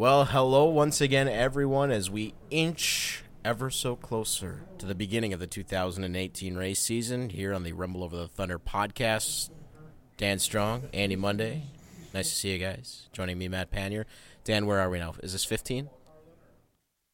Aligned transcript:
Well, 0.00 0.26
hello 0.26 0.66
once 0.66 1.00
again, 1.00 1.26
everyone, 1.26 1.90
as 1.90 2.08
we 2.08 2.32
inch 2.52 3.24
ever 3.44 3.68
so 3.68 3.96
closer 3.96 4.60
to 4.78 4.86
the 4.86 4.94
beginning 4.94 5.32
of 5.32 5.40
the 5.40 5.48
2018 5.48 6.54
race 6.54 6.78
season 6.78 7.30
here 7.30 7.52
on 7.52 7.64
the 7.64 7.72
Rumble 7.72 8.04
Over 8.04 8.16
the 8.16 8.28
Thunder 8.28 8.60
podcast. 8.60 9.50
Dan 10.16 10.38
Strong, 10.38 10.84
Andy 10.94 11.16
Monday. 11.16 11.64
Nice 12.14 12.28
to 12.30 12.34
see 12.36 12.52
you 12.52 12.58
guys. 12.60 13.08
Joining 13.12 13.38
me, 13.38 13.48
Matt 13.48 13.72
Panier. 13.72 14.04
Dan, 14.44 14.66
where 14.66 14.78
are 14.78 14.88
we 14.88 15.00
now? 15.00 15.16
Is 15.20 15.32
this 15.32 15.44
15? 15.44 15.90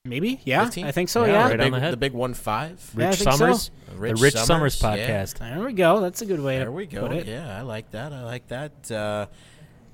Maybe, 0.04 0.42
yeah, 0.44 0.64
15? 0.64 0.84
I 0.86 0.92
think 0.92 1.08
so. 1.08 1.24
Yeah, 1.24 1.32
Yeah, 1.32 1.42
right 1.48 1.56
the, 1.56 1.64
on 1.64 1.70
big, 1.70 1.72
the 1.72 1.80
head. 1.80 1.92
the 1.94 1.96
big 1.96 2.12
one 2.12 2.34
five. 2.34 2.90
Yeah, 2.98 3.06
I 3.06 3.08
Rich 3.08 3.18
so. 3.20 3.30
Summers, 3.30 3.70
Rich 3.96 4.16
the 4.18 4.22
Rich 4.22 4.34
Summers, 4.34 4.82
yeah. 4.82 4.96
podcast. 5.24 5.38
there 5.38 5.58
we 5.64 5.72
go. 5.72 6.00
That's 6.02 6.20
a 6.20 6.26
good 6.26 6.40
way 6.40 6.58
There 6.58 6.66
to 6.66 6.72
we 6.72 6.84
go. 6.84 7.08
put 7.08 7.16
it. 7.16 7.26
Yeah, 7.28 7.56
I 7.58 7.62
like 7.62 7.92
that. 7.92 8.12
I 8.12 8.24
like 8.24 8.46
that. 8.48 8.90
Uh, 8.90 9.26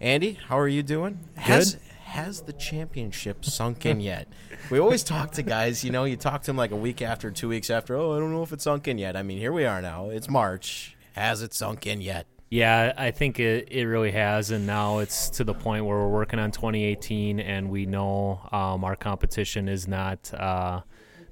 Andy, 0.00 0.32
how 0.48 0.59
are 0.59 0.66
you 0.66 0.82
doing? 0.82 1.20
Has 1.36 1.77
has 2.11 2.42
the 2.42 2.52
championship 2.52 3.45
sunk 3.45 3.86
in 3.86 4.00
yet? 4.00 4.29
we 4.70 4.78
always 4.78 5.02
talk 5.02 5.30
to 5.32 5.42
guys. 5.42 5.84
You 5.84 5.92
know, 5.92 6.05
you 6.05 6.16
talk 6.16 6.42
to 6.42 6.46
them 6.46 6.56
like 6.56 6.73
a 6.73 6.77
week 6.77 7.02
after, 7.02 7.30
two 7.30 7.48
weeks 7.48 7.70
after. 7.70 7.96
Oh, 7.96 8.14
I 8.14 8.18
don't 8.18 8.32
know 8.32 8.42
if 8.42 8.52
it's 8.52 8.64
sunk 8.64 8.88
in 8.88 8.98
yet. 8.98 9.16
I 9.16 9.23
mean, 9.23 9.38
here 9.38 9.52
we 9.52 9.64
are 9.64 9.80
now. 9.80 10.10
It's 10.10 10.28
March. 10.28 10.96
Has 11.15 11.42
it 11.42 11.54
sunk 11.54 11.87
in 11.87 12.01
yet? 12.01 12.27
Yeah, 12.51 12.92
I 12.96 13.12
think 13.12 13.38
it, 13.38 13.68
it 13.70 13.84
really 13.84 14.10
has, 14.10 14.51
and 14.51 14.66
now 14.66 14.98
it's 14.98 15.30
to 15.30 15.45
the 15.45 15.54
point 15.54 15.84
where 15.84 15.98
we're 15.98 16.09
working 16.09 16.41
on 16.41 16.51
2018, 16.51 17.38
and 17.38 17.70
we 17.70 17.87
know 17.87 18.40
um, 18.51 18.82
our 18.82 18.96
competition 18.96 19.68
is 19.68 19.87
not 19.87 20.34
uh, 20.34 20.80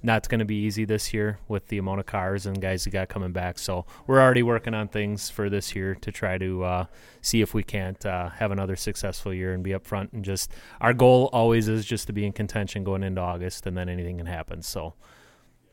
not 0.02 0.29
going 0.29 0.38
to 0.38 0.45
be 0.45 0.57
easy 0.57 0.84
this 0.84 1.12
year 1.12 1.38
with 1.48 1.66
the 1.69 1.79
amount 1.79 2.01
of 2.01 2.06
cars 2.06 2.47
and 2.47 2.61
guys 2.61 2.87
we 2.87 2.93
got 2.93 3.09
coming 3.09 3.33
back. 3.33 3.59
So 3.59 3.84
we're 4.06 4.20
already 4.20 4.43
working 4.43 4.75
on 4.75 4.89
things 4.89 5.30
for 5.30 5.51
this 5.51 5.75
year 5.75 5.95
to 5.97 6.12
try 6.12 6.39
to 6.39 6.65
uh, 6.65 6.84
see 7.20 7.41
if 7.41 7.55
we 7.55 7.62
can't 7.62 8.05
uh, 8.06 8.30
have 8.30 8.51
another 8.51 8.77
successful 8.77 9.34
year 9.34 9.53
and 9.53 9.62
be 9.62 9.75
up 9.75 9.87
front. 9.87 10.12
And 10.12 10.25
just 10.25 10.53
our 10.80 10.95
goal 10.95 11.30
always 11.33 11.69
is 11.69 11.84
just 11.84 12.06
to 12.06 12.12
be 12.12 12.25
in 12.25 12.33
contention 12.33 12.84
going 12.84 13.03
into 13.03 13.20
August, 13.20 13.66
and 13.66 13.77
then 13.77 13.89
anything 13.89 14.19
can 14.19 14.27
happen. 14.27 14.62
So 14.62 14.95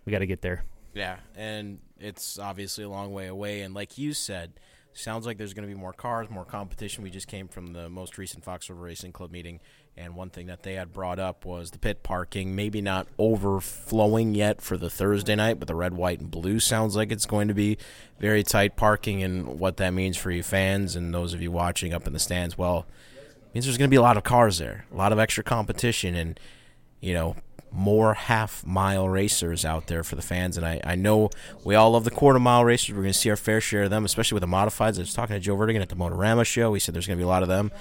we 0.05 0.11
got 0.11 0.19
to 0.19 0.27
get 0.27 0.41
there. 0.41 0.63
Yeah, 0.93 1.17
and 1.35 1.79
it's 1.99 2.39
obviously 2.39 2.83
a 2.83 2.89
long 2.89 3.11
way 3.11 3.27
away. 3.27 3.61
And 3.61 3.73
like 3.73 3.97
you 3.97 4.13
said, 4.13 4.53
sounds 4.93 5.25
like 5.25 5.37
there's 5.37 5.53
going 5.53 5.67
to 5.67 5.73
be 5.73 5.79
more 5.79 5.93
cars, 5.93 6.29
more 6.29 6.45
competition. 6.45 7.03
We 7.03 7.09
just 7.09 7.27
came 7.27 7.47
from 7.47 7.73
the 7.73 7.89
most 7.89 8.17
recent 8.17 8.43
Fox 8.43 8.69
River 8.69 8.81
Racing 8.81 9.11
Club 9.11 9.31
meeting, 9.31 9.59
and 9.97 10.13
one 10.15 10.29
thing 10.29 10.47
that 10.47 10.63
they 10.63 10.73
had 10.73 10.91
brought 10.91 11.19
up 11.19 11.45
was 11.45 11.71
the 11.71 11.79
pit 11.79 12.03
parking, 12.03 12.53
maybe 12.53 12.81
not 12.81 13.07
overflowing 13.17 14.35
yet 14.35 14.61
for 14.61 14.75
the 14.75 14.89
Thursday 14.89 15.35
night, 15.35 15.57
but 15.57 15.69
the 15.69 15.75
red, 15.75 15.93
white, 15.93 16.19
and 16.19 16.29
blue 16.29 16.59
sounds 16.59 16.97
like 16.97 17.13
it's 17.13 17.25
going 17.25 17.47
to 17.47 17.53
be 17.53 17.77
very 18.19 18.43
tight 18.43 18.75
parking, 18.75 19.23
and 19.23 19.57
what 19.59 19.77
that 19.77 19.91
means 19.91 20.17
for 20.17 20.31
you 20.31 20.43
fans 20.43 20.97
and 20.97 21.13
those 21.13 21.33
of 21.33 21.41
you 21.41 21.49
watching 21.49 21.93
up 21.93 22.07
in 22.07 22.13
the 22.13 22.19
stands. 22.19 22.57
Well, 22.57 22.85
it 23.15 23.55
means 23.55 23.65
there's 23.65 23.77
going 23.77 23.89
to 23.89 23.93
be 23.93 23.97
a 23.97 24.01
lot 24.01 24.17
of 24.17 24.23
cars 24.23 24.57
there, 24.57 24.85
a 24.91 24.97
lot 24.97 25.13
of 25.13 25.19
extra 25.19 25.43
competition, 25.43 26.13
and 26.13 26.37
you 26.99 27.13
know 27.13 27.37
more 27.71 28.13
half 28.13 28.65
mile 28.65 29.07
racers 29.07 29.65
out 29.65 29.87
there 29.87 30.03
for 30.03 30.15
the 30.15 30.21
fans. 30.21 30.57
And 30.57 30.65
I, 30.65 30.79
I 30.83 30.95
know 30.95 31.29
we 31.63 31.75
all 31.75 31.91
love 31.91 32.05
the 32.05 32.11
quarter 32.11 32.39
mile 32.39 32.63
racers. 32.63 32.95
We're 32.95 33.01
going 33.01 33.13
to 33.13 33.19
see 33.19 33.29
our 33.29 33.35
fair 33.35 33.59
share 33.59 33.83
of 33.83 33.89
them, 33.89 34.05
especially 34.05 34.35
with 34.35 34.49
the 34.49 34.55
modifieds. 34.55 34.97
I 34.97 35.01
was 35.01 35.13
talking 35.13 35.35
to 35.35 35.39
Joe 35.39 35.57
Verdegan 35.57 35.81
at 35.81 35.89
the 35.89 35.95
Motorama 35.95 36.45
show. 36.45 36.73
He 36.73 36.79
said 36.79 36.95
there's 36.95 37.07
going 37.07 37.17
to 37.17 37.21
be 37.21 37.25
a 37.25 37.29
lot 37.29 37.43
of 37.43 37.49
them. 37.49 37.71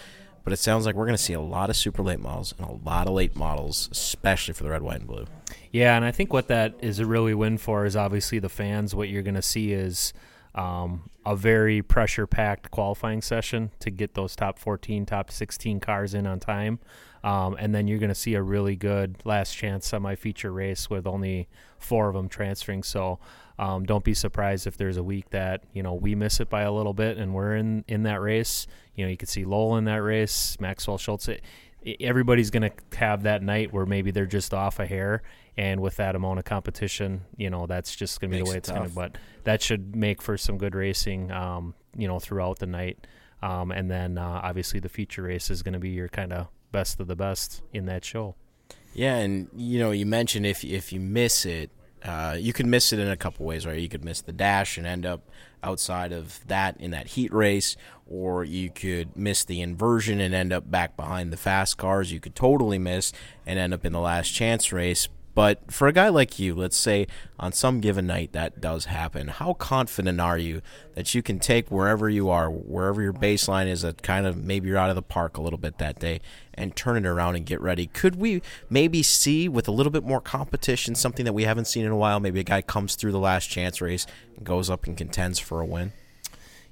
But 0.44 0.52
it 0.52 0.58
sounds 0.58 0.84
like 0.86 0.94
we're 0.94 1.06
going 1.06 1.16
to 1.16 1.22
see 1.22 1.32
a 1.32 1.40
lot 1.40 1.70
of 1.70 1.76
super 1.76 2.02
late 2.02 2.20
models 2.20 2.54
and 2.58 2.68
a 2.68 2.72
lot 2.72 3.06
of 3.06 3.14
late 3.14 3.34
models, 3.34 3.88
especially 3.90 4.54
for 4.54 4.62
the 4.62 4.70
red, 4.70 4.82
white, 4.82 4.98
and 4.98 5.06
blue. 5.06 5.26
Yeah, 5.72 5.96
and 5.96 6.04
I 6.04 6.12
think 6.12 6.32
what 6.32 6.48
that 6.48 6.74
is 6.80 6.98
a 6.98 7.06
really 7.06 7.34
win 7.34 7.58
for 7.58 7.86
is 7.86 7.96
obviously 7.96 8.38
the 8.38 8.50
fans. 8.50 8.94
What 8.94 9.08
you're 9.08 9.22
going 9.22 9.34
to 9.34 9.42
see 9.42 9.72
is 9.72 10.12
um, 10.54 11.08
a 11.26 11.34
very 11.34 11.82
pressure 11.82 12.26
packed 12.26 12.70
qualifying 12.70 13.22
session 13.22 13.70
to 13.80 13.90
get 13.90 14.14
those 14.14 14.36
top 14.36 14.58
14, 14.58 15.06
top 15.06 15.30
16 15.30 15.80
cars 15.80 16.14
in 16.14 16.26
on 16.26 16.40
time. 16.40 16.78
Um, 17.24 17.56
and 17.58 17.74
then 17.74 17.88
you're 17.88 17.98
going 17.98 18.10
to 18.10 18.14
see 18.14 18.34
a 18.34 18.42
really 18.42 18.76
good 18.76 19.16
last 19.24 19.56
chance 19.56 19.86
semi 19.86 20.14
feature 20.14 20.52
race 20.52 20.90
with 20.90 21.06
only 21.06 21.48
four 21.78 22.08
of 22.08 22.14
them 22.14 22.28
transferring. 22.28 22.82
So 22.82 23.18
um, 23.58 23.84
don't 23.84 24.04
be 24.04 24.14
surprised 24.14 24.66
if 24.66 24.76
there's 24.76 24.96
a 24.96 25.02
week 25.02 25.30
that 25.30 25.62
you 25.72 25.82
know 25.82 25.94
we 25.94 26.14
miss 26.14 26.40
it 26.40 26.50
by 26.50 26.62
a 26.62 26.72
little 26.72 26.94
bit 26.94 27.18
and 27.18 27.34
we're 27.34 27.54
in 27.54 27.84
in 27.86 28.02
that 28.04 28.20
race. 28.20 28.66
You 28.94 29.04
know, 29.04 29.10
you 29.10 29.16
could 29.16 29.28
see 29.28 29.44
Lowell 29.44 29.76
in 29.76 29.84
that 29.84 30.02
race, 30.02 30.58
Maxwell 30.60 30.98
Schultz. 30.98 31.28
It, 31.28 31.42
everybody's 32.00 32.50
going 32.50 32.70
to 32.70 32.98
have 32.98 33.24
that 33.24 33.42
night 33.42 33.72
where 33.72 33.86
maybe 33.86 34.10
they're 34.10 34.26
just 34.26 34.54
off 34.54 34.80
a 34.80 34.86
hair, 34.86 35.22
and 35.56 35.80
with 35.80 35.96
that 35.96 36.16
amount 36.16 36.38
of 36.38 36.44
competition, 36.44 37.22
you 37.36 37.50
know 37.50 37.66
that's 37.66 37.94
just 37.94 38.20
going 38.20 38.30
to 38.30 38.36
be 38.36 38.40
Makes 38.40 38.48
the 38.48 38.52
way 38.52 38.56
it 38.56 38.58
it's 38.58 38.70
going 38.70 38.88
to. 38.88 38.94
But 38.94 39.18
that 39.44 39.62
should 39.62 39.94
make 39.94 40.20
for 40.20 40.36
some 40.36 40.58
good 40.58 40.74
racing, 40.74 41.30
um, 41.30 41.74
you 41.96 42.08
know, 42.08 42.18
throughout 42.18 42.58
the 42.58 42.66
night. 42.66 43.06
Um, 43.42 43.70
and 43.70 43.90
then 43.90 44.16
uh, 44.16 44.40
obviously 44.42 44.80
the 44.80 44.88
feature 44.88 45.22
race 45.22 45.50
is 45.50 45.62
going 45.62 45.74
to 45.74 45.78
be 45.78 45.90
your 45.90 46.08
kind 46.08 46.32
of 46.32 46.48
best 46.72 46.98
of 46.98 47.08
the 47.08 47.16
best 47.16 47.62
in 47.72 47.84
that 47.86 48.04
show. 48.04 48.34
Yeah, 48.94 49.16
and 49.16 49.48
you 49.54 49.78
know, 49.78 49.90
you 49.90 50.06
mentioned 50.06 50.46
if 50.46 50.64
if 50.64 50.92
you 50.92 51.00
miss 51.00 51.44
it, 51.44 51.70
uh, 52.04 52.36
you 52.38 52.52
could 52.52 52.66
miss 52.66 52.92
it 52.92 52.98
in 52.98 53.08
a 53.08 53.16
couple 53.16 53.46
ways, 53.46 53.66
right? 53.66 53.78
You 53.78 53.88
could 53.88 54.04
miss 54.04 54.20
the 54.20 54.32
dash 54.32 54.76
and 54.76 54.86
end 54.86 55.06
up 55.06 55.22
outside 55.62 56.12
of 56.12 56.46
that 56.46 56.76
in 56.78 56.90
that 56.90 57.08
heat 57.08 57.32
race, 57.32 57.76
or 58.06 58.44
you 58.44 58.70
could 58.70 59.16
miss 59.16 59.44
the 59.44 59.62
inversion 59.62 60.20
and 60.20 60.34
end 60.34 60.52
up 60.52 60.70
back 60.70 60.96
behind 60.96 61.32
the 61.32 61.36
fast 61.38 61.78
cars. 61.78 62.12
You 62.12 62.20
could 62.20 62.34
totally 62.34 62.78
miss 62.78 63.12
and 63.46 63.58
end 63.58 63.72
up 63.72 63.84
in 63.84 63.92
the 63.92 64.00
last 64.00 64.28
chance 64.28 64.72
race. 64.72 65.08
But 65.34 65.72
for 65.72 65.88
a 65.88 65.92
guy 65.92 66.10
like 66.10 66.38
you, 66.38 66.54
let's 66.54 66.76
say 66.76 67.08
on 67.40 67.52
some 67.52 67.80
given 67.80 68.06
night 68.06 68.32
that 68.32 68.60
does 68.60 68.84
happen, 68.84 69.28
how 69.28 69.54
confident 69.54 70.20
are 70.20 70.38
you 70.38 70.62
that 70.94 71.12
you 71.12 71.22
can 71.22 71.40
take 71.40 71.70
wherever 71.70 72.08
you 72.08 72.30
are, 72.30 72.48
wherever 72.48 73.02
your 73.02 73.12
baseline 73.12 73.66
is, 73.66 73.82
that 73.82 74.02
kind 74.02 74.26
of 74.26 74.36
maybe 74.36 74.68
you're 74.68 74.78
out 74.78 74.90
of 74.90 74.96
the 74.96 75.02
park 75.02 75.36
a 75.36 75.42
little 75.42 75.58
bit 75.58 75.78
that 75.78 75.98
day, 75.98 76.20
and 76.56 76.74
turn 76.74 76.96
it 76.96 77.06
around 77.06 77.36
and 77.36 77.44
get 77.44 77.60
ready? 77.60 77.86
Could 77.86 78.16
we 78.16 78.42
maybe 78.70 79.02
see 79.02 79.48
with 79.48 79.68
a 79.68 79.72
little 79.72 79.92
bit 79.92 80.04
more 80.04 80.20
competition 80.20 80.94
something 80.94 81.24
that 81.24 81.32
we 81.32 81.44
haven't 81.44 81.66
seen 81.66 81.84
in 81.84 81.92
a 81.92 81.96
while? 81.96 82.20
Maybe 82.20 82.40
a 82.40 82.44
guy 82.44 82.62
comes 82.62 82.94
through 82.94 83.12
the 83.12 83.18
last 83.18 83.48
chance 83.48 83.80
race 83.80 84.06
and 84.36 84.44
goes 84.44 84.70
up 84.70 84.86
and 84.86 84.96
contends 84.96 85.38
for 85.38 85.60
a 85.60 85.66
win. 85.66 85.92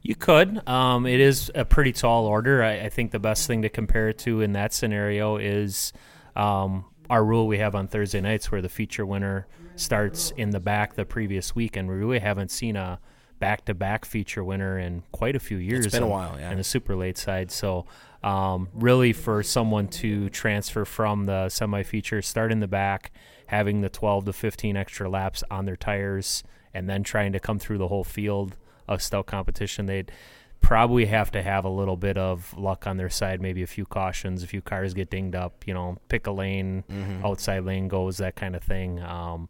You 0.01 0.17
could. 0.17 0.67
Um, 0.69 1.07
it 1.07 1.21
is 1.21 1.51
a 1.55 1.65
pretty 1.65 1.93
tall 1.93 2.27
order. 2.27 2.63
I, 2.63 2.81
I 2.81 2.89
think 2.89 3.13
the 3.13 3.21
best 3.21 3.47
thing 3.47 3.63
to 3.63 3.69
compare 3.69 4.09
it 4.09 4.19
to 4.19 4.41
in 4.41 4.53
that 4.55 4.73
scenario 4.73 5.37
is 5.37 5.93
um, 6.35 6.87
our 7.09 7.25
rule 7.25 7.47
we 7.47 7.59
have 7.59 7.75
on 7.75 7.87
Thursday 7.87 8.21
nights, 8.21 8.51
where 8.51 8.63
the 8.63 8.69
feature 8.69 9.07
winner 9.07 9.47
starts 9.77 10.33
in 10.37 10.51
the 10.51 10.61
back 10.61 10.95
the 10.95 11.05
previous 11.05 11.55
week, 11.55 11.77
and 11.77 11.89
we 11.89 11.95
really 11.95 12.19
haven't 12.19 12.51
seen 12.51 12.75
a 12.75 12.99
back-to-back 13.39 14.05
feature 14.05 14.45
winner 14.45 14.79
in 14.79 15.03
quite 15.13 15.35
a 15.35 15.41
few 15.41 15.57
years. 15.57 15.87
It's 15.87 15.95
been 15.95 16.03
a 16.03 16.07
while, 16.07 16.37
yeah. 16.39 16.51
On 16.51 16.57
the 16.57 16.65
super 16.65 16.95
late 16.95 17.19
side, 17.19 17.51
so 17.51 17.87
um, 18.23 18.69
really 18.75 19.13
for 19.13 19.43
someone 19.43 19.89
to 19.89 20.29
transfer 20.31 20.85
from 20.85 21.25
the 21.25 21.49
semi-feature, 21.49 22.23
start 22.23 22.53
in 22.53 22.61
the 22.61 22.69
back, 22.69 23.11
having 23.47 23.81
the 23.81 23.89
12 23.89 24.27
to 24.27 24.33
15 24.33 24.77
extra 24.77 25.09
laps 25.09 25.43
on 25.51 25.65
their 25.65 25.77
tires, 25.77 26.43
and 26.73 26.89
then 26.89 27.03
trying 27.03 27.33
to 27.33 27.41
come 27.41 27.59
through 27.59 27.79
the 27.79 27.89
whole 27.89 28.05
field 28.05 28.57
of 28.89 29.03
stout 29.03 29.27
competition, 29.27 29.87
they'd 29.87 30.13
probably 30.61 31.07
have 31.07 31.31
to 31.33 31.43
have 31.43 31.65
a 31.65 31.69
little 31.69 31.97
bit 31.97 32.17
of 32.17 32.57
luck 32.57 32.87
on 32.87 32.97
their 32.97 33.11
side, 33.11 33.41
maybe 33.43 33.63
a 33.63 33.67
few 33.67 33.85
cautions, 33.85 34.43
a 34.43 34.47
few 34.47 34.63
cars 34.63 34.95
get 34.95 35.11
dinged 35.11 35.35
up, 35.35 35.67
you 35.67 35.75
know, 35.75 35.99
pick 36.09 36.27
a 36.29 36.31
lane, 36.31 36.85
outside 37.25 37.65
lane 37.65 37.89
goes, 37.89 38.19
that 38.19 38.37
kind 38.37 38.55
of 38.55 38.63
thing. 38.63 39.01
Um, 39.03 39.49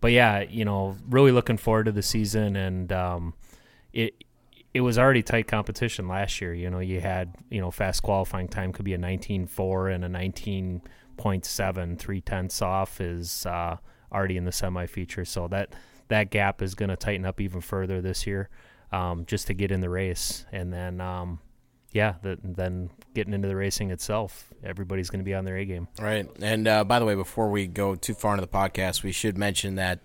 but 0.00 0.12
yeah, 0.12 0.40
you 0.40 0.64
know, 0.64 0.96
really 1.10 1.32
looking 1.32 1.56
forward 1.56 1.84
to 1.86 1.92
the 1.92 2.02
season, 2.02 2.54
and 2.56 2.92
um, 2.92 3.34
it 3.92 4.14
it 4.74 4.80
was 4.80 4.98
already 4.98 5.22
tight 5.22 5.46
competition 5.46 6.08
last 6.08 6.40
year. 6.40 6.54
You 6.54 6.70
know, 6.70 6.80
you 6.80 7.00
had 7.00 7.34
you 7.50 7.60
know 7.60 7.70
fast 7.70 8.02
qualifying 8.02 8.48
time 8.48 8.72
could 8.72 8.84
be 8.84 8.94
a 8.94 8.98
19.4 8.98 9.94
and 9.94 10.04
a 10.04 10.08
19.7, 10.08 11.98
three 11.98 12.20
tenths 12.20 12.62
off 12.62 13.00
is 13.00 13.46
uh, 13.46 13.76
already 14.12 14.36
in 14.36 14.44
the 14.44 14.52
semi 14.52 14.86
feature. 14.86 15.24
So 15.24 15.48
that 15.48 15.74
that 16.08 16.30
gap 16.30 16.62
is 16.62 16.74
going 16.74 16.88
to 16.88 16.96
tighten 16.96 17.26
up 17.26 17.40
even 17.40 17.60
further 17.60 18.00
this 18.00 18.26
year, 18.26 18.48
um, 18.90 19.24
just 19.26 19.46
to 19.48 19.54
get 19.54 19.70
in 19.70 19.80
the 19.80 19.90
race, 19.90 20.46
and 20.52 20.72
then 20.72 21.00
um, 21.00 21.38
yeah, 21.92 22.14
the, 22.22 22.38
then 22.42 22.90
getting 23.14 23.34
into 23.34 23.48
the 23.48 23.56
racing 23.56 23.90
itself, 23.90 24.52
everybody's 24.64 25.10
going 25.10 25.20
to 25.20 25.24
be 25.24 25.34
on 25.34 25.44
their 25.44 25.58
A 25.58 25.64
game. 25.64 25.88
Right. 26.00 26.26
And 26.40 26.66
uh, 26.66 26.84
by 26.84 26.98
the 26.98 27.04
way, 27.04 27.14
before 27.14 27.50
we 27.50 27.66
go 27.66 27.94
too 27.94 28.14
far 28.14 28.34
into 28.34 28.40
the 28.40 28.52
podcast, 28.52 29.02
we 29.02 29.12
should 29.12 29.36
mention 29.36 29.74
that 29.74 30.00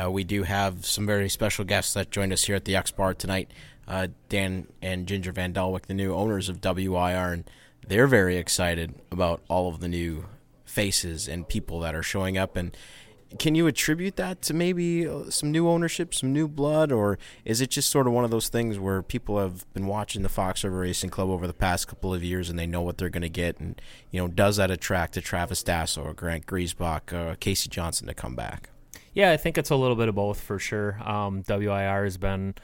uh, 0.00 0.10
we 0.10 0.24
do 0.24 0.44
have 0.44 0.86
some 0.86 1.06
very 1.06 1.28
special 1.28 1.64
guests 1.64 1.94
that 1.94 2.10
joined 2.10 2.32
us 2.32 2.44
here 2.44 2.56
at 2.56 2.64
the 2.64 2.76
X 2.76 2.90
Bar 2.90 3.14
tonight. 3.14 3.50
Uh, 3.86 4.08
Dan 4.28 4.66
and 4.80 5.06
Ginger 5.06 5.32
VanDaalwyk, 5.32 5.86
the 5.86 5.94
new 5.94 6.14
owners 6.14 6.48
of 6.48 6.60
WIR, 6.62 7.32
and 7.32 7.50
they're 7.86 8.06
very 8.06 8.36
excited 8.36 8.94
about 9.10 9.42
all 9.48 9.68
of 9.68 9.80
the 9.80 9.88
new 9.88 10.26
faces 10.64 11.28
and 11.28 11.48
people 11.48 11.80
that 11.80 11.94
are 11.94 12.02
showing 12.02 12.36
up. 12.36 12.56
And 12.56 12.76
can 13.38 13.54
you 13.54 13.66
attribute 13.66 14.16
that 14.16 14.42
to 14.42 14.54
maybe 14.54 15.06
uh, 15.06 15.30
some 15.30 15.50
new 15.50 15.68
ownership, 15.68 16.14
some 16.14 16.32
new 16.32 16.46
blood, 16.46 16.92
or 16.92 17.18
is 17.44 17.60
it 17.60 17.70
just 17.70 17.90
sort 17.90 18.06
of 18.06 18.12
one 18.12 18.24
of 18.24 18.30
those 18.30 18.48
things 18.48 18.78
where 18.78 19.02
people 19.02 19.38
have 19.38 19.72
been 19.74 19.86
watching 19.86 20.22
the 20.22 20.28
Fox 20.28 20.64
River 20.64 20.80
Racing 20.80 21.10
Club 21.10 21.28
over 21.28 21.46
the 21.46 21.54
past 21.54 21.88
couple 21.88 22.14
of 22.14 22.22
years 22.22 22.48
and 22.48 22.58
they 22.58 22.66
know 22.66 22.82
what 22.82 22.98
they're 22.98 23.10
going 23.10 23.22
to 23.22 23.28
get? 23.28 23.58
And, 23.58 23.80
you 24.10 24.20
know, 24.20 24.28
does 24.28 24.56
that 24.56 24.70
attract 24.70 25.16
a 25.16 25.20
Travis 25.20 25.62
Dassow 25.62 26.04
or 26.04 26.14
Grant 26.14 26.46
Griesbach, 26.46 27.12
uh, 27.12 27.34
Casey 27.40 27.68
Johnson 27.68 28.06
to 28.06 28.14
come 28.14 28.36
back? 28.36 28.70
Yeah, 29.12 29.30
I 29.30 29.36
think 29.36 29.58
it's 29.58 29.70
a 29.70 29.76
little 29.76 29.96
bit 29.96 30.08
of 30.08 30.14
both 30.14 30.40
for 30.40 30.58
sure. 30.58 31.00
Um, 31.02 31.44
WIR 31.48 32.04
has 32.04 32.16
been 32.16 32.54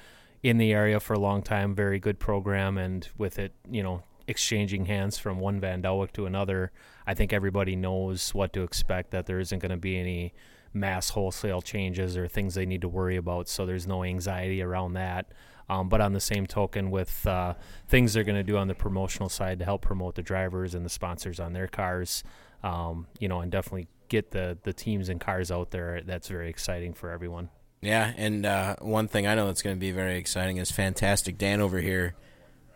in 0.42 0.58
the 0.58 0.72
area 0.72 1.00
for 1.00 1.14
a 1.14 1.18
long 1.18 1.42
time, 1.42 1.74
very 1.74 1.98
good 1.98 2.18
program, 2.18 2.78
and 2.78 3.08
with 3.18 3.38
it, 3.38 3.52
you 3.70 3.82
know, 3.82 4.02
exchanging 4.26 4.86
hands 4.86 5.18
from 5.18 5.40
one 5.40 5.60
VanDaalwyk 5.60 6.12
to 6.12 6.26
another, 6.26 6.72
I 7.06 7.14
think 7.14 7.32
everybody 7.32 7.76
knows 7.76 8.32
what 8.32 8.52
to 8.54 8.62
expect. 8.62 9.10
That 9.10 9.26
there 9.26 9.40
isn't 9.40 9.58
going 9.58 9.70
to 9.70 9.76
be 9.76 9.98
any 9.98 10.32
mass 10.72 11.10
wholesale 11.10 11.60
changes 11.60 12.16
or 12.16 12.28
things 12.28 12.54
they 12.54 12.66
need 12.66 12.80
to 12.82 12.88
worry 12.88 13.16
about. 13.16 13.48
So 13.48 13.66
there's 13.66 13.86
no 13.86 14.04
anxiety 14.04 14.62
around 14.62 14.94
that. 14.94 15.32
Um, 15.68 15.88
but 15.88 16.00
on 16.00 16.12
the 16.12 16.20
same 16.20 16.46
token, 16.46 16.90
with 16.90 17.24
uh, 17.26 17.54
things 17.88 18.12
they're 18.12 18.24
going 18.24 18.36
to 18.36 18.42
do 18.42 18.56
on 18.56 18.66
the 18.66 18.74
promotional 18.74 19.28
side 19.28 19.60
to 19.60 19.64
help 19.64 19.82
promote 19.82 20.16
the 20.16 20.22
drivers 20.22 20.74
and 20.74 20.84
the 20.84 20.90
sponsors 20.90 21.38
on 21.38 21.52
their 21.52 21.68
cars, 21.68 22.24
um, 22.64 23.06
you 23.20 23.28
know, 23.28 23.40
and 23.40 23.52
definitely 23.52 23.86
get 24.08 24.32
the 24.32 24.58
the 24.64 24.72
teams 24.72 25.08
and 25.08 25.20
cars 25.20 25.50
out 25.52 25.70
there. 25.70 26.02
That's 26.04 26.26
very 26.26 26.48
exciting 26.50 26.92
for 26.92 27.10
everyone. 27.10 27.50
Yeah, 27.82 28.12
and 28.16 28.44
uh, 28.44 28.76
one 28.80 29.08
thing 29.08 29.26
I 29.26 29.34
know 29.34 29.46
that's 29.46 29.62
going 29.62 29.74
to 29.74 29.80
be 29.80 29.90
very 29.90 30.16
exciting 30.16 30.58
is 30.58 30.70
Fantastic 30.70 31.38
Dan 31.38 31.60
over 31.60 31.78
here. 31.78 32.14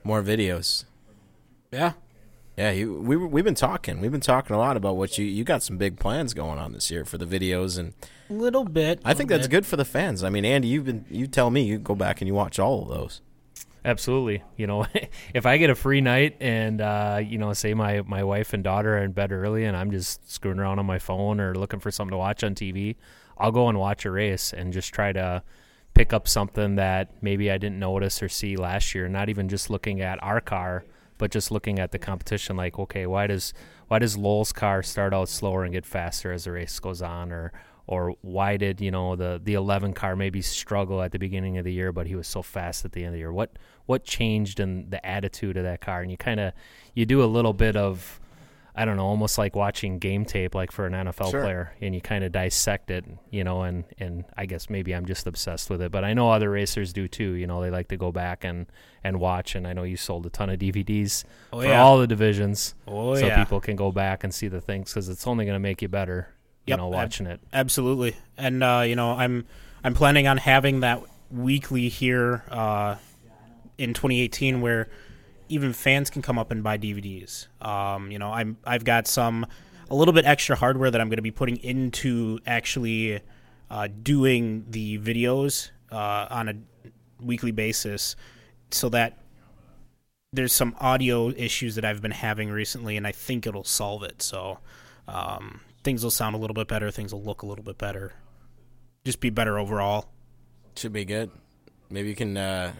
More 0.03 0.23
videos. 0.23 0.85
Yeah. 1.71 1.93
Yeah, 2.57 2.71
you, 2.71 2.95
we 2.95 3.17
we've 3.17 3.45
been 3.45 3.57
talking. 3.57 4.01
We've 4.01 4.13
been 4.13 4.21
talking 4.21 4.55
a 4.55 4.59
lot 4.59 4.77
about 4.77 4.97
what 4.97 5.19
you 5.19 5.25
you 5.25 5.43
got 5.43 5.63
some 5.63 5.77
big 5.77 5.99
plans 5.99 6.35
going 6.35 6.59
on 6.59 6.73
this 6.73 6.89
year 6.89 7.05
for 7.05 7.19
the 7.19 7.27
videos, 7.27 7.77
and 7.77 7.95
A 8.31 8.33
little 8.33 8.65
bit. 8.65 9.01
I 9.05 9.13
think 9.13 9.29
that's 9.29 9.49
bit. 9.49 9.51
good 9.51 9.67
for 9.67 9.77
the 9.77 9.85
fans. 9.85 10.23
I 10.23 10.31
mean, 10.31 10.45
Andy, 10.45 10.69
you've 10.69 10.85
been 10.85 11.05
you 11.11 11.27
tell 11.27 11.51
me 11.51 11.63
you 11.65 11.79
go 11.79 11.97
back 11.97 12.21
and 12.21 12.29
you 12.29 12.35
watch 12.35 12.61
all 12.61 12.83
of 12.83 12.89
those. 12.89 13.23
Absolutely. 13.85 14.43
You 14.57 14.69
know, 14.69 14.87
if 15.35 15.47
I 15.47 15.59
get 15.59 15.69
a 15.69 15.75
free 15.75 16.01
night 16.01 16.37
and 16.41 16.81
uh, 16.81 17.21
you 17.23 17.39
know, 17.39 17.53
say 17.55 17.75
my 17.75 18.03
my 18.03 18.23
wife 18.23 18.53
and 18.53 18.63
daughter 18.63 18.99
are 18.99 19.03
in 19.03 19.11
bed 19.11 19.33
early 19.33 19.65
and 19.65 19.77
I'm 19.77 19.91
just 19.91 20.31
screwing 20.33 20.61
around 20.61 20.79
on 20.79 20.87
my 20.87 21.01
phone 21.01 21.41
or 21.41 21.57
looking 21.57 21.81
for 21.81 21.91
something 21.91 22.13
to 22.13 22.19
watch 22.19 22.45
on 22.45 22.55
TV, 22.55 22.95
I'll 23.39 23.53
go 23.53 23.69
and 23.69 23.79
watch 23.79 24.05
a 24.05 24.11
race 24.11 24.53
and 24.53 24.73
just 24.73 24.93
try 24.93 25.13
to 25.13 25.43
pick 25.95 26.13
up 26.13 26.27
something 26.27 26.75
that 26.75 27.23
maybe 27.23 27.51
I 27.51 27.59
didn't 27.59 27.79
notice 27.79 28.23
or 28.23 28.29
see 28.29 28.57
last 28.57 28.95
year. 28.95 29.09
Not 29.09 29.29
even 29.29 29.49
just 29.49 29.71
looking 29.71 30.01
at 30.01 30.23
our 30.23 30.41
car, 30.41 30.85
but 31.19 31.31
just 31.31 31.51
looking 31.51 31.79
at 31.79 31.93
the 31.93 31.99
competition. 31.99 32.57
Like, 32.57 32.79
okay, 32.79 33.07
why 33.07 33.27
does 33.27 33.55
why 33.89 33.99
does 33.99 34.17
Lowell's 34.17 34.53
car 34.53 34.83
start 34.83 35.15
out 35.15 35.29
slower 35.29 35.65
and 35.65 35.73
get 35.73 35.87
faster 35.87 36.33
as 36.33 36.45
the 36.45 36.53
race 36.53 36.79
goes 36.79 37.01
on, 37.03 37.33
or 37.33 37.53
or 37.87 38.15
why 38.23 38.57
did 38.57 38.81
you 38.81 38.91
know 38.91 39.15
the 39.15 39.41
the 39.43 39.55
11 39.55 39.93
car 39.93 40.17
maybe 40.17 40.43
struggle 40.43 41.03
at 41.03 41.13
the 41.13 41.19
beginning 41.19 41.59
of 41.59 41.65
the 41.65 41.73
year, 41.73 41.93
but 41.93 42.07
he 42.07 42.17
was 42.17 42.27
so 42.27 42.43
fast 42.43 42.85
at 42.85 42.93
the 42.93 43.01
end 43.01 43.09
of 43.09 43.13
the 43.13 43.19
year? 43.19 43.33
What 43.33 43.59
what 43.87 44.05
changed 44.05 44.59
in 44.59 44.91
the 44.91 45.05
attitude 45.07 45.57
of 45.57 45.65
that 45.65 45.81
car? 45.81 46.03
And 46.03 46.11
you 46.11 46.17
kind 46.17 46.41
of 46.41 46.53
you 46.95 47.07
do 47.07 47.23
a 47.23 47.27
little 47.27 47.53
bit 47.53 47.77
of 47.77 48.21
I 48.77 48.85
don't 48.85 48.97
know, 48.97 49.07
almost 49.07 49.39
like 49.39 49.55
watching 49.55 50.01
game 50.01 50.25
tape, 50.25 50.53
like 50.55 50.73
for 50.73 50.85
an 50.87 50.95
NFL 50.95 51.31
Sure. 51.31 51.43
player, 51.43 51.73
and 51.81 51.95
you 51.95 52.01
kind 52.01 52.25
of 52.25 52.33
dissect 52.33 52.91
it, 52.91 53.05
you 53.31 53.45
know. 53.45 53.63
And 53.63 53.85
and 53.99 54.25
I 54.37 54.47
guess 54.47 54.69
maybe 54.69 54.93
I'm 54.95 55.07
just 55.07 55.27
obsessed 55.29 55.71
with 55.71 55.81
it, 55.81 55.93
but 55.93 56.03
I 56.05 56.13
know 56.13 56.31
other 56.31 56.51
racers 56.51 56.93
do 56.93 57.07
too. 57.07 57.33
You 57.35 57.47
know, 57.47 57.63
they 57.63 57.71
like 57.71 57.87
to 57.89 57.97
go 57.97 58.11
back 58.11 58.43
and 58.45 58.67
and 59.05 59.21
watch. 59.21 59.55
And 59.55 59.67
I 59.67 59.75
know 59.75 59.85
you 59.85 59.97
sold 59.97 60.27
a 60.27 60.31
ton 60.31 60.51
of 60.51 60.59
DVDs 60.59 61.25
Oh, 61.53 61.61
for 61.61 61.67
yeah. 61.69 61.81
all 61.83 61.99
the 61.99 62.07
divisions, 62.09 62.75
Oh, 62.89 63.15
so 63.15 63.27
yeah. 63.27 63.39
people 63.39 63.61
can 63.61 63.77
go 63.77 63.93
back 63.93 64.25
and 64.25 64.35
see 64.35 64.49
the 64.49 64.61
things 64.61 64.93
because 64.93 65.09
it's 65.09 65.27
only 65.27 65.45
going 65.45 65.55
to 65.55 65.61
make 65.61 65.81
you 65.81 65.89
better. 65.89 66.29
You 66.67 66.73
Yep, 66.73 66.79
know, 66.79 66.87
ab- 66.89 66.95
watching 66.95 67.27
it. 67.27 67.41
Absolutely, 67.53 68.17
and 68.37 68.65
uh, 68.65 68.83
you 68.87 68.97
know, 68.97 69.13
I'm 69.13 69.47
I'm 69.85 69.95
planning 69.95 70.27
on 70.27 70.39
having 70.39 70.81
that 70.81 71.01
weekly 71.31 71.89
here 71.91 72.43
uh, 72.51 72.97
in 73.79 73.95
2018, 73.95 74.61
where 74.61 74.89
even 75.55 75.73
fans 75.73 76.11
can 76.11 76.21
come 76.21 76.39
up 76.39 76.51
and 76.51 76.63
buy 76.63 76.77
DVDs. 76.77 77.47
Um, 77.65 78.11
you 78.11 78.19
know, 78.19 78.33
I'm 78.33 78.57
I've 78.65 78.85
got 78.85 79.07
some 79.07 79.47
a 79.89 79.95
little 79.95 80.13
bit 80.13 80.25
extra 80.25 80.57
hardware 80.57 80.91
that 80.91 81.01
I'm 81.01 81.09
going 81.09 81.17
to 81.17 81.23
be 81.23 81.31
putting 81.31 81.57
into 81.59 82.41
actually 82.47 83.21
uh, 83.71 83.89
doing 84.03 84.67
the 84.69 84.99
videos 84.99 85.71
uh, 85.93 86.27
on 86.29 86.49
a 86.49 86.55
weekly 87.23 87.53
basis, 87.53 88.17
so 88.73 88.89
that 88.89 89.19
there's 90.33 90.53
some 90.53 90.75
audio 90.81 91.31
issues 91.31 91.77
that 91.77 91.85
I've 91.85 92.03
been 92.03 92.11
having 92.11 92.51
recently, 92.51 92.97
and 92.97 93.07
I 93.07 93.13
think 93.13 93.47
it'll 93.47 93.63
solve 93.63 94.03
it. 94.03 94.21
So 94.21 94.59
um, 95.07 95.61
things 95.85 96.03
will 96.03 96.11
sound 96.11 96.35
a 96.35 96.39
little 96.39 96.55
bit 96.55 96.67
better. 96.67 96.91
Things 96.91 97.13
will 97.15 97.23
look 97.23 97.43
a 97.43 97.47
little 97.47 97.65
bit 97.65 97.79
better. 97.79 98.13
Just 99.05 99.21
be 99.21 99.31
better 99.31 99.59
overall. 99.59 100.09
Should 100.77 100.93
be 100.93 101.05
good. 101.05 101.31
Maybe 101.89 102.09
you 102.09 102.17
can 102.17 102.37
uh, 102.37 102.73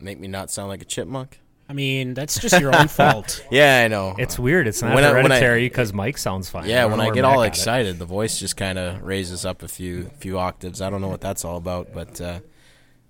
make 0.00 0.20
me 0.20 0.28
not 0.28 0.50
sound 0.50 0.68
like 0.68 0.82
a 0.82 0.84
chipmunk. 0.84 1.40
I 1.68 1.72
mean, 1.72 2.14
that's 2.14 2.38
just 2.38 2.60
your 2.60 2.74
own 2.76 2.86
fault. 2.88 3.44
Yeah, 3.50 3.82
I 3.84 3.88
know. 3.88 4.14
It's 4.18 4.38
weird. 4.38 4.68
It's 4.68 4.82
not 4.82 4.94
When 4.94 5.02
I- 5.04 5.12
when 5.12 5.18
I- 5.32 5.36
hereditary 5.36 5.68
because 5.68 5.92
Mike 5.92 6.16
sounds 6.18 6.48
fine. 6.48 6.68
yeah, 6.68 6.82
don't 6.82 6.92
when 6.92 7.00
I 7.00 7.10
get 7.10 7.24
all 7.24 7.36
got 7.36 7.42
it. 7.42 7.48
excited, 7.48 7.98
the 7.98 8.04
voice 8.04 8.38
just 8.38 8.56
kind 8.56 8.78
of 8.78 9.02
raises 9.02 9.44
up 9.44 9.62
a 9.62 9.68
few 9.68 10.10
few 10.18 10.38
octaves. 10.38 10.80
I 10.80 10.90
don't 10.90 11.00
know 11.00 11.08
what 11.08 11.20
that's 11.20 11.44
all 11.44 11.56
about, 11.56 11.92
but 11.92 12.20
uh, 12.20 12.38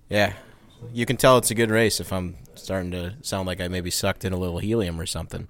yeah, 0.09 0.33
you 0.93 1.05
can 1.05 1.17
tell 1.17 1.37
it's 1.37 1.51
a 1.51 1.55
good 1.55 1.69
race 1.69 1.99
if 1.99 2.11
I'm 2.11 2.35
starting 2.55 2.89
to 2.91 3.13
sound 3.21 3.45
like 3.47 3.61
I 3.61 3.67
maybe 3.67 3.91
sucked 3.91 4.25
in 4.25 4.33
a 4.33 4.37
little 4.37 4.57
helium 4.59 4.99
or 4.99 5.05
something. 5.05 5.47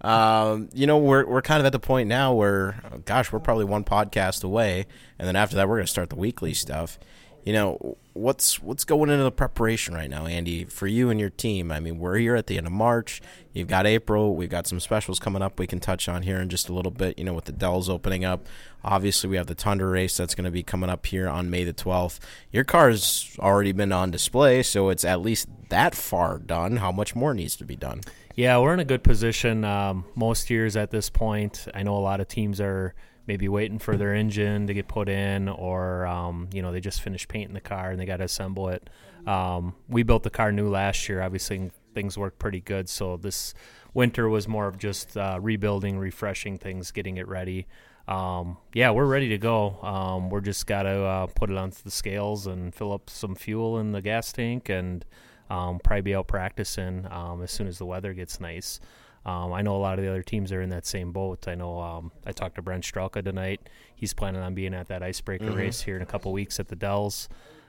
Um, 0.00 0.68
you 0.74 0.86
know, 0.86 0.98
we're 0.98 1.26
we're 1.26 1.42
kind 1.42 1.60
of 1.60 1.66
at 1.66 1.72
the 1.72 1.78
point 1.80 2.08
now 2.08 2.34
where, 2.34 2.76
gosh, 3.06 3.32
we're 3.32 3.40
probably 3.40 3.64
one 3.64 3.84
podcast 3.84 4.44
away, 4.44 4.86
and 5.18 5.26
then 5.26 5.34
after 5.34 5.56
that, 5.56 5.68
we're 5.68 5.76
going 5.76 5.86
to 5.86 5.90
start 5.90 6.10
the 6.10 6.16
weekly 6.16 6.54
stuff. 6.54 6.98
You 7.44 7.52
know, 7.52 7.98
what's 8.14 8.62
what's 8.62 8.84
going 8.84 9.10
into 9.10 9.22
the 9.22 9.30
preparation 9.30 9.94
right 9.94 10.08
now, 10.08 10.24
Andy, 10.24 10.64
for 10.64 10.86
you 10.86 11.10
and 11.10 11.20
your 11.20 11.28
team? 11.28 11.70
I 11.70 11.78
mean, 11.78 11.98
we're 11.98 12.16
here 12.16 12.36
at 12.36 12.46
the 12.46 12.56
end 12.56 12.66
of 12.66 12.72
March. 12.72 13.20
You've 13.52 13.68
got 13.68 13.86
April. 13.86 14.34
We've 14.34 14.48
got 14.48 14.66
some 14.66 14.80
specials 14.80 15.18
coming 15.18 15.42
up. 15.42 15.58
We 15.58 15.66
can 15.66 15.78
touch 15.78 16.08
on 16.08 16.22
here 16.22 16.40
in 16.40 16.48
just 16.48 16.70
a 16.70 16.72
little 16.72 16.90
bit. 16.90 17.18
You 17.18 17.24
know, 17.24 17.34
with 17.34 17.44
the 17.44 17.52
Dells 17.52 17.90
opening 17.90 18.24
up, 18.24 18.46
obviously 18.82 19.28
we 19.28 19.36
have 19.36 19.46
the 19.46 19.54
Tundra 19.54 19.90
race 19.90 20.16
that's 20.16 20.34
going 20.34 20.46
to 20.46 20.50
be 20.50 20.62
coming 20.62 20.88
up 20.88 21.04
here 21.04 21.28
on 21.28 21.50
May 21.50 21.64
the 21.64 21.74
twelfth. 21.74 22.18
Your 22.50 22.64
car's 22.64 23.36
already 23.38 23.72
been 23.72 23.92
on 23.92 24.10
display, 24.10 24.62
so 24.62 24.88
it's 24.88 25.04
at 25.04 25.20
least 25.20 25.46
that 25.68 25.94
far 25.94 26.38
done. 26.38 26.78
How 26.78 26.92
much 26.92 27.14
more 27.14 27.34
needs 27.34 27.56
to 27.56 27.64
be 27.66 27.76
done? 27.76 28.00
Yeah, 28.34 28.58
we're 28.58 28.72
in 28.72 28.80
a 28.80 28.86
good 28.86 29.04
position 29.04 29.64
um, 29.64 30.06
most 30.14 30.48
years 30.48 30.76
at 30.76 30.90
this 30.90 31.10
point. 31.10 31.68
I 31.74 31.82
know 31.82 31.94
a 31.94 32.00
lot 32.00 32.20
of 32.20 32.26
teams 32.26 32.58
are 32.58 32.94
maybe 33.26 33.48
waiting 33.48 33.78
for 33.78 33.96
their 33.96 34.14
engine 34.14 34.66
to 34.66 34.74
get 34.74 34.88
put 34.88 35.08
in, 35.08 35.48
or 35.48 36.06
um, 36.06 36.48
you 36.52 36.62
know 36.62 36.72
they 36.72 36.80
just 36.80 37.00
finished 37.00 37.28
painting 37.28 37.54
the 37.54 37.60
car 37.60 37.90
and 37.90 38.00
they 38.00 38.06
got 38.06 38.18
to 38.18 38.24
assemble 38.24 38.68
it. 38.68 38.88
Um, 39.26 39.74
we 39.88 40.02
built 40.02 40.22
the 40.22 40.30
car 40.30 40.52
new 40.52 40.68
last 40.68 41.08
year. 41.08 41.22
Obviously, 41.22 41.70
things 41.94 42.18
worked 42.18 42.38
pretty 42.38 42.60
good. 42.60 42.88
So 42.88 43.16
this 43.16 43.54
winter 43.94 44.28
was 44.28 44.46
more 44.48 44.66
of 44.66 44.78
just 44.78 45.16
uh, 45.16 45.38
rebuilding, 45.40 45.98
refreshing 45.98 46.58
things, 46.58 46.90
getting 46.90 47.16
it 47.16 47.28
ready. 47.28 47.66
Um, 48.06 48.58
yeah, 48.74 48.90
we're 48.90 49.06
ready 49.06 49.30
to 49.30 49.38
go. 49.38 49.80
Um, 49.82 50.28
we're 50.28 50.42
just 50.42 50.66
got 50.66 50.82
to 50.82 51.02
uh, 51.04 51.26
put 51.26 51.50
it 51.50 51.56
onto 51.56 51.82
the 51.82 51.90
scales 51.90 52.46
and 52.46 52.74
fill 52.74 52.92
up 52.92 53.08
some 53.08 53.34
fuel 53.34 53.78
in 53.78 53.92
the 53.92 54.02
gas 54.02 54.32
tank 54.32 54.68
and 54.68 55.04
um, 55.48 55.78
probably 55.82 56.02
be 56.02 56.14
out 56.14 56.26
practicing 56.26 57.06
um, 57.10 57.42
as 57.42 57.50
soon 57.50 57.66
as 57.66 57.78
the 57.78 57.86
weather 57.86 58.12
gets 58.12 58.40
nice. 58.40 58.80
Um, 59.26 59.52
I 59.52 59.62
know 59.62 59.76
a 59.76 59.78
lot 59.78 59.98
of 59.98 60.04
the 60.04 60.10
other 60.10 60.22
teams 60.22 60.52
are 60.52 60.60
in 60.60 60.68
that 60.70 60.86
same 60.86 61.12
boat. 61.12 61.48
I 61.48 61.54
know 61.54 61.80
um, 61.80 62.12
I 62.26 62.32
talked 62.32 62.56
to 62.56 62.62
Brent 62.62 62.84
Strelka 62.84 63.24
tonight. 63.24 63.68
He's 63.94 64.12
planning 64.12 64.42
on 64.42 64.54
being 64.54 64.74
at 64.74 64.88
that 64.88 65.02
icebreaker 65.02 65.50
race 65.50 65.80
here 65.80 65.96
in 65.96 66.02
a 66.02 66.06
couple 66.06 66.32
weeks 66.32 66.60
at 66.60 66.68
the 66.68 66.76
Dells. 66.76 67.28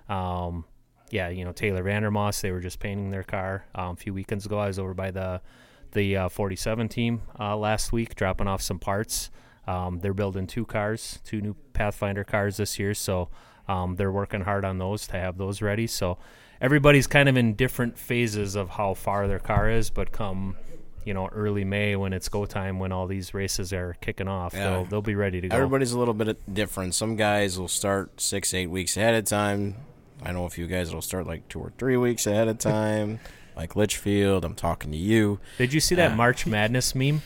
Um, 0.10 0.66
yeah, 1.12 1.30
you 1.30 1.46
know 1.46 1.52
Taylor 1.52 1.84
Vandermoss. 1.84 2.42
They 2.42 2.52
were 2.52 2.60
just 2.60 2.80
painting 2.80 3.12
their 3.12 3.24
car 3.24 3.66
um, 3.76 3.92
a 3.92 3.96
few 3.96 4.14
weekends 4.14 4.46
ago. 4.46 4.60
I 4.60 4.68
was 4.68 4.80
over 4.80 4.94
by 4.94 5.12
the 5.12 5.42
the 5.92 6.18
uh, 6.18 6.30
47 6.30 6.90
team 6.90 7.22
uh, 7.40 7.56
last 7.56 7.92
week, 7.94 8.16
dropping 8.16 8.48
off 8.48 8.62
some 8.62 8.80
parts. 8.80 9.32
Um, 9.66 10.00
they're 10.00 10.14
building 10.14 10.46
two 10.46 10.66
cars, 10.66 11.20
two 11.24 11.42
new 11.42 11.56
Pathfinder 11.74 12.24
cars 12.24 12.58
this 12.58 12.78
year, 12.78 12.94
so 12.94 13.30
um, 13.68 13.96
they're 13.96 14.12
working 14.12 14.42
hard 14.42 14.66
on 14.66 14.78
those 14.78 15.08
to 15.08 15.14
have 15.14 15.38
those 15.38 15.62
ready. 15.62 15.88
So 15.88 16.18
everybody's 16.62 17.08
kind 17.08 17.28
of 17.30 17.38
in 17.38 17.56
different 17.56 17.98
phases 17.98 18.56
of 18.56 18.72
how 18.72 18.94
far 18.94 19.28
their 19.28 19.40
car 19.40 19.70
is, 19.70 19.90
but 19.90 20.12
come 20.12 20.56
you 21.06 21.14
know 21.14 21.28
early 21.28 21.64
May 21.64 21.96
when 21.96 22.12
it's 22.14 22.28
go 22.30 22.46
time, 22.46 22.80
when 22.80 22.92
all 22.92 23.08
these 23.08 23.34
races 23.34 23.72
are 23.72 23.96
kicking 24.02 24.28
off, 24.28 24.54
Yeah. 24.54 24.70
they'll 24.72 24.86
they'll 24.86 25.02
be 25.02 25.16
ready 25.16 25.40
to 25.42 25.48
go. 25.48 25.56
Everybody's 25.56 25.92
a 25.94 26.00
little 26.00 26.14
bit 26.14 26.38
different. 26.54 26.96
Some 26.96 27.16
guys 27.16 27.58
will 27.58 27.68
start 27.70 28.20
six, 28.20 28.54
eight 28.54 28.68
weeks 28.68 28.98
ahead 28.98 29.14
of 29.16 29.26
time. 29.26 29.76
I 30.24 30.32
know 30.32 30.46
a 30.46 30.50
few 30.50 30.66
guys 30.68 30.94
will 30.94 31.02
start 31.02 31.28
like 31.28 31.48
two 31.48 31.60
or 31.60 31.72
three 31.78 31.98
weeks 31.98 32.26
ahead 32.28 32.48
of 32.48 32.58
time. 32.58 33.20
like 33.56 33.76
Litchfield, 33.76 34.44
I'm 34.44 34.56
talking 34.56 34.92
to 34.92 34.98
you. 34.98 35.40
Did 35.58 35.74
you 35.74 35.80
see 35.80 35.96
that 35.96 36.12
Yeah. 36.12 36.16
March 36.16 36.46
Madness 36.46 36.96
meme? 36.96 37.22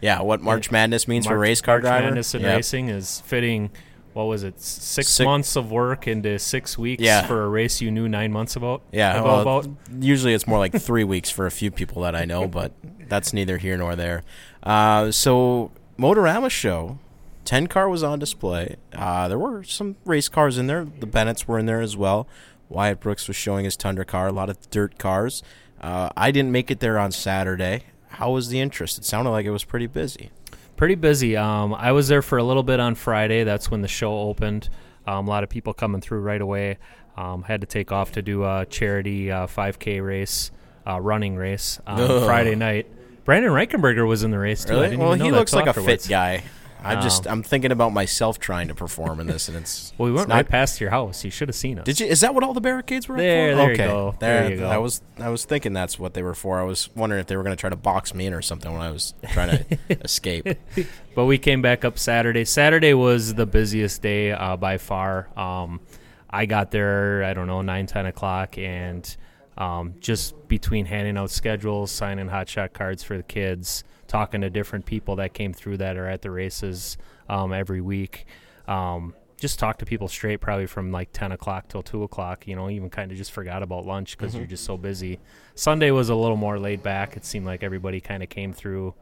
Yeah, 0.00 0.20
what 0.22 0.40
March 0.42 0.70
Madness 0.70 1.08
means 1.08 1.26
for 1.26 1.38
race 1.38 1.60
car 1.62 1.76
March 1.76 1.82
driver. 1.84 2.06
Madness 2.06 2.34
in 2.34 2.42
Yep. 2.42 2.56
racing 2.56 2.88
is 2.90 3.20
fitting. 3.26 3.70
What 4.16 4.28
was 4.28 4.44
it? 4.44 4.58
Six, 4.58 5.08
Six- 5.08 5.26
months 5.26 5.56
of 5.56 5.70
work 5.70 6.08
into 6.08 6.38
six 6.38 6.78
weeks 6.78 7.02
Yeah. 7.02 7.26
for 7.26 7.44
a 7.44 7.48
race 7.50 7.82
you 7.82 7.90
knew 7.90 8.08
nine 8.08 8.32
months 8.32 8.56
about. 8.56 8.80
Yeah, 8.90 9.20
about, 9.20 9.44
well, 9.44 9.58
about. 9.58 9.76
usually 10.00 10.32
it's 10.32 10.46
more 10.46 10.58
like 10.58 10.72
three 10.72 11.04
weeks 11.14 11.28
for 11.28 11.44
a 11.44 11.50
few 11.50 11.70
people 11.70 12.00
that 12.00 12.16
I 12.16 12.24
know, 12.24 12.48
but 12.48 12.72
that's 13.10 13.34
neither 13.34 13.58
here 13.58 13.76
nor 13.76 13.94
there. 13.94 14.22
Uh, 14.62 15.10
so, 15.10 15.70
Motorama 15.98 16.48
show, 16.50 16.98
ten 17.44 17.66
car 17.66 17.90
was 17.90 18.02
on 18.02 18.18
display. 18.18 18.76
Uh, 18.94 19.28
there 19.28 19.38
were 19.38 19.62
some 19.64 19.96
race 20.06 20.30
cars 20.30 20.56
in 20.56 20.66
there. 20.66 20.86
The 20.86 21.06
Bennetts 21.06 21.46
were 21.46 21.58
in 21.58 21.66
there 21.66 21.82
as 21.82 21.94
well. 21.94 22.26
Wyatt 22.70 23.00
Brooks 23.00 23.28
was 23.28 23.36
showing 23.36 23.66
his 23.66 23.76
Tundra 23.76 24.06
car. 24.06 24.28
A 24.28 24.32
lot 24.32 24.48
of 24.48 24.70
dirt 24.70 24.98
cars. 24.98 25.42
Uh, 25.78 26.08
I 26.16 26.30
didn't 26.30 26.52
make 26.52 26.70
it 26.70 26.80
there 26.80 26.98
on 26.98 27.12
Saturday. 27.12 27.82
How 28.08 28.30
was 28.30 28.48
the 28.48 28.60
interest? 28.60 28.96
It 28.96 29.04
sounded 29.04 29.30
like 29.30 29.44
it 29.44 29.50
was 29.50 29.64
pretty 29.64 29.86
busy. 29.86 30.30
Pretty 30.76 30.94
busy. 30.94 31.36
Um, 31.36 31.74
I 31.74 31.92
was 31.92 32.08
there 32.08 32.22
for 32.22 32.38
a 32.38 32.42
little 32.44 32.62
bit 32.62 32.80
on 32.80 32.94
Friday. 32.94 33.44
That's 33.44 33.70
when 33.70 33.80
the 33.80 33.88
show 33.88 34.14
opened. 34.18 34.68
Um, 35.06 35.26
a 35.26 35.30
lot 35.30 35.42
of 35.42 35.48
people 35.48 35.72
coming 35.72 36.00
through 36.00 36.20
right 36.20 36.40
away. 36.40 36.78
Um, 37.16 37.42
had 37.44 37.62
to 37.62 37.66
take 37.66 37.92
off 37.92 38.12
to 38.12 38.22
do 38.22 38.44
a 38.44 38.66
charity 38.68 39.30
uh, 39.30 39.46
5K 39.46 40.04
race, 40.04 40.50
uh, 40.86 41.00
running 41.00 41.36
race 41.36 41.80
on 41.86 41.98
Ugh. 42.02 42.24
Friday 42.24 42.54
night. 42.56 42.86
Brandon 43.24 43.50
Reichenberger 43.52 44.06
was 44.06 44.22
in 44.22 44.30
the 44.30 44.38
race 44.38 44.64
too. 44.64 44.72
I 44.74 44.76
Really? 44.76 44.86
didn't 44.90 45.00
Well, 45.00 45.08
even 45.10 45.18
know 45.20 45.24
he 45.24 45.30
that 45.30 45.36
looks 45.38 45.50
till 45.52 45.60
like 45.60 45.66
a 45.66 45.70
afterwards. 45.70 46.04
fit 46.06 46.10
guy. 46.10 46.42
I 46.82 47.00
just 47.00 47.26
Um, 47.26 47.32
I'm 47.34 47.42
thinking 47.42 47.72
about 47.72 47.92
myself 47.92 48.38
trying 48.38 48.68
to 48.68 48.74
perform 48.74 49.18
in 49.20 49.26
this, 49.26 49.48
and 49.48 49.56
it's 49.56 49.92
Well, 49.98 50.06
we 50.06 50.12
it's 50.12 50.18
went 50.18 50.28
not- 50.28 50.34
right 50.36 50.48
past 50.48 50.80
your 50.80 50.90
house. 50.90 51.24
You 51.24 51.30
should 51.30 51.48
have 51.48 51.56
seen 51.56 51.78
us. 51.78 51.84
Did 51.84 52.00
you? 52.00 52.06
Is 52.06 52.20
that 52.20 52.34
what 52.34 52.44
all 52.44 52.54
the 52.54 52.60
barricades 52.60 53.08
were? 53.08 53.16
There- 53.16 53.52
for? 53.52 53.56
there 53.56 53.66
you 53.68 53.72
okay. 53.74 53.86
go. 53.86 54.14
There, 54.20 54.42
There 54.42 54.50
you 54.52 54.58
go. 54.58 54.68
I 54.68 54.78
was 54.78 55.02
I 55.18 55.28
was 55.30 55.44
thinking 55.44 55.72
that's 55.72 55.98
what 55.98 56.14
they 56.14 56.22
were 56.22 56.34
for. 56.34 56.60
I 56.60 56.64
was 56.64 56.88
wondering 56.94 57.20
if 57.20 57.26
they 57.26 57.36
were 57.36 57.42
going 57.42 57.56
to 57.56 57.60
try 57.60 57.70
to 57.70 57.76
box 57.76 58.14
me 58.14 58.26
in 58.26 58.34
or 58.34 58.42
something 58.42 58.70
when 58.72 58.80
I 58.82 58.90
was 58.90 59.14
trying 59.32 59.58
to 59.58 59.76
escape. 60.04 60.46
But 61.14 61.24
we 61.24 61.38
came 61.38 61.62
back 61.62 61.82
up 61.84 61.98
Saturday. 61.98 62.44
Saturday 62.44 62.92
was 62.92 63.32
the 63.32 63.46
busiest 63.46 64.02
day 64.02 64.32
uh, 64.32 64.58
by 64.58 64.76
far. 64.76 65.28
Um, 65.34 65.80
I 66.28 66.44
got 66.44 66.70
there, 66.72 67.24
I 67.24 67.32
don't 67.32 67.46
know, 67.46 67.62
9, 67.62 67.86
10 67.86 68.04
o'clock, 68.04 68.58
and 68.58 69.16
um, 69.56 69.94
just 69.98 70.34
between 70.46 70.84
handing 70.84 71.16
out 71.16 71.30
schedules, 71.30 71.90
signing 71.90 72.28
hot 72.28 72.50
shot 72.50 72.74
cards 72.74 73.02
for 73.02 73.16
the 73.16 73.22
kids, 73.22 73.82
talking 74.06 74.40
to 74.42 74.50
different 74.50 74.86
people 74.86 75.16
that 75.16 75.34
came 75.34 75.52
through 75.52 75.78
that 75.78 75.96
are 75.96 76.08
at 76.08 76.22
the 76.22 76.30
races 76.30 76.96
um, 77.28 77.52
every 77.52 77.80
week. 77.80 78.26
Um, 78.66 79.14
just 79.38 79.58
talk 79.58 79.78
to 79.78 79.84
people 79.84 80.08
straight, 80.08 80.38
probably 80.40 80.66
from 80.66 80.90
like 80.92 81.12
10 81.12 81.32
o'clock 81.32 81.68
till 81.68 81.82
2 81.82 82.02
o'clock. 82.04 82.46
You 82.46 82.56
know, 82.56 82.70
even 82.70 82.88
kind 82.88 83.10
of 83.12 83.18
just 83.18 83.32
forgot 83.32 83.62
about 83.62 83.84
lunch 83.84 84.16
because 84.16 84.34
you're 84.34 84.46
just 84.46 84.64
so 84.64 84.76
busy. 84.76 85.20
Sunday 85.54 85.90
was 85.90 86.08
a 86.08 86.14
little 86.14 86.36
more 86.36 86.58
laid 86.58 86.82
back. 86.82 87.16
It 87.16 87.24
seemed 87.24 87.44
like 87.44 87.62
everybody 87.62 88.00
kind 88.00 88.22
of 88.22 88.28
came 88.28 88.52
through 88.52 88.94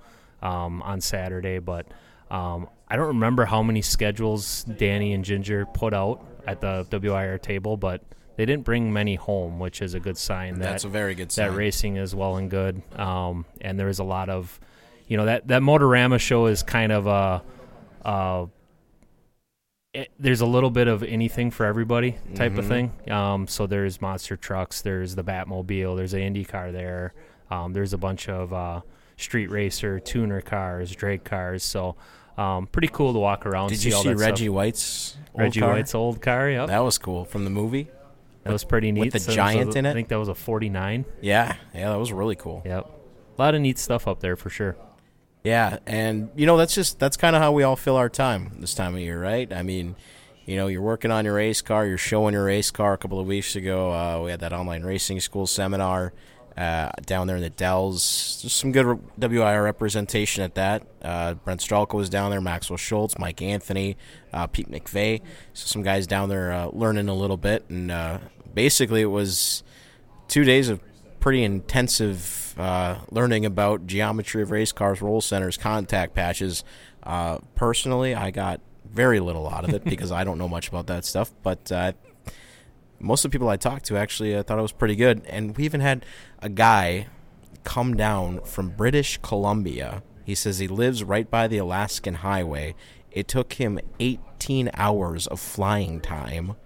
um, 0.42 0.82
on 0.82 1.00
Saturday, 1.00 1.61
but 1.61 1.87
um, 2.30 2.68
I 2.88 2.96
don't 2.96 3.06
remember 3.08 3.44
how 3.44 3.62
many 3.62 3.80
schedules 3.80 4.64
Danny 4.64 5.12
and 5.12 5.25
Ginger 5.25 5.66
put 5.66 5.94
out 5.94 6.26
at 6.46 6.61
the 6.61 6.87
WIR 6.90 7.38
table, 7.38 7.76
but 7.76 8.02
they 8.37 8.44
didn't 8.44 8.64
bring 8.64 8.92
many 8.92 9.14
home, 9.14 9.61
which 9.61 9.80
is 9.80 9.94
a 9.94 10.00
good 10.00 10.18
sign 10.18 10.58
that 10.58 10.64
That's 10.64 10.84
a 10.84 10.88
very 10.88 11.14
good 11.14 11.30
sign. 11.30 11.50
that 11.50 11.56
racing 11.56 11.96
is 11.96 12.14
well 12.14 12.37
and 12.37 12.50
good. 12.50 12.82
Um, 12.99 13.46
and 13.61 13.78
there 13.78 13.88
is 13.88 14.00
a 14.00 14.04
lot 14.04 14.28
of, 14.28 14.58
you 15.08 15.16
know, 15.16 15.26
that 15.26 15.49
that 15.49 15.62
Motorama 15.62 16.18
show 16.18 16.46
is 16.46 16.62
kind 16.62 16.92
of 16.92 17.06
a, 17.06 17.42
uh, 18.06 18.46
it, 19.92 20.11
there's 20.18 20.40
a 20.40 20.46
little 20.46 20.70
bit 20.70 20.88
of 20.88 21.02
anything 21.04 21.50
for 21.50 21.66
everybody 21.66 22.16
type 22.34 22.58
of 22.58 22.64
Mhm. 22.64 22.68
thing. 23.04 23.12
Um, 23.12 23.46
so 23.46 23.66
there's 23.66 24.00
monster 24.00 24.37
trucks, 24.37 24.82
there's 24.82 25.14
the 25.14 25.23
Batmobile, 25.23 25.96
there's 25.96 26.14
a 26.14 26.20
Indy 26.20 26.44
car 26.44 26.73
there. 26.73 27.14
Um, 27.50 27.73
there's 27.75 27.92
a 27.92 27.99
bunch 27.99 28.28
of 28.28 28.52
uh, 28.52 28.80
street 29.16 29.49
racer, 29.50 30.00
tuner 30.00 30.40
cars, 30.40 30.90
drag 30.96 31.23
cars. 31.23 31.62
So 31.62 31.94
um, 32.37 32.66
pretty 32.66 32.88
cool 32.88 33.12
to 33.12 33.18
walk 33.20 33.46
around. 33.46 33.68
Did 33.68 33.78
see 33.78 33.90
you 33.90 33.94
all 33.96 34.02
see 34.02 34.14
Reggie 34.14 34.46
Stuff. 34.46 34.54
White's 34.54 35.16
old 35.32 35.40
Reggie 35.40 35.61
car? 35.61 35.73
White's 35.75 35.94
old 35.94 36.20
car? 36.20 36.50
Yep, 36.50 36.66
that, 36.68 36.80
was 36.80 36.99
cool 36.99 37.25
from 37.25 37.44
the 37.44 37.50
movie. 37.50 37.88
That 38.42 38.52
was 38.52 38.64
pretty 38.64 38.90
neat. 38.90 39.12
the 39.12 39.20
So 39.20 39.26
it 39.26 39.28
was 39.28 39.37
giant 39.37 39.76
in 39.76 39.87
it? 39.87 39.90
I 39.90 39.92
think 39.92 40.08
that 40.08 40.18
was 40.18 40.28
a 40.28 40.34
49. 40.34 41.04
Yeah, 41.20 41.54
yeah, 41.73 41.90
that 41.90 41.99
was 41.99 42.12
really 42.12 42.34
cool. 42.34 42.62
Yep, 42.64 42.90
a 43.38 43.40
lot 43.40 43.54
of 43.54 43.61
neat 43.61 43.78
stuff 43.78 44.08
up 44.08 44.18
there 44.18 44.34
for 44.34 44.50
sure. 44.50 44.76
Yeah, 45.44 45.78
and 45.86 46.30
you 46.36 46.46
know 46.46 46.56
that's 46.56 46.74
just 46.74 46.98
that's 46.98 47.18
kind 47.18 47.36
of 47.36 47.42
how 47.42 47.52
we 47.52 47.62
all 47.64 47.76
fill 47.76 47.96
our 47.96 48.08
time 48.08 48.56
this 48.60 48.72
time 48.74 48.94
of 48.94 49.00
year, 49.00 49.20
right? 49.20 49.52
I 49.52 49.62
mean, 49.62 49.94
you 50.46 50.56
know, 50.56 50.68
you're 50.68 50.80
working 50.80 51.10
on 51.10 51.26
your 51.26 51.34
race 51.34 51.60
car, 51.60 51.86
you're 51.86 51.98
showing 51.98 52.32
your 52.32 52.44
race 52.46 52.70
car. 52.70 52.94
A 52.94 52.98
couple 52.98 53.20
of 53.20 53.26
weeks 53.26 53.54
ago, 53.54 53.92
uh, 53.92 54.22
we 54.24 54.30
had 54.30 54.40
that 54.40 54.54
online 54.54 54.84
racing 54.84 55.20
school 55.20 55.46
seminar 55.46 56.14
uh, 56.56 56.88
down 57.04 57.26
there 57.26 57.36
in 57.36 57.42
the 57.42 57.50
Dells. 57.50 58.02
Some 58.02 58.72
good 58.72 58.98
WIR 59.18 59.62
representation 59.62 60.42
at 60.42 60.54
that. 60.54 60.86
Uh, 61.02 61.34
Brent 61.34 61.60
Strelka 61.60 61.92
was 61.92 62.08
down 62.08 62.30
there, 62.30 62.40
Maxwell 62.40 62.78
Schultz, 62.78 63.18
Mike 63.18 63.42
Anthony, 63.42 63.98
uh, 64.32 64.46
Pete 64.46 64.70
McVeigh. 64.70 65.20
So 65.52 65.66
some 65.66 65.82
guys 65.82 66.06
down 66.06 66.30
there 66.30 66.52
uh, 66.52 66.68
learning 66.72 67.08
a 67.08 67.14
little 67.14 67.36
bit, 67.36 67.66
and 67.68 67.90
uh, 67.90 68.18
basically 68.54 69.02
it 69.02 69.06
was 69.06 69.62
two 70.26 70.44
days 70.44 70.70
of 70.70 70.80
pretty 71.24 71.42
intensive 71.42 72.54
uh, 72.58 72.98
learning 73.10 73.46
about 73.46 73.86
geometry 73.86 74.42
of 74.42 74.50
race 74.50 74.72
cars, 74.72 75.00
roll 75.00 75.22
centers, 75.22 75.56
contact 75.56 76.12
patches. 76.12 76.62
Uh, 77.02 77.38
personally, 77.54 78.14
I 78.14 78.30
got 78.30 78.60
very 78.84 79.20
little 79.20 79.48
out 79.48 79.64
of 79.64 79.72
it 79.72 79.84
because 79.86 80.12
I 80.12 80.22
don't 80.22 80.36
know 80.36 80.48
much 80.48 80.68
about 80.68 80.86
that 80.88 81.06
stuff. 81.06 81.32
But 81.42 81.72
uh, 81.72 81.92
most 83.00 83.24
of 83.24 83.30
the 83.30 83.34
people 83.34 83.48
I 83.48 83.56
talked 83.56 83.86
to 83.86 83.96
actually 83.96 84.34
uh, 84.34 84.42
thought 84.42 84.58
it 84.58 84.60
was 84.60 84.72
pretty 84.72 84.96
good. 84.96 85.24
And 85.24 85.56
we 85.56 85.64
even 85.64 85.80
had 85.80 86.04
a 86.40 86.50
guy 86.50 87.06
come 87.62 87.96
down 87.96 88.42
from 88.42 88.68
British 88.68 89.18
Columbia. 89.22 90.02
He 90.26 90.34
says 90.34 90.58
he 90.58 90.68
lives 90.68 91.02
right 91.02 91.30
by 91.30 91.48
the 91.48 91.56
Alaskan 91.56 92.16
Highway. 92.16 92.74
It 93.10 93.28
took 93.28 93.54
him 93.54 93.80
18 93.98 94.68
hours 94.74 95.26
of 95.26 95.40
flying 95.40 96.02
time 96.02 96.56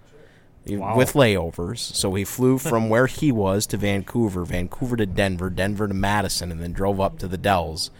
Wow. 0.77 0.95
with 0.97 1.13
layovers. 1.13 1.79
So 1.79 2.13
he 2.15 2.23
flew 2.25 2.57
from 2.59 2.89
where 2.89 3.07
he 3.07 3.31
was 3.31 3.65
to 3.67 3.77
Vancouver, 3.77 4.45
Vancouver 4.45 4.95
to 4.97 5.05
Denver, 5.05 5.49
Denver 5.49 5.87
to 5.87 5.93
Madison, 5.93 6.51
and 6.51 6.61
then 6.61 6.73
drove 6.73 6.99
up 6.99 7.19
to 7.19 7.27
the 7.27 7.37
Dells 7.37 7.91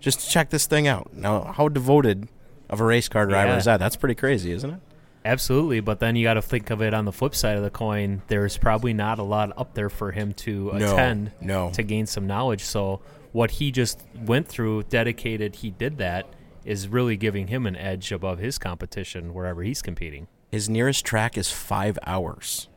just 0.00 0.20
to 0.20 0.28
check 0.30 0.50
this 0.50 0.66
thing 0.66 0.86
out. 0.86 1.12
Now, 1.14 1.52
how 1.56 1.68
devoted 1.68 2.28
of 2.68 2.80
a 2.80 2.84
race 2.84 3.08
car 3.08 3.26
driver 3.26 3.52
Yeah. 3.52 3.56
is 3.58 3.64
that? 3.64 3.78
That's 3.78 3.96
pretty 3.96 4.14
crazy, 4.14 4.52
isn't 4.52 4.70
it? 4.70 4.80
Absolutely, 5.24 5.80
but 5.80 5.98
then 6.00 6.16
you 6.16 6.24
got 6.24 6.34
to 6.34 6.42
think 6.42 6.70
of 6.70 6.80
it 6.80 6.94
on 6.94 7.04
the 7.04 7.12
flip 7.12 7.34
side 7.34 7.56
of 7.56 7.62
the 7.62 7.70
coin. 7.70 8.22
There's 8.28 8.56
probably 8.56 8.92
not 8.94 9.18
a 9.18 9.22
lot 9.22 9.52
up 9.58 9.74
there 9.74 9.90
for 9.90 10.12
him 10.12 10.32
to 10.34 10.70
No, 10.74 10.92
attend 10.94 11.32
no. 11.40 11.70
to 11.72 11.82
gain 11.82 12.06
some 12.06 12.26
knowledge. 12.26 12.62
So 12.62 13.00
what 13.32 13.50
he 13.52 13.70
just 13.72 14.00
went 14.24 14.48
through, 14.48 14.84
dedicated, 14.84 15.56
he 15.56 15.70
did 15.70 15.98
that, 15.98 16.26
is 16.64 16.88
really 16.88 17.16
giving 17.16 17.48
him 17.48 17.66
an 17.66 17.76
edge 17.76 18.12
above 18.12 18.38
his 18.38 18.58
competition 18.58 19.34
wherever 19.34 19.62
he's 19.62 19.82
competing. 19.82 20.28
His 20.50 20.68
nearest 20.68 21.04
track 21.04 21.36
is 21.36 21.50
five 21.50 21.98
hours. 22.06 22.68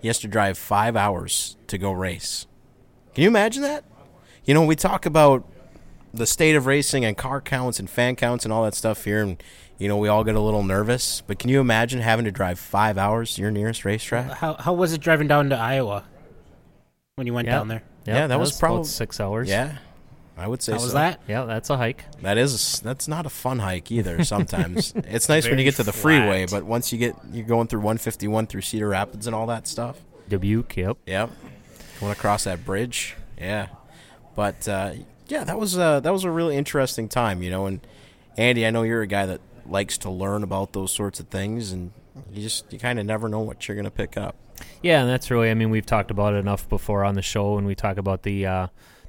He 0.00 0.08
has 0.08 0.18
to 0.20 0.28
drive 0.28 0.56
five 0.56 0.94
hours 0.96 1.56
to 1.66 1.78
go 1.78 1.90
race. 1.92 2.46
Can 3.14 3.22
you 3.22 3.28
imagine 3.28 3.62
that? 3.62 3.84
You 4.44 4.54
know, 4.54 4.64
we 4.64 4.76
talk 4.76 5.06
about 5.06 5.44
the 6.14 6.26
state 6.26 6.54
of 6.54 6.66
racing 6.66 7.04
and 7.04 7.16
car 7.16 7.40
counts 7.40 7.78
and 7.80 7.90
fan 7.90 8.14
counts 8.16 8.44
and 8.44 8.52
all 8.52 8.62
that 8.64 8.74
stuff 8.74 9.04
here, 9.04 9.22
and 9.22 9.42
you 9.78 9.88
know 9.88 9.96
we 9.96 10.08
all 10.08 10.22
get 10.22 10.36
a 10.36 10.40
little 10.40 10.62
nervous. 10.62 11.20
But 11.26 11.38
can 11.38 11.50
you 11.50 11.60
imagine 11.60 12.00
having 12.00 12.24
to 12.26 12.30
drive 12.30 12.58
five 12.58 12.96
hours 12.96 13.34
to 13.34 13.42
your 13.42 13.50
nearest 13.50 13.84
racetrack? 13.84 14.30
How 14.32 14.54
how 14.54 14.72
was 14.72 14.92
it 14.92 15.00
driving 15.00 15.26
down 15.26 15.50
to 15.50 15.56
Iowa 15.56 16.04
when 17.16 17.26
you 17.26 17.34
went 17.34 17.46
Yeah. 17.48 17.54
down 17.56 17.68
there? 17.68 17.82
Yeah, 18.06 18.28
that 18.28 18.38
was 18.38 18.50
about 18.50 18.60
probably- 18.60 18.84
six 18.84 19.18
hours. 19.18 19.48
Yeah, 19.48 19.78
I 20.38 20.46
would 20.46 20.62
say 20.62 20.72
How 20.72 20.78
was 20.78 20.92
that? 20.92 21.20
yeah, 21.26 21.44
that's 21.44 21.70
a 21.70 21.76
hike. 21.76 22.04
That 22.20 22.36
is 22.36 22.80
that's 22.80 23.08
not 23.08 23.24
a 23.24 23.30
fun 23.30 23.58
hike 23.58 23.90
either. 23.90 24.22
Sometimes 24.34 24.92
it's 24.96 25.28
nice 25.28 25.48
when 25.48 25.58
you 25.58 25.64
get 25.64 25.76
to 25.76 25.82
the 25.82 25.92
freeway, 25.92 26.46
but 26.46 26.64
once 26.64 26.92
you 26.92 26.98
get 26.98 27.14
you're 27.32 27.46
going 27.46 27.68
through 27.68 27.80
151 27.80 28.46
through 28.46 28.60
Cedar 28.60 28.88
Rapids 28.88 29.26
and 29.26 29.34
all 29.34 29.46
that 29.46 29.66
stuff. 29.66 30.00
Dubuque, 30.28 30.76
yep. 30.76 30.98
Yep. 31.06 31.30
Going 32.00 32.12
across 32.12 32.44
that 32.44 32.64
bridge. 32.64 33.16
Yeah. 33.38 33.68
But 34.34 34.68
uh, 34.68 34.92
yeah, 35.28 35.44
that 35.44 35.58
was 35.58 35.78
uh, 35.78 36.00
that 36.00 36.12
was 36.12 36.24
a 36.24 36.30
really 36.30 36.56
interesting 36.56 37.08
time, 37.08 37.42
you 37.42 37.50
know. 37.50 37.66
And 37.66 37.80
Andy, 38.36 38.66
I 38.66 38.70
know 38.70 38.82
you're 38.82 39.02
a 39.02 39.06
guy 39.06 39.24
that 39.26 39.40
likes 39.64 39.96
to 39.98 40.10
learn 40.10 40.42
about 40.42 40.72
those 40.72 40.92
sorts 40.92 41.18
of 41.20 41.28
things, 41.28 41.72
and 41.72 41.92
you 42.32 42.42
just 42.42 42.70
you 42.72 42.78
kind 42.78 42.98
of 42.98 43.06
never 43.06 43.28
know 43.28 43.40
what 43.40 43.66
you're 43.66 43.74
going 43.74 43.86
to 43.86 43.90
pick 43.90 44.16
up. 44.16 44.36
Yeah, 44.82 45.00
and 45.00 45.10
that's 45.10 45.30
really. 45.30 45.50
I 45.50 45.54
mean, 45.54 45.70
we've 45.70 45.86
talked 45.86 46.10
about 46.10 46.34
it 46.34 46.38
enough 46.38 46.68
before 46.68 47.04
on 47.04 47.14
the 47.14 47.22
show 47.22 47.54
when 47.54 47.64
we 47.64 47.74
talk 47.74 47.96
about 47.96 48.22
the 48.22 48.46
uh, 48.46 48.66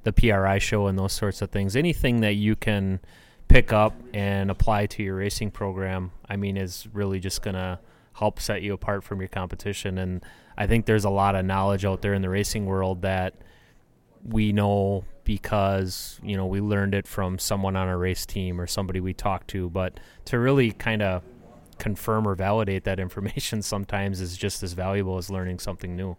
the 0.08 0.14
PRI 0.14 0.58
show 0.58 0.88
and 0.88 0.98
those 0.98 1.12
sorts 1.12 1.42
of 1.42 1.52
things. 1.52 1.76
Anything 1.76 2.22
that 2.22 2.36
you 2.36 2.56
can 2.56 3.02
pick 3.50 3.74
up 3.74 3.94
and 4.14 4.50
apply 4.50 4.86
to 4.86 5.04
your 5.04 5.18
racing 5.18 5.52
program, 5.52 6.12
I 6.30 6.38
mean, 6.38 6.56
is 6.56 6.88
really 6.94 7.20
just 7.20 7.42
gonna 7.42 7.82
help 8.14 8.40
set 8.40 8.62
you 8.62 8.74
apart 8.74 9.04
from 9.04 9.20
your 9.20 9.28
competition. 9.28 9.98
And 9.98 10.24
I 10.58 10.66
think 10.66 10.86
there's 10.86 11.04
a 11.04 11.10
lot 11.10 11.36
of 11.36 11.44
knowledge 11.44 11.84
out 11.84 12.02
there 12.02 12.14
in 12.14 12.22
the 12.22 12.30
racing 12.30 12.66
world 12.66 13.02
that 13.02 13.34
we 14.24 14.54
know 14.54 15.04
because 15.26 16.20
you 16.24 16.38
know 16.38 16.46
we 16.46 16.62
learned 16.62 16.96
it 16.96 17.06
from 17.06 17.38
someone 17.38 17.76
on 17.76 17.90
our 17.90 17.98
race 17.98 18.26
team 18.26 18.62
or 18.62 18.66
somebody 18.66 19.02
we 19.02 19.14
talked 19.14 19.50
to. 19.50 19.70
But 19.70 20.00
to 20.26 20.40
really 20.40 20.72
kind 20.72 21.02
of 21.02 21.22
confirm 21.80 22.26
or 22.26 22.34
validate 22.34 22.86
that 22.86 22.98
information 23.08 23.62
sometimes 23.62 24.22
is 24.22 24.38
just 24.38 24.64
as 24.64 24.72
valuable 24.72 25.18
as 25.18 25.30
learning 25.30 25.60
something 25.60 25.98
new. 25.98 26.16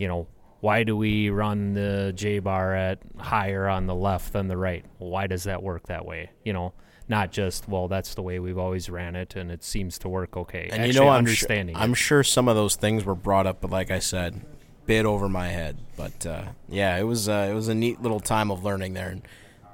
You 0.00 0.08
know, 0.08 0.26
why 0.60 0.84
do 0.84 0.96
we 0.96 1.30
run 1.30 1.74
the 1.74 2.12
J 2.14 2.38
bar 2.38 2.74
at 2.74 2.98
higher 3.18 3.68
on 3.68 3.86
the 3.86 3.94
left 3.94 4.32
than 4.32 4.48
the 4.48 4.56
right? 4.56 4.84
Why 4.98 5.26
does 5.26 5.44
that 5.44 5.62
work 5.62 5.86
that 5.88 6.04
way? 6.04 6.30
You 6.44 6.52
know, 6.52 6.74
not 7.08 7.32
just 7.32 7.68
well, 7.68 7.88
that's 7.88 8.14
the 8.14 8.22
way 8.22 8.38
we've 8.38 8.58
always 8.58 8.88
ran 8.88 9.16
it 9.16 9.36
and 9.36 9.50
it 9.50 9.64
seems 9.64 9.98
to 10.00 10.08
work 10.08 10.36
okay. 10.36 10.64
And 10.64 10.82
Actually 10.82 10.88
you 10.88 11.00
know, 11.00 11.08
I'm 11.08 11.18
understanding. 11.18 11.74
Sure. 11.74 11.82
I'm 11.82 11.94
sure 11.94 12.22
some 12.22 12.48
of 12.48 12.56
those 12.56 12.76
things 12.76 13.04
were 13.04 13.14
brought 13.14 13.46
up, 13.46 13.60
but 13.60 13.70
like 13.70 13.90
I 13.90 13.98
said, 13.98 14.40
bit 14.86 15.06
over 15.06 15.28
my 15.28 15.48
head. 15.48 15.78
But 15.96 16.26
uh, 16.26 16.42
yeah, 16.68 16.96
it 16.96 17.04
was 17.04 17.28
uh, 17.28 17.48
it 17.50 17.54
was 17.54 17.68
a 17.68 17.74
neat 17.74 18.02
little 18.02 18.20
time 18.20 18.50
of 18.50 18.64
learning 18.64 18.94
there, 18.94 19.08
and 19.08 19.22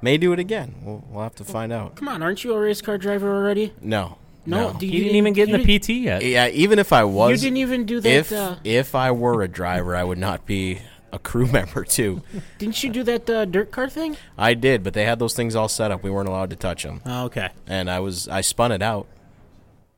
may 0.02 0.18
do 0.18 0.32
it 0.32 0.38
again. 0.38 0.76
We'll, 0.82 1.04
we'll 1.08 1.22
have 1.22 1.34
to 1.36 1.44
find 1.44 1.72
out. 1.72 1.96
Come 1.96 2.08
on, 2.08 2.22
aren't 2.22 2.44
you 2.44 2.52
a 2.52 2.60
race 2.60 2.80
car 2.80 2.98
driver 2.98 3.34
already? 3.34 3.72
No, 3.80 4.18
No, 4.46 4.72
no. 4.72 4.78
do 4.78 4.86
he 4.86 4.98
didn't 5.00 5.16
even 5.16 5.32
get 5.32 5.48
in 5.48 5.60
the 5.60 5.78
PT 5.78 5.88
yet. 5.90 6.24
Yeah, 6.24 6.48
even 6.48 6.78
if 6.78 6.92
I 6.92 7.04
was, 7.04 7.42
You 7.42 7.48
didn't 7.48 7.56
even 7.58 7.84
do 7.84 8.00
that. 8.00 8.08
if 8.08 8.32
uh, 8.32 8.56
if 8.64 8.94
I 8.94 9.10
were 9.10 9.42
a 9.42 9.48
driver, 9.48 9.94
I 9.96 10.04
would 10.04 10.18
not 10.18 10.46
be 10.46 10.78
a 11.12 11.18
crew 11.18 11.46
member 11.52 11.84
too. 11.84 12.22
didn't 12.58 12.82
you 12.82 12.90
do 12.90 13.02
that 13.04 13.28
uh, 13.28 13.44
dirt 13.44 13.70
car 13.70 13.88
thing? 13.88 14.16
I 14.38 14.54
did, 14.54 14.82
but 14.82 14.94
they 14.94 15.04
had 15.04 15.18
those 15.18 15.34
things 15.34 15.54
all 15.56 15.68
set 15.68 15.90
up. 15.90 16.02
We 16.02 16.10
weren't 16.10 16.28
allowed 16.28 16.50
to 16.50 16.56
touch 16.56 16.82
them, 16.84 17.00
Oh, 17.06 17.24
okay. 17.26 17.50
and 17.66 17.90
I 17.90 18.00
was 18.00 18.28
I 18.28 18.40
spun 18.40 18.72
it 18.72 18.82
out. 18.82 19.06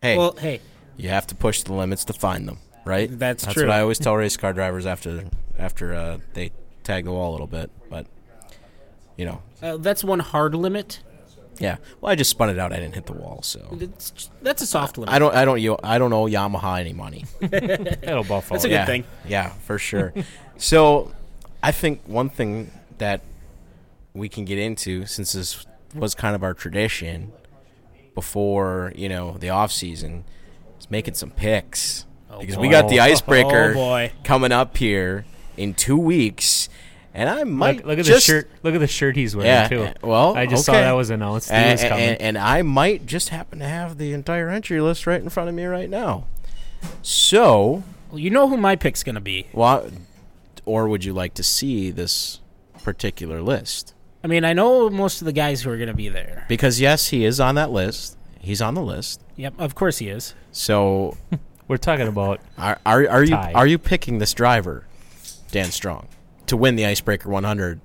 Hey, 0.02 0.16
Well, 0.16 0.34
hey, 0.38 0.60
you 0.96 1.08
have 1.10 1.26
to 1.28 1.34
push 1.34 1.62
the 1.62 1.72
limits 1.74 2.04
to 2.06 2.12
find 2.12 2.46
them, 2.48 2.58
right? 2.84 3.08
That's 3.10 3.44
That's 3.44 3.54
true. 3.54 3.66
what 3.66 3.72
I 3.72 3.80
always 3.80 3.98
tell 3.98 4.14
race 4.16 4.36
car 4.36 4.52
drivers 4.52 4.86
after 4.86 5.24
after 5.58 5.92
uh, 5.94 6.18
they 6.34 6.52
tag 6.84 7.04
the 7.04 7.10
wall 7.12 7.30
a 7.30 7.32
little 7.32 7.46
bit. 7.48 7.70
But 7.90 8.06
you 9.16 9.26
know. 9.26 9.42
Uh, 9.60 9.76
that's 9.76 10.04
one 10.04 10.20
hard 10.20 10.54
limit. 10.54 11.00
Yeah. 11.58 11.78
Well, 12.00 12.12
I 12.12 12.14
just 12.14 12.30
spun 12.30 12.50
it 12.50 12.58
out. 12.58 12.72
I 12.72 12.76
didn't 12.76 12.94
hit 12.94 13.06
the 13.06 13.12
wall, 13.12 13.40
so 13.42 13.66
It's, 13.80 14.30
that's 14.42 14.62
a 14.62 14.66
soft 14.66 14.98
limit. 14.98 15.12
I 15.12 15.18
don't. 15.18 15.34
I 15.34 15.44
don't. 15.44 15.60
yo- 15.60 15.80
I 15.82 15.98
don't 15.98 16.12
owe 16.12 16.26
Yamaha 16.26 16.80
any 16.80 16.92
money. 16.92 17.24
It'll 17.40 18.24
buffalo. 18.24 18.56
That's 18.56 18.64
a 18.64 18.68
good 18.68 18.74
yeah, 18.74 18.86
thing. 18.86 19.04
Yeah, 19.26 19.48
for 19.66 19.78
sure. 19.78 20.12
so, 20.56 21.12
I 21.62 21.72
think 21.72 22.02
one 22.06 22.28
thing 22.30 22.70
that 22.98 23.22
we 24.14 24.28
can 24.28 24.44
get 24.44 24.58
into, 24.58 25.06
since 25.06 25.32
this 25.32 25.66
was 25.94 26.14
kind 26.14 26.34
of 26.34 26.42
our 26.42 26.54
tradition 26.54 27.32
before 28.14 28.92
you 28.96 29.08
know 29.08 29.36
the 29.38 29.50
off 29.50 29.72
season, 29.72 30.24
is 30.78 30.90
making 30.90 31.14
some 31.14 31.30
picks 31.30 32.04
oh, 32.30 32.38
because 32.40 32.56
we 32.56 32.68
got 32.68 32.88
the 32.88 33.00
icebreaker 33.00 33.70
Oh, 33.70 33.74
boy. 33.74 34.12
coming 34.24 34.52
up 34.52 34.76
here 34.76 35.24
in 35.56 35.74
two 35.74 35.96
weeks, 35.98 36.68
and 37.18 37.28
I 37.28 37.44
might 37.44 37.76
Look, 37.78 37.86
look 37.86 37.98
at 37.98 38.04
just, 38.04 38.26
the 38.26 38.32
shirt. 38.32 38.50
Look 38.62 38.74
at 38.74 38.80
the 38.80 38.86
shirt 38.86 39.16
he's 39.16 39.34
wearing 39.34 39.50
Yeah, 39.50 39.68
too. 39.68 39.82
uh, 39.82 39.92
well, 40.02 40.36
I 40.36 40.46
just 40.46 40.64
saw 40.64 40.72
that 40.72 40.92
was 40.92 41.10
announced. 41.10 41.48
He 41.48 41.54
and, 41.54 41.72
was 41.72 41.82
and, 41.82 42.20
and 42.20 42.38
I 42.38 42.62
might 42.62 43.06
just 43.06 43.30
happen 43.30 43.58
to 43.58 43.64
have 43.66 43.98
the 43.98 44.12
entire 44.12 44.48
entry 44.48 44.80
list 44.80 45.06
right 45.06 45.20
in 45.20 45.28
front 45.28 45.48
of 45.48 45.54
me 45.54 45.64
right 45.64 45.90
now. 45.90 46.26
So, 47.02 47.82
Well, 48.10 48.18
you 48.20 48.30
know 48.30 48.48
who 48.48 48.56
my 48.56 48.76
pick's 48.76 49.02
going 49.02 49.16
to 49.16 49.20
be. 49.20 49.46
well, 49.52 49.90
or 50.64 50.88
would 50.88 51.04
you 51.04 51.12
like 51.12 51.34
to 51.34 51.42
see 51.42 51.90
this 51.90 52.40
particular 52.82 53.40
list? 53.42 53.94
I 54.22 54.26
mean, 54.26 54.44
I 54.44 54.52
know 54.52 54.90
most 54.90 55.20
of 55.20 55.24
the 55.26 55.32
guys 55.32 55.62
who 55.62 55.70
are 55.70 55.76
going 55.76 55.88
to 55.88 55.94
be 55.94 56.08
there. 56.08 56.44
Because 56.48 56.80
yes, 56.80 57.08
he 57.08 57.24
is 57.24 57.40
on 57.40 57.54
that 57.54 57.70
list. 57.70 58.16
He's 58.40 58.60
on 58.62 58.74
the 58.74 58.82
list. 58.82 59.20
Yep, 59.36 59.54
of 59.58 59.74
course 59.74 59.98
he 59.98 60.08
is. 60.08 60.34
So, 60.52 61.16
We're 61.68 61.76
talking 61.76 62.08
about 62.08 62.40
are 62.56 62.78
are, 62.86 63.06
are 63.08 63.22
you 63.22 63.36
are 63.36 63.66
you 63.66 63.76
picking 63.78 64.18
this 64.18 64.32
driver, 64.32 64.86
Dan 65.50 65.70
Strong, 65.70 66.08
to 66.48 66.56
win 66.56 66.76
the 66.76 66.86
Icebreaker 66.86 67.28
100 67.28 67.80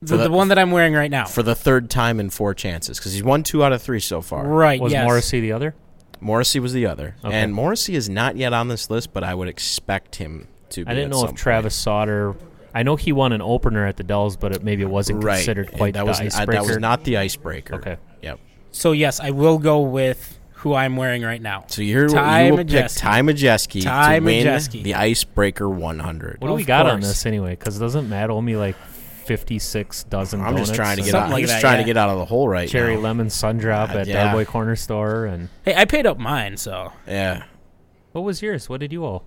The, 0.00 0.16
the- 0.16 0.24
the 0.24 0.30
one 0.30 0.48
that 0.48 0.58
I'm 0.58 0.70
wearing 0.70 0.94
right 0.94 1.10
now. 1.10 1.24
for 1.26 1.42
the 1.42 1.54
third 1.54 1.90
time 1.90 2.20
in 2.20 2.30
four 2.30 2.54
chances? 2.54 2.98
Because 2.98 3.12
he's 3.12 3.22
won 3.22 3.42
two 3.42 3.64
out 3.64 3.72
of 3.72 3.82
three 3.82 4.00
so 4.00 4.20
far. 4.20 4.46
right, 4.46 4.80
was 4.80 4.92
yes. 4.92 5.04
Morrissey 5.04 5.40
the 5.40 5.52
other? 5.52 5.74
Morrissey 6.20 6.58
was 6.58 6.72
the 6.72 6.86
other, 6.86 7.14
Okay. 7.24 7.32
and 7.34 7.54
Morrissey 7.54 7.94
is 7.94 8.08
not 8.08 8.36
yet 8.36 8.52
on 8.52 8.66
this 8.68 8.90
list, 8.90 9.12
but 9.12 9.22
I 9.22 9.34
would 9.34 9.46
expect 9.48 10.16
him 10.16 10.48
to. 10.70 10.84
be 10.84 10.90
I 10.90 10.94
didn't 10.94 11.06
at 11.06 11.10
know 11.12 11.20
some 11.20 11.28
if 11.30 11.36
Travis 11.36 11.76
Sauter. 11.76 12.34
I 12.74 12.82
know 12.82 12.96
he 12.96 13.12
won 13.12 13.32
an 13.32 13.40
opener 13.40 13.86
at 13.86 13.96
the 13.96 14.02
Dells, 14.02 14.36
but 14.36 14.54
it, 14.56 14.62
maybe 14.64 14.82
it 14.82 14.90
wasn't 14.90 15.22
right. 15.24 15.36
considered 15.36 15.68
and 15.68 15.76
quite 15.78 15.94
that 15.94 16.00
the 16.00 16.06
was 16.06 16.20
uh, 16.20 16.24
icebreaker. 16.24 16.52
that 16.52 16.66
was 16.66 16.78
not 16.78 17.04
the 17.04 17.16
icebreaker. 17.18 17.76
Okay. 17.76 17.96
Yep. 18.22 18.40
So, 18.72 18.92
yes, 18.92 19.20
I 19.20 19.30
will 19.30 19.58
go 19.58 19.80
with 19.80 20.37
who 20.58 20.74
I'm 20.74 20.96
wearing 20.96 21.22
right 21.22 21.40
now. 21.42 21.64
So 21.68 21.82
you're 21.82 22.08
Ty 22.08 22.46
you 22.46 22.50
will 22.52 22.58
pick 22.58 22.68
Majeski. 22.68 22.98
Ty 22.98 23.22
Majeski 23.22 23.82
Ty 23.82 24.18
to 24.18 24.24
win 24.24 24.46
Majeski. 24.46 24.82
the 24.82 24.94
Icebreaker 24.94 25.68
100. 25.68 26.40
What 26.40 26.48
do 26.48 26.54
we 26.54 26.62
Of 26.62 26.66
got 26.66 26.86
on 26.86 26.92
course. 27.00 27.08
this 27.08 27.26
anyway? 27.26 27.50
Because 27.50 27.78
doesn't 27.78 28.08
Matt 28.08 28.30
owe 28.30 28.40
me 28.40 28.56
like 28.56 28.76
fifty-six 29.24 30.04
dozen? 30.04 30.40
I'm 30.40 30.56
just 30.56 30.74
trying 30.74 30.96
to 30.96 31.02
get 31.02 31.08
and 31.08 31.16
out. 31.16 31.18
Something 31.20 31.26
I'm 31.26 31.32
like 31.32 31.42
just 31.42 31.54
that, 31.54 31.60
trying 31.60 31.74
yeah. 31.74 31.82
to 31.82 31.86
get 31.86 31.96
out 31.96 32.08
of 32.10 32.18
the 32.18 32.24
hole 32.24 32.48
right 32.48 32.68
cherry 32.68 32.94
now. 32.94 33.00
lemon 33.02 33.30
sun 33.30 33.58
drop 33.58 33.90
Uh, 33.90 33.98
at 33.98 34.06
yeah. 34.06 34.32
Darboy 34.32 34.46
Corner 34.46 34.74
Store. 34.76 35.26
And 35.26 35.48
Hey, 35.64 35.74
I 35.74 35.84
paid 35.84 36.06
up 36.06 36.18
mine, 36.18 36.56
so. 36.56 36.92
Yeah. 37.06 37.44
what 38.12 38.22
was 38.22 38.40
yours? 38.42 38.68
What 38.68 38.80
did 38.80 38.92
you 38.92 39.04
owe? 39.04 39.22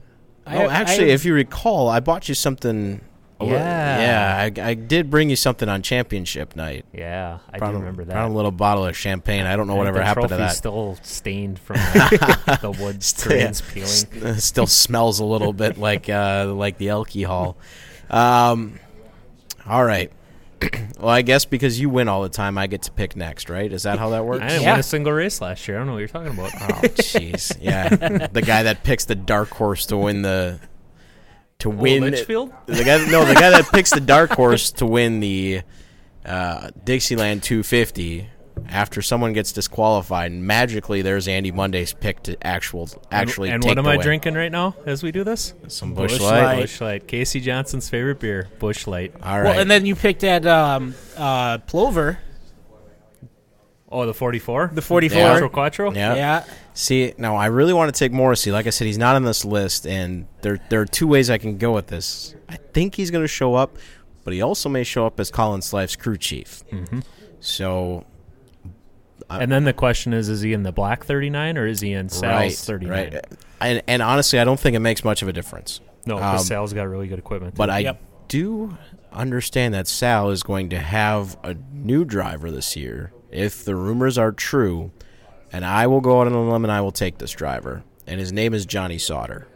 I, 0.45 0.63
oh, 0.65 0.69
actually, 0.69 1.11
I, 1.11 1.13
if 1.13 1.23
you 1.23 1.33
recall, 1.35 1.87
I 1.87 1.99
bought 1.99 2.27
you 2.27 2.33
something. 2.35 3.01
A 3.41 3.45
li- 3.45 3.51
Yeah. 3.51 3.99
yeah, 4.47 4.63
I, 4.63 4.69
I 4.69 4.73
did 4.73 5.09
bring 5.09 5.29
you 5.29 5.35
something 5.35 5.67
on 5.69 5.81
championship 5.81 6.55
night. 6.55 6.85
Yeah, 6.93 7.39
I 7.51 7.57
Brought 7.57 7.71
do 7.71 7.77
a- 7.77 7.79
remember 7.79 8.05
that. 8.05 8.13
brought 8.13 8.29
a 8.29 8.33
little 8.33 8.51
bottle 8.51 8.85
of 8.85 8.95
champagne. 8.97 9.45
I 9.45 9.55
don't 9.55 9.67
know 9.67 9.75
I 9.75 9.77
whatever 9.79 10.01
happened 10.01 10.29
to 10.29 10.35
trophy's 10.37 10.51
that. 10.53 10.57
Still 10.57 10.97
stained 11.03 11.59
from 11.59 11.75
the, 11.77 12.59
the 12.61 12.71
wood 12.71 13.03
Still- 13.03 13.31
yeah. 13.33 13.51
grains 13.51 13.61
peeling. 13.61 14.35
still 14.39 14.67
smells 14.67 15.19
a 15.19 15.25
little 15.25 15.53
bit 15.53 15.77
like 15.79 16.09
uh, 16.09 16.51
like 16.53 16.77
the 16.77 16.89
alcohol. 16.89 17.57
Um, 18.09 18.79
all 19.67 19.85
right. 19.85 20.11
well, 20.99 21.09
I 21.09 21.23
guess 21.23 21.45
because 21.45 21.79
you 21.79 21.89
win 21.89 22.07
all 22.07 22.21
the 22.21 22.29
time, 22.29 22.55
I 22.57 22.67
get 22.67 22.83
to 22.83 22.91
pick 22.91 23.15
next, 23.15 23.49
right? 23.49 23.71
Is 23.71 23.83
that 23.83 23.97
how 23.97 24.09
that 24.09 24.25
works? 24.25 24.43
I 24.43 24.47
didn't 24.49 24.61
Yeah. 24.63 24.71
win 24.73 24.79
a 24.79 24.83
single 24.83 25.11
race 25.11 25.41
last 25.41 25.67
year. 25.67 25.77
I 25.77 25.79
don't 25.79 25.87
know 25.87 25.93
what 25.93 25.99
you're 25.99 26.07
talking 26.07 26.33
about. 26.33 26.51
Oh, 26.53 26.87
jeez. 27.01 27.57
Yeah, 27.59 27.89
the 28.31 28.41
guy 28.43 28.61
that 28.63 28.83
picks 28.83 29.05
the 29.05 29.15
dark 29.15 29.49
horse 29.49 29.87
to 29.87 29.97
win 29.97 30.21
the 30.21 30.59
to 31.61 31.69
Oh, 31.71 31.75
win 31.75 32.01
Litchfield? 32.03 32.51
the 32.67 32.83
guy 32.83 32.97
no 33.09 33.25
the 33.25 33.33
guy 33.33 33.49
that 33.49 33.69
picks 33.71 33.89
the 33.91 33.99
dark 34.01 34.31
horse 34.31 34.71
to 34.73 34.85
win 34.85 35.19
the 35.19 35.61
uh, 36.25 36.69
Dixieland 36.83 37.41
250 37.43 38.27
after 38.69 39.01
someone 39.01 39.33
gets 39.33 39.51
disqualified 39.53 40.31
magically 40.31 41.01
there's 41.01 41.27
Andy 41.27 41.51
Monday's 41.51 41.93
pick 41.93 42.21
to 42.23 42.37
actual 42.45 42.87
actually 43.11 43.49
and 43.49 43.61
take 43.63 43.69
what 43.69 43.77
am 43.79 43.85
the 43.85 43.91
I 43.91 43.97
win. 43.97 44.05
drinking 44.05 44.33
right 44.35 44.51
now 44.51 44.75
as 44.85 45.01
we 45.01 45.11
do 45.11 45.23
this? 45.23 45.53
some 45.67 45.93
Busch 45.95 46.11
bush 46.13 46.21
Light. 46.21 46.43
light. 46.43 46.61
Busch 46.61 46.81
Light. 46.81 47.07
Casey 47.07 47.39
Johnson's 47.39 47.89
favorite 47.89 48.19
beer, 48.19 48.49
Busch 48.59 48.85
Light. 48.85 49.13
All 49.23 49.37
right. 49.41 49.43
Well, 49.45 49.59
and 49.59 49.71
then 49.71 49.85
you 49.85 49.95
picked 49.95 50.23
at 50.23 50.45
um, 50.45 50.93
uh, 51.17 51.57
Plover, 51.59 52.19
Oh, 53.91 54.05
the 54.05 54.13
44? 54.13 54.71
the 54.73 54.81
44. 54.81 55.17
Yeah. 55.17 55.27
Quattro 55.31 55.49
Quattro? 55.49 55.91
yeah. 55.93 56.15
Yeah. 56.15 56.43
See, 56.73 57.13
now 57.17 57.35
I 57.35 57.47
really 57.47 57.73
want 57.73 57.93
to 57.93 57.99
take 57.99 58.11
Morrissey. 58.13 58.51
Like 58.51 58.65
I 58.67 58.69
said, 58.69 58.87
he's 58.87 58.97
not 58.97 59.15
on 59.17 59.23
this 59.23 59.43
list, 59.43 59.85
and 59.85 60.27
there 60.41 60.59
there 60.69 60.79
are 60.81 60.85
two 60.85 61.07
ways 61.07 61.29
I 61.29 61.37
can 61.37 61.57
go 61.57 61.73
with 61.73 61.87
this. 61.87 62.33
I 62.47 62.55
think 62.57 62.95
he's 62.95 63.11
going 63.11 63.23
to 63.23 63.27
show 63.27 63.55
up, 63.55 63.77
but 64.23 64.33
he 64.33 64.41
also 64.41 64.69
may 64.69 64.83
show 64.83 65.05
up 65.05 65.19
as 65.19 65.29
Colin 65.29 65.61
Slife's 65.61 65.95
crew 65.97 66.15
chief. 66.17 66.63
Mhm. 66.71 67.03
So 67.41 68.05
And 69.29 69.51
then 69.51 69.63
the 69.63 69.73
question 69.73 70.13
is, 70.13 70.29
is 70.29 70.41
he 70.41 70.51
in 70.53 70.63
the 70.63 70.71
black 70.71 71.05
39 71.05 71.57
or 71.57 71.65
is 71.67 71.79
he 71.81 71.93
in 71.93 72.09
Sal's 72.09 72.23
right, 72.23 72.51
39? 72.53 73.13
right, 73.13 73.25
and 73.61 73.81
and 73.87 74.01
honestly, 74.01 74.39
I 74.39 74.43
don't 74.45 74.59
think 74.59 74.75
it 74.75 74.79
makes 74.79 75.03
much 75.03 75.21
of 75.21 75.27
a 75.27 75.33
difference. 75.33 75.79
No, 76.05 76.15
Um, 76.15 76.21
because 76.31 76.47
Sal's 76.47 76.73
got 76.73 76.87
really 76.89 77.07
good 77.07 77.19
equipment. 77.19 77.55
But 77.55 77.69
I 77.69 77.79
Yep. 77.79 78.01
do 78.27 78.77
understand 79.13 79.73
that 79.73 79.87
Sal 79.87 80.29
is 80.31 80.41
going 80.43 80.69
to 80.69 80.79
have 80.79 81.37
a 81.43 81.55
new 81.73 82.05
driver 82.05 82.49
this 82.49 82.75
year, 82.75 83.11
if 83.31 83.63
the 83.65 83.75
rumors 83.75 84.17
are 84.17 84.31
true. 84.31 84.91
And 85.53 85.65
I 85.65 85.87
will 85.87 86.01
go 86.01 86.21
out 86.21 86.27
on 86.27 86.33
a 86.33 86.49
limb 86.49 86.63
and 86.63 86.71
I 86.71 86.81
will 86.81 86.91
take 86.91 87.17
this 87.17 87.31
driver. 87.31 87.83
And 88.07 88.19
his 88.19 88.31
name 88.31 88.53
is 88.53 88.65
Johnny 88.65 88.97
Sauter. 88.97 89.47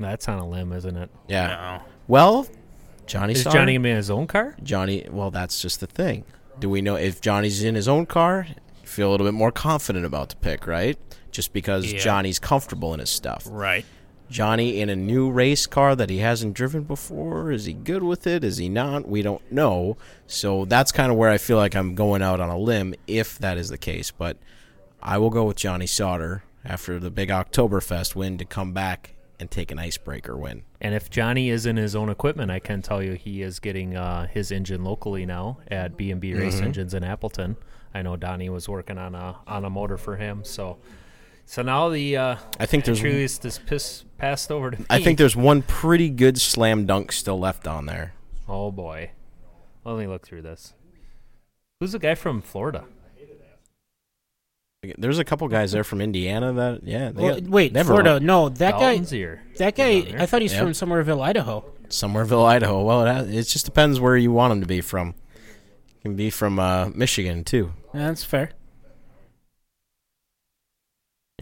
That's 0.00 0.28
on 0.28 0.38
a 0.38 0.48
limb, 0.48 0.72
isn't 0.72 0.96
it? 0.96 1.10
Yeah. 1.28 1.80
Well, 2.08 2.46
Johnny 3.06 3.32
Is 3.34 3.42
Sauter. 3.42 3.58
Johnny 3.58 3.72
going 3.72 3.82
to 3.82 3.86
be 3.86 3.90
in 3.90 3.96
his 3.96 4.10
own 4.10 4.26
car? 4.26 4.56
Johnny, 4.62 5.06
well, 5.10 5.30
that's 5.30 5.60
just 5.60 5.80
the 5.80 5.86
thing. 5.86 6.24
Do 6.58 6.68
we 6.68 6.80
know 6.82 6.96
if 6.96 7.20
Johnny's 7.20 7.62
in 7.64 7.74
his 7.74 7.88
own 7.88 8.06
car? 8.06 8.46
Feel 8.84 9.08
a 9.08 9.12
little 9.12 9.26
bit 9.26 9.34
more 9.34 9.50
confident 9.52 10.04
about 10.04 10.28
the 10.30 10.36
pick, 10.36 10.66
right? 10.66 10.96
Just 11.32 11.52
because 11.52 11.92
Yeah. 11.92 11.98
Johnny's 11.98 12.38
comfortable 12.38 12.94
in 12.94 13.00
his 13.00 13.10
stuff. 13.10 13.44
Right. 13.50 13.84
Johnny 14.34 14.80
in 14.80 14.88
a 14.88 14.96
new 14.96 15.30
race 15.30 15.64
car 15.64 15.94
that 15.94 16.10
he 16.10 16.18
hasn't 16.18 16.54
driven 16.54 16.82
before. 16.82 17.52
Is 17.52 17.66
he 17.66 17.72
good 17.72 18.02
with 18.02 18.26
it? 18.26 18.42
Is 18.42 18.56
he 18.56 18.68
not? 18.68 19.06
We 19.08 19.22
don't 19.22 19.48
know. 19.52 19.96
So 20.26 20.64
that's 20.64 20.90
kind 20.90 21.12
of 21.12 21.16
where 21.16 21.30
I 21.30 21.38
feel 21.38 21.56
like 21.56 21.76
I'm 21.76 21.94
going 21.94 22.20
out 22.20 22.40
on 22.40 22.50
a 22.50 22.58
limb 22.58 22.96
if 23.06 23.38
that 23.38 23.58
is 23.58 23.68
the 23.68 23.78
case. 23.78 24.10
But 24.10 24.36
I 25.00 25.18
will 25.18 25.30
go 25.30 25.44
with 25.44 25.56
Johnny 25.56 25.86
Sauter 25.86 26.42
after 26.64 26.98
the 26.98 27.12
big 27.12 27.28
Oktoberfest 27.28 28.16
win 28.16 28.36
to 28.38 28.44
come 28.44 28.72
back 28.72 29.14
and 29.38 29.48
take 29.52 29.70
an 29.70 29.78
icebreaker 29.78 30.36
win. 30.36 30.64
And 30.80 30.96
if 30.96 31.10
Johnny 31.10 31.48
is 31.48 31.64
in 31.64 31.76
his 31.76 31.94
own 31.94 32.08
equipment, 32.08 32.50
I 32.50 32.58
can 32.58 32.82
tell 32.82 33.00
you 33.00 33.12
he 33.12 33.40
is 33.40 33.60
getting 33.60 33.96
uh, 33.96 34.26
his 34.26 34.50
engine 34.50 34.82
locally 34.82 35.26
now 35.26 35.58
at 35.70 35.96
B 35.96 36.10
and 36.10 36.20
B 36.20 36.34
Race 36.34 36.56
Mm-hmm. 36.56 36.64
Engines 36.64 36.92
in 36.92 37.04
Appleton. 37.04 37.56
I 37.94 38.02
know 38.02 38.16
Donnie 38.16 38.50
was 38.50 38.68
working 38.68 38.98
on 38.98 39.14
a 39.14 39.36
on 39.46 39.64
a 39.64 39.70
motor 39.70 39.96
for 39.96 40.16
him, 40.16 40.42
so 40.42 40.78
so 41.46 41.62
now 41.62 41.88
the 41.90 42.16
uh, 42.16 42.36
I 42.58 42.66
think 42.66 42.84
there's 42.84 42.98
entry 42.98 43.12
list 43.12 43.44
is 43.44 43.58
piss, 43.58 44.04
passed 44.24 44.50
over 44.50 44.70
to 44.70 44.78
me. 44.80 44.86
I 44.88 45.00
think 45.00 45.18
there's 45.18 45.36
one 45.36 45.60
pretty 45.62 46.08
good 46.08 46.40
slam 46.40 46.86
dunk 46.86 47.12
still 47.12 47.38
left 47.38 47.66
on 47.66 47.84
there. 47.86 48.14
Oh 48.48 48.70
boy, 48.70 49.10
let 49.84 49.98
me 49.98 50.06
look 50.06 50.22
through 50.26 50.42
this. 50.42 50.72
Who's 51.78 51.92
the 51.92 51.98
guy 51.98 52.14
from 52.14 52.40
Florida? 52.40 52.84
There's 54.98 55.18
a 55.18 55.24
couple 55.24 55.48
guys 55.48 55.72
there 55.72 55.84
from 55.84 56.00
Indiana 56.00 56.52
that 56.54 56.84
yeah. 56.84 57.10
They 57.10 57.22
Well, 57.22 57.40
got- 57.40 57.48
wait, 57.48 57.72
they 57.72 57.80
have 57.80 57.86
a 57.86 57.90
Florida. 57.90 58.20
No, 58.20 58.48
that 58.50 58.72
guy. 58.72 58.96
Here. 58.98 59.42
That 59.56 59.74
guy. 59.76 60.14
I 60.18 60.26
thought 60.26 60.42
he's 60.42 60.52
Yep. 60.52 60.62
from 60.62 60.74
Somerville, 60.74 61.22
Idaho. 61.22 61.64
Somerville, 61.88 62.44
Idaho. 62.44 62.82
Well, 62.82 63.04
it, 63.04 63.12
has, 63.12 63.28
it 63.28 63.44
just 63.50 63.64
depends 63.66 63.98
where 64.00 64.16
you 64.16 64.30
want 64.32 64.52
him 64.52 64.60
to 64.60 64.66
be 64.66 64.80
from. 64.82 65.14
Can 66.02 66.16
be 66.16 66.28
from 66.30 66.58
uh, 66.58 66.90
Michigan 66.94 67.44
too. 67.44 67.72
Yeah, 67.94 68.08
that's 68.08 68.24
fair. 68.24 68.50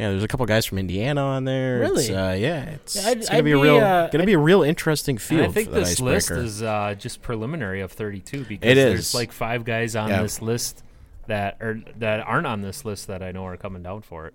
Yeah, 0.03 0.11
there's 0.11 0.25
a 0.25 0.29
couple 0.29 0.45
guys 0.47 0.67
from 0.67 0.79
Indiana 0.79 1.21
on 1.23 1.45
there. 1.45 1.85
It's, 1.85 2.09
Really? 2.09 2.15
uh, 2.17 2.33
yeah, 2.33 2.63
it's, 2.65 2.97
Yeah, 2.97 3.11
it's 3.13 3.29
gonna 3.29 3.39
I'd 3.39 3.45
be 3.45 3.53
a 3.53 3.57
real, 3.59 3.77
uh, 3.79 4.09
gonna 4.09 4.27
be 4.27 4.33
a 4.33 4.39
real 4.39 4.65
interesting 4.65 5.17
field. 5.17 5.43
I 5.43 5.53
think 5.53 5.69
for 5.69 5.75
that 5.77 5.81
this 5.85 6.01
list 6.01 6.33
is 6.33 6.61
uh, 6.61 6.97
just 6.99 7.23
preliminary 7.23 7.83
of 7.83 7.93
32 7.93 8.45
because 8.45 8.69
It 8.69 8.75
there's 8.75 9.15
like 9.15 9.31
five 9.31 9.65
guys 9.65 9.95
on 9.95 10.09
Yeah. 10.11 10.23
this 10.23 10.43
list 10.43 10.83
that 11.29 11.57
or 11.61 11.81
that 11.99 12.19
aren't 12.27 12.49
on 12.49 12.63
this 12.63 12.85
list 12.85 13.07
that 13.07 13.23
I 13.23 13.31
know 13.31 13.47
are 13.47 13.57
coming 13.57 13.85
down 13.85 14.03
for 14.03 14.27
it. 14.27 14.35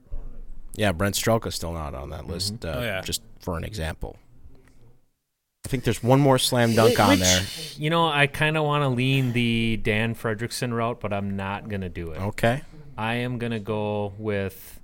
Yeah, 0.73 0.93
Brent 0.93 1.15
Strelka's 1.15 1.55
still 1.55 1.73
not 1.73 1.93
on 1.93 2.11
that 2.11 2.27
list. 2.27 2.63
Uh, 2.63 2.73
Oh, 2.77 2.81
yeah. 2.81 3.01
Just 3.01 3.21
for 3.41 3.57
an 3.57 3.65
example. 3.65 4.15
I 5.65 5.69
think 5.69 5.83
there's 5.83 6.01
one 6.01 6.21
more 6.21 6.37
slam 6.39 6.75
dunk 6.75 6.97
on 6.97 7.19
there. 7.19 7.41
You 7.75 7.89
know, 7.89 8.07
I 8.07 8.27
kind 8.27 8.55
of 8.55 8.63
want 8.63 8.83
to 8.83 8.87
lean 8.87 9.33
the 9.33 9.75
Dan 9.83 10.15
Fredrickson 10.15 10.71
route, 10.71 11.01
but 11.01 11.11
I'm 11.11 11.35
not 11.35 11.67
going 11.67 11.81
to 11.81 11.89
do 11.89 12.11
it. 12.11 12.21
Okay. 12.21 12.61
I 12.97 13.15
am 13.15 13.37
going 13.37 13.51
to 13.51 13.59
go 13.59 14.13
with 14.17 14.76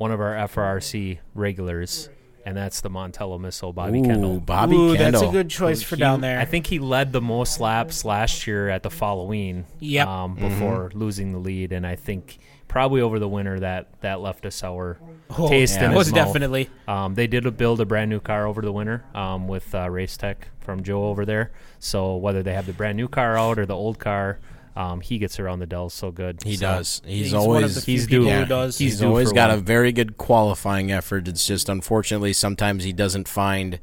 one 0.00 0.10
of 0.10 0.18
our 0.18 0.32
FRRC 0.34 1.18
regulars, 1.34 2.08
and 2.46 2.56
that's 2.56 2.80
the 2.80 2.88
Montello 2.88 3.38
Missile, 3.38 3.74
Bobby 3.74 4.00
Ooh, 4.00 4.04
Kendall. 4.04 4.40
Bobby 4.40 4.74
Ooh, 4.74 4.96
Kendall. 4.96 5.20
that's 5.20 5.30
a 5.30 5.30
good 5.30 5.50
choice 5.50 5.82
for 5.82 5.96
He- 5.96 6.00
down 6.00 6.22
there. 6.22 6.40
I 6.40 6.46
think 6.46 6.66
he 6.68 6.78
led 6.78 7.12
the 7.12 7.20
most 7.20 7.60
laps 7.60 8.02
last 8.02 8.46
year 8.46 8.70
at 8.70 8.82
the 8.82 8.88
Halloween. 8.88 9.66
Yep. 9.80 10.08
Um, 10.08 10.36
Mm-hmm. 10.36 10.48
before 10.48 10.90
losing 10.94 11.32
the 11.32 11.38
lead, 11.38 11.72
and 11.72 11.86
I 11.86 11.96
think 11.96 12.38
probably 12.66 13.02
over 13.02 13.18
the 13.18 13.28
winter 13.28 13.60
that 13.60 13.88
that 14.00 14.20
left 14.22 14.46
a 14.46 14.50
sour 14.50 14.96
Oh, 15.36 15.48
taste 15.50 15.74
yeah. 15.76 15.84
in 15.86 15.90
his 15.90 15.96
most 15.98 16.14
mouth. 16.14 16.26
definitely. 16.28 16.70
Um, 16.88 17.14
they 17.14 17.26
did 17.26 17.56
build 17.58 17.78
a 17.82 17.84
brand 17.84 18.08
new 18.08 18.20
car 18.20 18.46
over 18.46 18.62
the 18.62 18.72
winter 18.72 19.04
um, 19.14 19.48
with 19.48 19.74
uh, 19.74 19.90
Race 19.90 20.16
Tech 20.16 20.48
from 20.60 20.82
Joe 20.82 21.04
over 21.08 21.26
there. 21.26 21.50
So 21.78 22.16
whether 22.16 22.42
they 22.42 22.54
have 22.54 22.64
the 22.64 22.72
brand 22.72 22.96
new 22.96 23.06
car 23.08 23.36
out 23.36 23.58
or 23.58 23.66
the 23.66 23.76
old 23.76 23.98
car, 23.98 24.38
um, 24.76 25.00
he 25.00 25.18
gets 25.18 25.38
around 25.40 25.58
the 25.58 25.66
Dells 25.66 25.92
so 25.94 26.10
good. 26.10 26.42
He 26.42 26.56
So- 26.56 26.60
does. 26.66 27.02
He's, 27.04 27.26
He's 27.26 27.32
one 27.34 27.42
of 27.42 27.48
always 27.48 27.74
the 27.74 27.80
he's 27.90 28.06
people 28.06 28.24
due. 28.26 28.30
who 28.30 28.38
Yeah. 28.38 28.44
does. 28.44 28.78
He's, 28.78 28.92
He's 28.92 29.00
due 29.00 29.06
always 29.08 29.28
for 29.30 29.34
got 29.34 29.50
a 29.50 29.56
very 29.56 29.92
good 29.92 30.16
qualifying 30.16 30.90
effort. 30.92 31.26
It's 31.28 31.46
just 31.46 31.68
unfortunately 31.68 32.32
sometimes 32.32 32.84
he 32.84 32.92
doesn't 32.92 33.28
find 33.28 33.78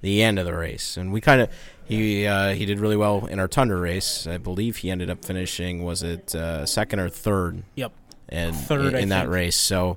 the 0.00 0.22
end 0.22 0.38
of 0.38 0.44
the 0.44 0.54
race, 0.54 0.96
and 0.98 1.12
we 1.12 1.20
kind 1.20 1.40
of 1.40 1.48
he 1.84 2.26
uh, 2.26 2.52
he 2.54 2.66
did 2.66 2.78
really 2.80 2.96
well 2.96 3.26
in 3.26 3.38
our 3.38 3.48
Tundra 3.48 3.78
race. 3.78 4.26
I 4.26 4.36
believe 4.38 4.78
he 4.78 4.90
ended 4.90 5.08
up 5.08 5.24
finishing 5.24 5.82
was 5.84 6.02
it 6.02 6.34
uh, 6.34 6.66
second 6.66 6.98
or 7.00 7.08
third, 7.08 7.62
Yep. 7.76 7.92
and 8.28 8.54
Third, 8.54 8.94
in, 8.94 9.04
in 9.04 9.08
that 9.10 9.28
race. 9.30 9.56
So 9.56 9.96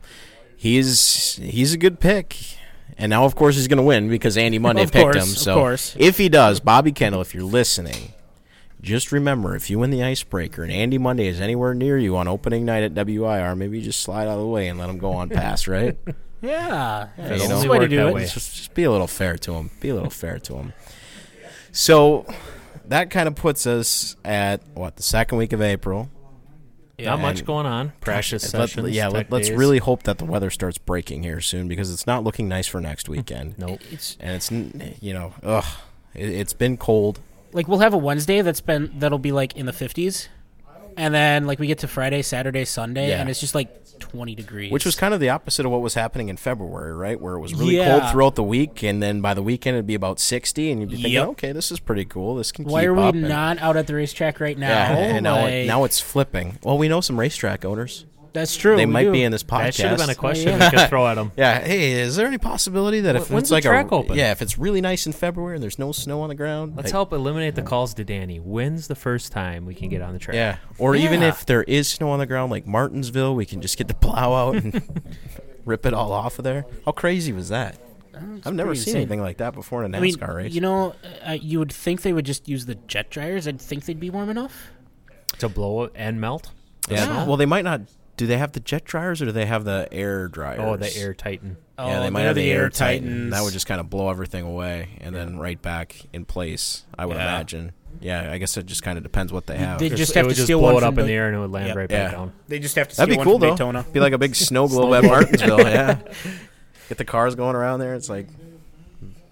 he's 0.56 1.36
he's 1.42 1.74
a 1.74 1.78
good 1.78 2.00
pick. 2.00 2.38
And 3.00 3.12
now, 3.12 3.26
of 3.26 3.36
course, 3.36 3.56
he's 3.56 3.68
going 3.68 3.78
to 3.78 3.84
win 3.84 4.10
because 4.10 4.38
Andy 4.38 4.58
Monday 4.58 4.82
Of 4.84 4.92
picked 4.92 5.04
course, 5.04 5.16
him. 5.18 5.22
of 5.34 5.38
So 5.38 5.54
course. 5.56 5.96
if 6.00 6.18
he 6.18 6.30
does, 6.30 6.60
Bobby 6.60 6.92
Kendall, 6.92 7.22
if 7.22 7.36
you're 7.36 7.44
listening, 7.44 8.14
just 8.82 9.12
remember 9.12 9.56
if 9.56 9.70
you 9.70 9.80
win 9.80 9.90
the 9.90 10.04
icebreaker 10.04 10.64
and 10.64 10.72
Andy 10.72 10.98
Monday 10.98 11.28
is 11.28 11.42
anywhere 11.42 11.74
near 11.74 11.98
you 11.98 12.16
on 12.18 12.28
opening 12.28 12.66
night 12.66 12.84
at 12.84 12.94
WIR, 12.94 13.56
maybe 13.56 13.80
you 13.80 13.84
just 13.84 14.02
slide 14.02 14.28
out 14.28 14.36
of 14.36 14.40
the 14.42 14.48
way 14.48 14.68
and 14.68 14.78
let 14.80 14.90
him 14.90 14.98
go 14.98 15.14
on 15.14 15.30
past, 15.30 15.68
right? 15.68 15.98
Yeah. 16.40 17.08
yeah 17.18 17.26
It'll 17.26 17.38
that's 17.40 17.52
only 17.52 17.66
the 17.68 17.72
way 17.72 17.80
to 17.80 17.88
do 17.88 18.16
it. 18.16 18.28
just, 18.28 18.56
just 18.56 18.74
be 18.76 18.84
a 18.84 18.92
little 18.92 19.08
fair 19.08 19.38
to 19.40 19.56
him. 19.56 19.72
Be 19.80 19.90
a 19.90 19.96
little 19.96 20.12
fair 20.12 20.38
to 20.38 20.56
him. 20.58 20.74
So 21.72 22.28
that 22.86 23.10
kind 23.10 23.28
of 23.28 23.36
puts 23.36 23.66
us 23.66 24.16
at 24.24 24.62
what 24.76 24.98
the 24.98 25.04
second 25.04 25.40
week 25.40 25.52
of 25.52 25.64
April. 25.64 26.10
Not 27.00 27.20
much 27.22 27.44
going 27.46 27.66
on. 27.66 27.94
Practice 28.02 28.54
Let- 28.54 28.70
sessions. 28.70 28.90
yeah, 28.92 29.10
tech 29.10 29.32
let, 29.32 29.42
us 29.42 29.48
days. 29.50 29.58
really 29.58 29.80
hope 29.80 30.04
that 30.04 30.20
the 30.20 30.26
weather 30.26 30.50
starts 30.52 30.78
breaking 30.78 31.24
here 31.24 31.42
soon 31.42 31.68
because 31.68 31.92
it's 31.92 32.06
not 32.08 32.24
looking 32.24 32.48
nice 32.48 32.68
for 32.68 32.80
next 32.82 33.10
weekend. 33.10 33.56
Nope. 33.60 33.82
It's 33.92 34.16
and 34.20 34.36
it's 34.36 34.52
you 35.02 35.14
know, 35.14 35.34
ugh, 35.44 35.66
it's 36.14 36.54
been 36.54 36.78
cold. 36.78 37.20
Like 37.58 37.68
we'll 37.68 37.80
have 37.80 37.94
a 37.94 37.98
Wednesday 37.98 38.42
that's 38.42 38.62
been 38.62 38.92
that'll 39.00 39.20
be 39.20 39.34
like 39.34 39.58
in 39.58 39.66
the 39.66 39.74
50s. 39.74 40.30
And 40.96 41.14
then 41.14 41.46
like 41.46 41.60
we 41.60 41.68
get 41.68 41.80
to 41.80 41.88
Friday, 41.88 42.22
Saturday, 42.22 42.64
Sunday 42.66 43.10
Yeah. 43.10 43.20
and 43.22 43.30
it's 43.30 43.40
just 43.40 43.54
like 43.54 43.84
20 44.00 44.36
degrees. 44.36 44.72
Which 44.72 44.86
was 44.86 44.96
kind 44.96 45.14
of 45.14 45.20
the 45.20 45.30
opposite 45.30 45.66
of 45.66 45.72
what 45.72 45.82
was 45.82 45.94
happening 45.96 46.30
in 46.30 46.38
February, 46.38 46.94
right? 46.96 47.20
Where 47.20 47.34
it 47.36 47.40
was 47.40 47.54
really 47.54 47.78
Yeah. 47.78 48.00
cold 48.00 48.12
throughout 48.12 48.36
the 48.36 48.44
week, 48.44 48.84
and 48.84 49.02
then 49.02 49.22
by 49.22 49.34
the 49.34 49.42
weekend 49.44 49.76
it'd 49.76 49.88
be 49.88 49.96
about 49.96 50.20
sixty, 50.20 50.72
and 50.72 50.80
you'd 50.82 50.90
be 50.90 50.96
thinking, 50.98 51.14
Yep. 51.14 51.28
"Okay, 51.30 51.52
this 51.52 51.72
is 51.72 51.80
pretty 51.80 52.06
cool. 52.06 52.36
This 52.36 52.52
can 52.52 52.66
Why 52.66 52.82
keep 52.82 52.90
are 52.90 52.94
we 52.94 53.02
up." 53.04 53.14
and- 53.16 53.28
not 53.30 53.60
out 53.60 53.76
at 53.76 53.86
the 53.88 53.96
racetrack 53.96 54.40
right 54.40 54.58
now? 54.58 54.70
Yeah, 54.70 54.92
and 54.98 55.24
now, 55.24 55.42
Like, 55.42 55.54
it, 55.54 55.68
now 55.68 55.84
it's 55.84 56.00
flipping. 56.00 56.58
Well, 56.64 56.78
we 56.78 56.88
know 56.88 57.02
some 57.02 57.20
racetrack 57.20 57.66
owners. 57.66 58.06
That's 58.40 58.56
true. 58.56 58.76
They 58.76 58.86
we 58.86 58.92
might 58.92 59.04
do. 59.04 59.12
be 59.12 59.24
in 59.24 59.32
this 59.32 59.44
podcast. 59.44 59.64
That 59.64 59.74
should 59.76 59.86
have 59.88 59.98
been 60.00 60.10
a 60.10 60.16
question 60.16 60.60
yeah. 60.60 60.70
we 60.72 60.78
could 60.78 60.90
throw 60.90 61.08
at 61.08 61.18
him. 61.18 61.32
Yeah. 61.38 61.60
Hey, 61.60 61.94
is 61.94 62.16
there 62.16 62.28
any 62.28 62.38
possibility 62.38 63.02
that 63.02 63.16
if 63.16 63.30
When's 63.30 63.44
it's 63.44 63.50
the 63.50 63.56
like 63.56 63.64
track 63.64 63.92
a 63.92 63.96
open? 63.96 64.16
yeah, 64.18 64.32
if 64.32 64.42
it's 64.42 64.58
really 64.58 64.82
nice 64.82 65.06
in 65.06 65.14
February 65.14 65.56
and 65.56 65.64
there's 65.64 65.80
no 65.80 65.92
snow 65.92 66.22
on 66.22 66.30
the 66.30 66.36
ground, 66.36 66.76
Let's 66.76 66.88
like- 66.88 66.92
help 66.92 67.14
eliminate 67.14 67.56
the 67.56 67.62
calls 67.64 67.94
to 67.96 68.04
Danny. 68.04 68.38
When's 68.38 68.88
the 68.88 68.96
first 68.96 69.32
time 69.32 69.66
we 69.66 69.76
can 69.76 69.90
get 69.90 70.02
on 70.02 70.14
the 70.14 70.20
track? 70.20 70.36
Yeah, 70.36 70.58
or 70.78 70.96
even 70.96 71.24
if 71.24 71.46
there 71.46 71.64
is 71.64 71.88
snow 71.88 72.10
on 72.10 72.20
the 72.20 72.26
ground, 72.26 72.52
like 72.52 72.66
Martinsville, 72.66 73.36
we 73.36 73.46
can 73.46 73.62
just 73.62 73.78
get 73.78 73.88
the 73.88 73.94
plow 74.08 74.34
out 74.34 74.56
and 74.56 74.82
rip 75.66 75.86
it 75.86 75.94
all 75.94 76.12
off 76.12 76.38
of 76.40 76.44
there. 76.44 76.66
How 76.86 76.92
crazy 76.92 77.34
was 77.34 77.50
that? 77.50 77.78
I've 78.46 78.54
never 78.56 78.74
seen 78.74 78.82
insane. 78.82 78.96
anything 78.98 79.22
like 79.22 79.38
that 79.38 79.54
before 79.54 79.84
in 79.84 79.94
a 79.94 79.98
I 79.98 80.02
mean, 80.02 80.16
NASCAR 80.16 80.36
race. 80.36 80.54
you 80.54 80.62
know, 80.62 80.96
uh, 81.24 81.34
you 81.34 81.60
would 81.60 81.72
think 81.72 82.02
they 82.02 82.14
would 82.14 82.26
just 82.26 82.48
use 82.48 82.66
the 82.66 82.74
jet 82.76 83.12
dryers. 83.12 83.48
I'd 83.48 83.62
think 83.62 83.86
they'd 83.86 84.00
be 84.00 84.10
warm 84.10 84.30
enough. 84.30 84.72
To 85.40 85.50
blow 85.50 85.90
and 85.94 86.20
melt? 86.20 86.52
yeah. 86.90 87.06
Yeah. 87.06 87.26
Well, 87.28 87.38
they 87.38 87.46
might 87.46 87.64
not. 87.64 87.82
Do 88.18 88.26
they 88.28 88.38
have 88.38 88.52
the 88.52 88.60
jet 88.60 88.84
dryers 88.84 89.22
or 89.22 89.26
do 89.26 89.32
they 89.32 89.46
have 89.46 89.64
the 89.64 89.88
air 89.92 90.28
dryers? 90.28 90.60
Oh, 90.62 90.76
the 90.76 90.94
Air 90.98 91.14
Titan. 91.14 91.56
Oh, 91.78 91.88
yeah, 91.88 92.00
they 92.02 92.08
Oh, 92.08 92.10
might 92.10 92.20
they're 92.22 92.28
have 92.30 92.36
the, 92.36 92.52
Air 92.52 92.70
Titan. 92.70 93.04
Titans. 93.08 93.32
That 93.32 93.44
would 93.44 93.54
just 93.54 93.68
kind 93.68 93.80
of 93.80 93.90
blow 93.92 94.10
everything 94.10 94.44
away 94.44 94.90
and 95.02 95.16
then 95.16 95.38
right 95.38 95.62
back 95.62 95.96
in 96.14 96.26
place. 96.26 96.84
I 96.98 97.06
would 97.06 97.16
Yeah. 97.18 97.24
imagine. 97.30 97.72
Yeah, 98.02 98.32
I 98.32 98.38
guess 98.40 98.58
it 98.58 98.66
just 98.66 98.82
kind 98.84 98.98
of 98.98 99.04
depends 99.04 99.32
what 99.32 99.46
they 99.48 99.58
have. 99.58 99.80
They 99.80 99.90
just 99.90 100.12
it 100.12 100.16
have 100.18 100.26
would 100.26 100.32
to 100.32 100.36
just 100.36 100.48
steal 100.48 100.60
blow 100.60 100.74
one 100.74 100.84
it 100.84 100.88
up 100.88 100.94
from 100.96 101.00
in 101.02 101.06
the- 101.06 101.12
the 101.12 101.16
air 101.18 101.28
and 101.28 101.36
it 101.36 101.40
would 101.40 101.52
land 101.52 101.68
Yep. 101.68 101.76
right 101.78 101.92
Yeah. 101.92 102.04
back 102.06 102.12
down. 102.14 102.34
They 102.48 102.60
just 102.60 102.76
have 102.76 102.88
to 102.90 102.96
That'd 102.98 103.14
steal 103.14 103.16
be 103.16 103.18
one 103.18 103.26
cool 103.26 103.40
from 103.40 103.42
though. 103.50 103.56
Daytona. 103.56 103.86
Be 103.94 104.00
like 104.00 104.14
a 104.14 104.18
big 104.18 104.36
snow 104.36 104.68
globe 104.68 104.94
at 104.96 105.04
Martinsville. 105.10 105.60
Yeah. 105.62 105.98
Get 106.90 106.98
the 106.98 107.06
cars 107.06 107.36
going 107.36 107.56
around 107.56 107.80
there. 107.80 107.94
It's 107.96 108.10
like 108.10 108.28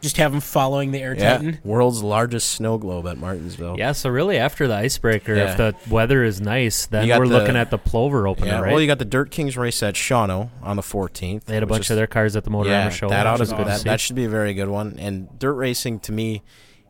Just 0.06 0.18
have 0.18 0.32
them 0.32 0.40
following 0.42 0.92
the 0.92 1.00
Air 1.02 1.16
yeah, 1.16 1.38
Titan. 1.38 1.60
world's 1.64 2.04
largest 2.04 2.52
snow 2.52 2.78
globe 2.78 3.08
at 3.08 3.18
Martinsville. 3.18 3.76
Yeah, 3.78 3.92
so 3.94 4.10
really 4.10 4.38
after 4.38 4.68
the 4.68 4.76
icebreaker, 4.76 5.36
Yeah. 5.36 5.52
if 5.52 5.58
the 5.58 5.76
weather 5.90 6.24
is 6.24 6.40
nice, 6.40 6.86
then 6.86 7.08
we're 7.10 7.28
the- 7.28 7.34
looking 7.40 7.56
at 7.56 7.72
the 7.72 7.78
Plover 7.80 8.28
opener, 8.28 8.48
Yeah, 8.48 8.60
right? 8.60 8.72
well, 8.72 8.80
you 8.80 8.86
got 8.88 9.00
the 9.00 9.06
Dirt 9.06 9.32
Kings 9.32 9.58
race 9.58 9.82
at 9.82 9.96
Shawano 9.96 10.50
on 10.62 10.76
the 10.76 10.84
14th. 10.84 11.46
they 11.46 11.56
had 11.56 11.64
a 11.64 11.66
bunch 11.66 11.86
is- 11.86 11.92
of 11.92 11.98
their 11.98 12.06
cars 12.08 12.36
at 12.36 12.44
the 12.44 12.52
Motorama 12.52 12.66
yeah, 12.70 12.90
show. 12.90 13.10
That 13.10 13.26
ought 13.26 13.38
to 13.38 13.44
is 13.44 13.52
good 13.52 13.66
that, 13.66 13.84
that 13.84 14.00
should 14.00 14.16
be 14.16 14.26
a 14.26 14.30
very 14.30 14.54
good 14.54 14.70
one. 14.70 14.98
And 15.00 15.28
dirt 15.40 15.56
racing 15.56 16.00
to 16.02 16.12
me 16.12 16.44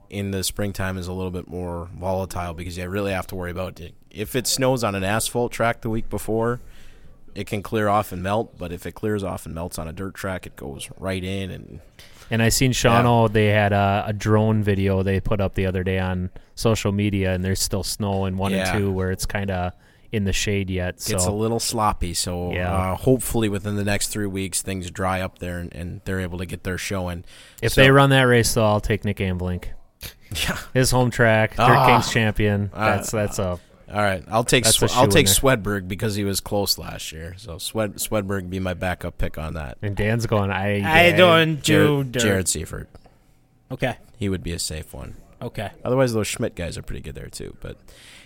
in 0.09 0.31
the 0.31 0.43
springtime 0.43 0.97
is 0.97 1.07
a 1.07 1.13
little 1.13 1.31
bit 1.31 1.47
more 1.47 1.89
volatile 1.97 2.53
because 2.53 2.77
you 2.77 2.87
really 2.89 3.11
have 3.13 3.27
to 3.27 3.35
worry 3.35 3.51
about 3.51 3.79
it. 3.79 3.93
If 4.11 4.35
it 4.35 4.45
snows 4.45 4.83
on 4.83 4.93
an 4.93 5.03
asphalt 5.03 5.51
track 5.51 5.81
the 5.81 5.89
week 5.89 6.09
before, 6.09 6.59
it 7.33 7.47
can 7.47 7.61
clear 7.63 7.87
off 7.89 8.11
and 8.11 8.21
melt. 8.21 8.57
But 8.57 8.71
if 8.71 8.85
it 8.85 8.93
clears 8.93 9.23
off 9.23 9.45
and 9.45 9.53
melts 9.55 9.77
on 9.79 9.87
a 9.87 9.93
dirt 9.93 10.13
track, 10.13 10.45
it 10.45 10.55
goes 10.55 10.89
right 10.97 11.23
in. 11.23 11.49
And 11.51 11.79
And 12.31 12.41
I 12.41 12.49
seen 12.49 12.71
Shawano, 12.71 13.31
they 13.31 13.47
had 13.47 13.71
a, 13.73 14.05
a 14.07 14.13
drone 14.13 14.63
video 14.63 15.03
they 15.03 15.19
put 15.19 15.39
up 15.41 15.53
the 15.55 15.65
other 15.67 15.83
day 15.83 15.99
on 15.99 16.29
social 16.55 16.91
media, 16.91 17.33
and 17.33 17.43
there's 17.43 17.61
still 17.61 17.83
snow 17.83 18.25
in 18.25 18.37
one 18.37 18.51
Yeah. 18.51 18.69
and 18.71 18.79
two 18.79 18.91
where 18.91 19.11
it's 19.11 19.25
kind 19.25 19.51
of 19.51 19.73
in 20.11 20.23
the 20.23 20.33
shade 20.33 20.69
yet. 20.69 21.01
So 21.01 21.11
gets 21.13 21.25
a 21.25 21.31
little 21.31 21.59
sloppy. 21.59 22.13
So 22.13 22.51
Yeah. 22.53 22.71
uh, 22.73 22.95
hopefully 22.95 23.49
within 23.49 23.75
the 23.75 23.83
next 23.83 24.07
three 24.09 24.27
weeks, 24.27 24.61
things 24.61 24.89
dry 24.89 25.21
up 25.21 25.39
there 25.39 25.59
and, 25.59 25.73
and 25.75 26.01
they're 26.05 26.21
able 26.21 26.37
to 26.39 26.45
get 26.45 26.63
their 26.63 26.77
show 26.77 27.09
in. 27.09 27.25
if 27.61 27.73
So- 27.73 27.81
they 27.81 27.91
run 27.91 28.09
that 28.11 28.23
race, 28.23 28.53
though, 28.53 28.65
I'll 28.65 28.79
take 28.81 29.03
Nick 29.05 29.17
Amblink. 29.17 29.65
Yeah. 30.47 30.57
His 30.73 30.91
home 30.91 31.11
track, 31.11 31.51
Dirt 31.51 31.61
Ah. 31.61 31.85
Kings 31.87 32.11
champion. 32.11 32.69
Uh, 32.73 32.95
That's 32.97 33.11
that's 33.11 33.39
a 33.39 33.59
All 33.91 34.01
right, 34.01 34.23
I'll 34.29 34.43
take 34.43 34.63
That's 34.63 34.77
Swe- 34.77 34.87
a 34.87 34.91
I'll 34.93 35.07
take 35.07 35.27
Swedberg 35.27 35.87
because 35.87 36.15
he 36.15 36.23
was 36.23 36.39
close 36.39 36.77
last 36.77 37.11
year. 37.11 37.35
So 37.37 37.57
Swed 37.59 37.95
Swedberg 37.95 38.49
be 38.49 38.59
my 38.59 38.73
backup 38.73 39.17
pick 39.17 39.37
on 39.37 39.53
that. 39.53 39.77
and 39.81 39.95
Dan's 39.95 40.25
going. 40.25 40.49
I 40.51 41.09
I 41.09 41.11
don't 41.11 41.61
do 41.61 42.03
Jared, 42.03 42.11
dirt. 42.11 42.19
Jared 42.21 42.47
Seifert. 42.49 42.89
Okay. 43.71 43.97
He 44.17 44.29
would 44.29 44.41
be 44.43 44.53
a 44.53 44.59
safe 44.59 44.93
one. 44.93 45.15
Okay. 45.41 45.69
Otherwise, 45.83 46.13
those 46.13 46.27
Schmidt 46.27 46.55
guys 46.55 46.77
are 46.77 46.81
pretty 46.81 47.01
good 47.01 47.15
there 47.15 47.27
too. 47.27 47.55
But 47.61 47.77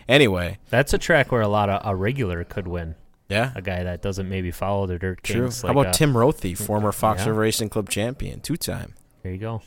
anyway, 0.08 0.60
That's 0.69 0.93
a 0.93 0.98
track 0.98 1.32
where 1.32 1.41
a 1.41 1.48
lot 1.48 1.69
of 1.69 1.82
a 1.84 1.95
regular 1.95 2.43
could 2.43 2.67
win. 2.67 2.95
yeah, 3.28 3.52
A 3.56 3.62
guy 3.62 3.84
that 3.84 4.02
doesn't 4.02 4.30
maybe 4.30 4.52
follow 4.52 4.86
the 4.88 4.98
Dirt 5.00 5.24
true. 5.24 5.41
Kings. 5.43 5.62
How 5.62 5.69
like 5.69 5.76
about 5.76 5.88
uh, 5.88 5.91
Tim 5.93 6.13
Rothy, 6.13 6.58
former 6.58 6.91
Fox 6.91 7.22
yeah. 7.24 7.30
River 7.30 7.41
Racing 7.41 7.69
Club 7.69 7.89
champion, 7.89 8.39
two 8.39 8.56
time. 8.58 8.93
There 9.24 9.32
you 9.32 9.38
go. 9.39 9.62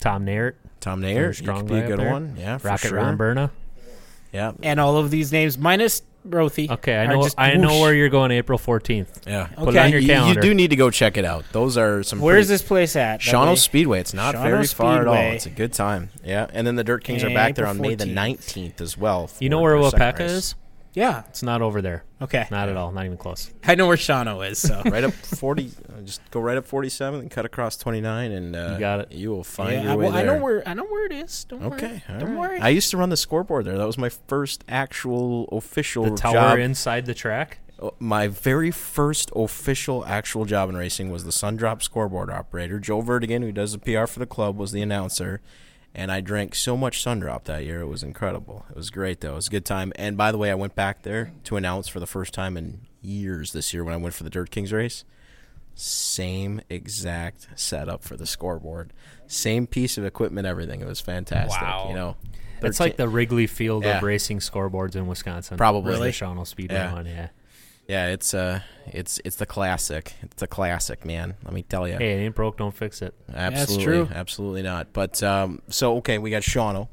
Tom 0.00 0.26
Nairt. 0.26 0.54
Tom 0.80 1.00
Nairt, 1.00 1.14
Nair, 1.14 1.28
he 1.28 1.34
strong 1.42 1.60
could 1.60 1.68
be 1.68 1.78
a 1.78 1.86
good 1.86 1.98
there. 1.98 2.12
one. 2.12 2.36
Yeah, 2.38 2.58
for 2.58 2.68
Rocket 2.68 2.88
sure. 2.88 2.98
Ron 2.98 3.16
Berna. 3.16 3.50
Yeah, 4.34 4.52
And 4.62 4.78
all 4.80 4.96
of 4.98 5.10
these 5.10 5.30
names 5.32 5.56
minus 5.56 6.02
Rothy. 6.28 6.70
Okay, 6.70 6.94
I 6.96 7.04
are 7.04 7.08
know. 7.08 7.22
just 7.22 7.38
I 7.38 7.54
know 7.54 7.68
whoosh. 7.68 7.80
where 7.82 7.94
you're 7.94 8.08
going. 8.08 8.30
April 8.32 8.58
14th. 8.58 9.26
yeah. 9.26 9.46
Put 9.56 9.68
it 9.68 9.68
Okay. 9.68 9.78
on 9.78 9.90
your 9.90 10.00
You, 10.00 10.24
you 10.24 10.40
do 10.40 10.54
need 10.54 10.70
to 10.70 10.76
go 10.76 10.90
check 10.90 11.16
it 11.18 11.24
out. 11.26 11.44
Those 11.52 11.76
are 11.76 12.02
some. 12.02 12.18
Where's 12.18 12.46
pretty- 12.46 12.54
this 12.54 12.62
place 12.62 12.96
at? 12.96 13.20
That 13.20 13.20
Shawano 13.20 13.48
way- 13.50 13.54
Speedway. 13.56 14.00
It's 14.00 14.14
not 14.14 14.34
Shawano 14.34 14.42
very 14.42 14.66
far 14.66 15.02
at 15.02 15.06
all. 15.06 15.14
Speedway. 15.14 15.36
It's 15.36 15.46
a 15.46 15.50
good 15.50 15.72
time. 15.74 16.08
Yeah, 16.24 16.46
and 16.52 16.66
then 16.66 16.76
the 16.76 16.84
Dirt 16.84 17.04
Kings 17.04 17.22
are 17.22 17.28
Yeah, 17.28 17.34
back 17.34 17.54
there 17.56 17.66
April 17.66 17.76
on 17.76 17.82
May 17.82 17.94
the 17.94 18.06
14th. 18.06 18.14
nineteenth 18.14 18.80
as 18.80 18.96
well. 18.98 19.30
You 19.38 19.50
know 19.50 19.58
for 19.58 19.62
where 19.74 19.80
their 19.82 19.90
second 19.90 20.06
Wapeka 20.16 20.18
race. 20.20 20.30
is? 20.30 20.54
Yeah. 20.94 21.24
It's 21.28 21.42
not 21.42 21.60
over 21.60 21.82
there. 21.82 22.04
Okay. 22.22 22.46
Not 22.50 22.68
at 22.68 22.76
all. 22.76 22.92
Not 22.92 23.04
even 23.04 23.18
close. 23.18 23.52
I 23.64 23.74
know 23.74 23.86
where 23.86 23.96
Shawano 23.96 24.48
is. 24.48 24.58
So. 24.58 24.80
right 24.86 25.04
up 25.04 25.12
forty. 25.12 25.70
uh, 25.88 26.00
just 26.02 26.20
go 26.30 26.40
right 26.40 26.56
up 26.56 26.64
forty-seven 26.66 27.20
and 27.20 27.30
cut 27.30 27.44
across 27.44 27.76
twenty-nine, 27.76 28.30
and 28.32 28.54
uh, 28.56 28.70
You 28.74 28.78
got 28.80 29.00
it. 29.00 29.12
You 29.12 29.30
will 29.30 29.44
find 29.44 29.72
yeah, 29.72 29.82
your 29.82 29.92
I, 29.92 29.96
way 29.96 30.04
well, 30.06 30.16
I 30.16 30.22
know 30.22 30.36
where 30.38 30.68
I 30.68 30.74
know 30.74 30.84
where 30.84 31.04
it 31.06 31.12
is. 31.12 31.44
Don't 31.44 31.62
Okay, 31.64 32.02
worry. 32.08 32.18
Don't 32.20 32.36
right. 32.36 32.38
worry. 32.50 32.60
I 32.60 32.68
used 32.70 32.90
to 32.92 32.96
run 32.96 33.08
the 33.10 33.16
scoreboard 33.16 33.64
there. 33.64 33.76
That 33.76 33.86
was 33.86 33.98
my 33.98 34.08
first 34.08 34.64
actual 34.68 35.48
official 35.50 36.04
The 36.04 36.16
tower 36.16 36.32
job. 36.34 36.58
inside 36.60 37.06
the 37.06 37.14
track. 37.14 37.58
Uh, 37.82 37.90
My 37.98 38.28
very 38.28 38.70
first 38.70 39.32
official 39.34 40.04
actual 40.06 40.44
job 40.44 40.68
in 40.70 40.76
racing 40.76 41.10
was 41.10 41.24
the 41.24 41.32
Sundrop 41.32 41.82
scoreboard 41.82 42.30
operator. 42.30 42.78
Joe 42.78 43.02
Verdegan, 43.02 43.42
who 43.42 43.50
does 43.50 43.72
the 43.72 43.78
PR 43.78 44.06
for 44.06 44.20
the 44.20 44.26
club, 44.26 44.56
was 44.56 44.70
the 44.70 44.80
announcer. 44.80 45.40
And 45.94 46.10
I 46.10 46.20
drank 46.20 46.56
so 46.56 46.76
much 46.76 47.04
Sundrop 47.04 47.44
that 47.44 47.64
year. 47.64 47.80
It 47.80 47.86
was 47.86 48.02
incredible. 48.02 48.66
It 48.68 48.76
was 48.76 48.90
great, 48.90 49.20
though. 49.20 49.32
It 49.32 49.36
was 49.36 49.46
a 49.46 49.50
good 49.50 49.64
time. 49.64 49.92
And 49.94 50.16
by 50.16 50.32
the 50.32 50.38
way, 50.38 50.50
I 50.50 50.54
went 50.56 50.74
back 50.74 51.02
there 51.02 51.32
to 51.44 51.56
announce 51.56 51.86
for 51.86 52.00
the 52.00 52.06
first 52.06 52.34
time 52.34 52.56
in 52.56 52.80
years 53.00 53.52
this 53.52 53.72
year 53.72 53.84
when 53.84 53.94
I 53.94 53.98
went 53.98 54.12
for 54.14 54.24
the 54.24 54.30
Dirt 54.30 54.50
Kings 54.50 54.72
race. 54.72 55.04
Same 55.76 56.60
exact 56.68 57.48
setup 57.56 58.02
for 58.02 58.16
the 58.16 58.26
scoreboard. 58.26 58.92
Same 59.26 59.66
piece 59.66 59.98
of 59.98 60.04
equipment, 60.04 60.46
everything. 60.46 60.80
It 60.80 60.86
was 60.86 61.00
fantastic. 61.00 61.60
Wow. 61.62 61.86
You 61.88 61.94
know, 61.94 62.16
It's 62.62 62.80
like 62.80 62.96
the 62.96 63.08
Wrigley 63.08 63.46
Field 63.46 63.84
Yeah. 63.84 63.98
of 63.98 64.02
racing 64.02 64.38
scoreboards 64.38 64.96
in 64.96 65.06
Wisconsin. 65.06 65.58
Probably. 65.58 65.92
The 65.92 65.98
Really? 65.98 66.10
Shawano 66.12 66.46
Speedway 66.46 66.76
Yeah. 66.76 66.92
one, 66.94 67.06
yeah. 67.06 67.28
Yeah, 67.88 68.08
it's 68.08 68.32
uh 68.32 68.60
it's 68.86 69.20
it's 69.24 69.36
the 69.36 69.46
classic. 69.46 70.14
It's 70.22 70.42
a 70.42 70.46
classic, 70.46 71.04
man. 71.04 71.34
Let 71.44 71.52
me 71.52 71.62
tell 71.62 71.86
you. 71.86 71.96
Hey, 71.96 72.12
it 72.12 72.24
ain't 72.24 72.34
broke, 72.34 72.56
don't 72.56 72.74
fix 72.74 73.02
it. 73.02 73.14
Absolutely, 73.32 73.84
true. 73.84 74.08
absolutely 74.14 74.62
not. 74.62 74.92
But 74.92 75.22
um, 75.22 75.60
so 75.68 75.96
okay, 75.98 76.18
we 76.18 76.30
got 76.30 76.42
Shawano. 76.42 76.88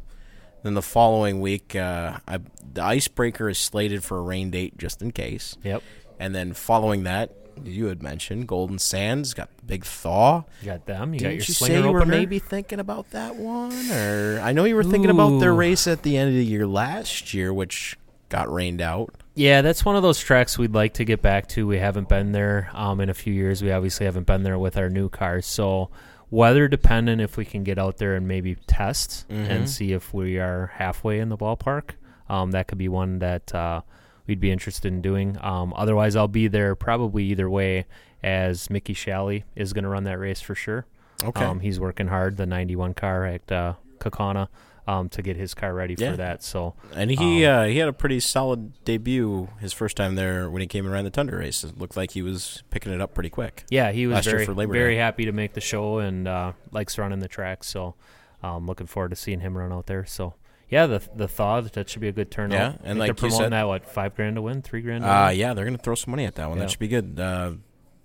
Then 0.64 0.74
the 0.76 0.82
following 0.82 1.42
week, 1.42 1.76
uh, 1.76 2.20
I, 2.28 2.40
the 2.74 2.84
icebreaker 2.84 3.50
is 3.50 3.58
slated 3.58 4.04
for 4.04 4.20
a 4.20 4.22
rain 4.22 4.52
date 4.52 4.78
just 4.78 5.02
in 5.02 5.12
case. 5.12 5.58
Yep. 5.64 5.82
And 6.20 6.36
then 6.36 6.54
following 6.54 7.04
that, 7.04 7.32
you 7.64 7.88
had 7.88 8.04
mentioned 8.04 8.48
Golden 8.48 8.78
Sands 8.78 9.34
got 9.34 9.50
the 9.58 9.64
big 9.64 9.86
thaw. 9.86 10.44
You 10.62 10.68
got 10.68 10.86
them. 10.86 11.14
You 11.14 11.20
Didn't 11.20 11.32
got 11.32 11.36
your 11.38 11.46
you 11.48 11.54
say 11.54 11.78
you 11.78 11.92
were 11.92 12.02
opener. 12.02 12.12
maybe 12.12 12.38
thinking 12.38 12.80
about 12.80 13.10
that 13.12 13.38
one? 13.38 13.92
Or 13.92 14.40
I 14.44 14.52
know 14.52 14.66
you 14.66 14.76
were 14.76 14.84
thinking 14.84 15.10
about 15.10 15.40
their 15.40 15.54
race 15.54 15.88
at 15.88 16.04
the 16.04 16.16
end 16.16 16.30
of 16.30 16.36
the 16.36 16.46
year 16.46 16.68
last 16.68 17.34
year, 17.34 17.52
which 17.52 17.98
got 18.30 18.52
rained 18.52 18.82
out. 18.82 19.16
Yeah, 19.42 19.64
that's 19.64 19.84
one 19.84 19.96
of 19.96 20.04
those 20.04 20.20
tracks 20.20 20.60
we'd 20.60 20.76
like 20.76 20.94
to 20.94 21.04
get 21.04 21.24
back 21.24 21.48
to. 21.50 21.66
We 21.66 21.80
haven't 21.80 22.08
been 22.08 22.32
there 22.32 22.70
um, 22.76 23.02
in 23.02 23.10
a 23.10 23.14
few 23.16 23.34
years. 23.34 23.64
We 23.64 23.72
obviously 23.72 24.06
haven't 24.06 24.28
been 24.28 24.44
there 24.44 24.60
with 24.60 24.78
our 24.78 24.88
new 24.88 25.10
cars. 25.10 25.48
So, 25.48 25.90
weather 26.30 26.68
dependent, 26.68 27.22
if 27.22 27.38
we 27.38 27.46
can 27.46 27.64
get 27.64 27.80
out 27.80 27.98
there 27.98 28.14
and 28.16 28.28
maybe 28.28 28.54
test 28.68 29.28
Mhm. 29.30 29.50
and 29.50 29.68
see 29.68 29.94
if 29.94 30.14
we 30.14 30.38
are 30.38 30.68
halfway 30.76 31.20
in 31.20 31.30
the 31.30 31.38
ballpark, 31.38 31.92
um, 32.30 32.52
that 32.52 32.68
could 32.68 32.78
be 32.78 32.88
one 32.88 33.18
that 33.18 33.56
uh, 33.56 33.82
we'd 34.28 34.40
be 34.40 34.52
interested 34.52 34.94
in 34.94 35.02
doing. 35.02 35.36
Um, 35.42 35.74
otherwise, 35.76 36.16
I'll 36.16 36.28
be 36.28 36.48
there 36.48 36.76
probably 36.76 37.24
either 37.24 37.50
way, 37.50 37.86
as 38.22 38.70
Mickey 38.70 38.94
Shalley 38.94 39.42
is 39.56 39.74
going 39.74 39.86
to 39.86 39.90
run 39.90 40.04
that 40.04 40.20
race 40.20 40.40
for 40.40 40.54
sure. 40.54 40.86
Okay. 41.24 41.44
Um, 41.44 41.62
he's 41.62 41.80
working 41.80 42.10
hard, 42.10 42.38
the 42.38 42.46
91 42.46 42.94
car 42.94 43.26
at 43.26 43.52
uh, 43.52 43.74
Kaukauna, 43.98 44.50
um, 44.92 45.10
to 45.10 45.22
get 45.22 45.38
his 45.38 45.54
car 45.54 45.74
ready 45.74 45.96
Yeah. 45.98 46.12
for 46.12 46.18
that. 46.18 46.44
So, 46.44 46.74
And 46.94 47.10
he 47.12 47.46
Um, 47.46 47.60
uh, 47.60 47.64
he 47.66 47.78
had 47.78 47.88
a 47.88 47.94
pretty 47.94 48.20
solid 48.20 48.74
debut 48.84 49.48
his 49.60 49.74
first 49.74 49.96
time 49.98 50.16
there 50.16 50.50
when 50.50 50.62
he 50.62 50.68
came 50.68 50.86
and 50.86 50.94
ran 50.94 51.04
the 51.06 51.12
Thunder 51.12 51.38
race. 51.38 51.64
It 51.64 51.78
looked 51.78 51.96
like 51.96 52.12
he 52.12 52.22
was 52.22 52.64
picking 52.72 52.92
it 52.92 53.00
up 53.02 53.14
pretty 53.14 53.30
quick. 53.30 53.64
Yeah, 53.70 53.92
he 53.92 54.08
was 54.08 54.26
very 54.26 54.46
very 54.46 54.94
Day. 54.96 55.00
happy 55.00 55.26
to 55.26 55.32
make 55.32 55.54
the 55.54 55.62
show 55.62 56.00
and 56.00 56.28
uh, 56.28 56.54
likes 56.72 56.98
running 56.98 57.20
the 57.20 57.28
track. 57.28 57.64
So, 57.64 57.96
um, 58.44 58.66
looking 58.68 58.88
forward 58.88 59.10
to 59.10 59.16
seeing 59.16 59.40
him 59.40 59.58
run 59.58 59.72
out 59.72 59.86
there. 59.88 60.06
So, 60.06 60.34
yeah, 60.70 60.88
the 60.88 61.02
the 61.16 61.28
thaw 61.28 61.62
that 61.62 61.90
should 61.90 62.02
be 62.02 62.08
a 62.08 62.12
good 62.14 62.32
turnout. 62.32 62.74
Yeah, 62.82 62.90
and 62.90 62.98
like 63.00 63.08
they're 63.08 63.28
you 63.28 63.30
promoting 63.32 63.38
said- 63.46 63.52
that 63.54 63.68
what 63.68 63.86
five 63.86 64.16
grand 64.16 64.36
to 64.38 64.42
win, 64.42 64.62
three 64.62 64.82
grand. 64.82 65.04
To 65.04 65.10
Uh, 65.10 65.28
win? 65.30 65.40
yeah, 65.40 65.54
they're 65.54 65.66
going 65.66 65.78
to 65.78 65.84
throw 65.84 65.96
some 65.96 66.12
money 66.12 66.26
at 66.26 66.36
that 66.36 66.50
one. 66.50 66.58
Yeah. 66.58 66.64
That 66.64 66.70
should 66.72 66.80
be 66.80 66.88
good. 66.88 67.20
Uh, 67.20 67.52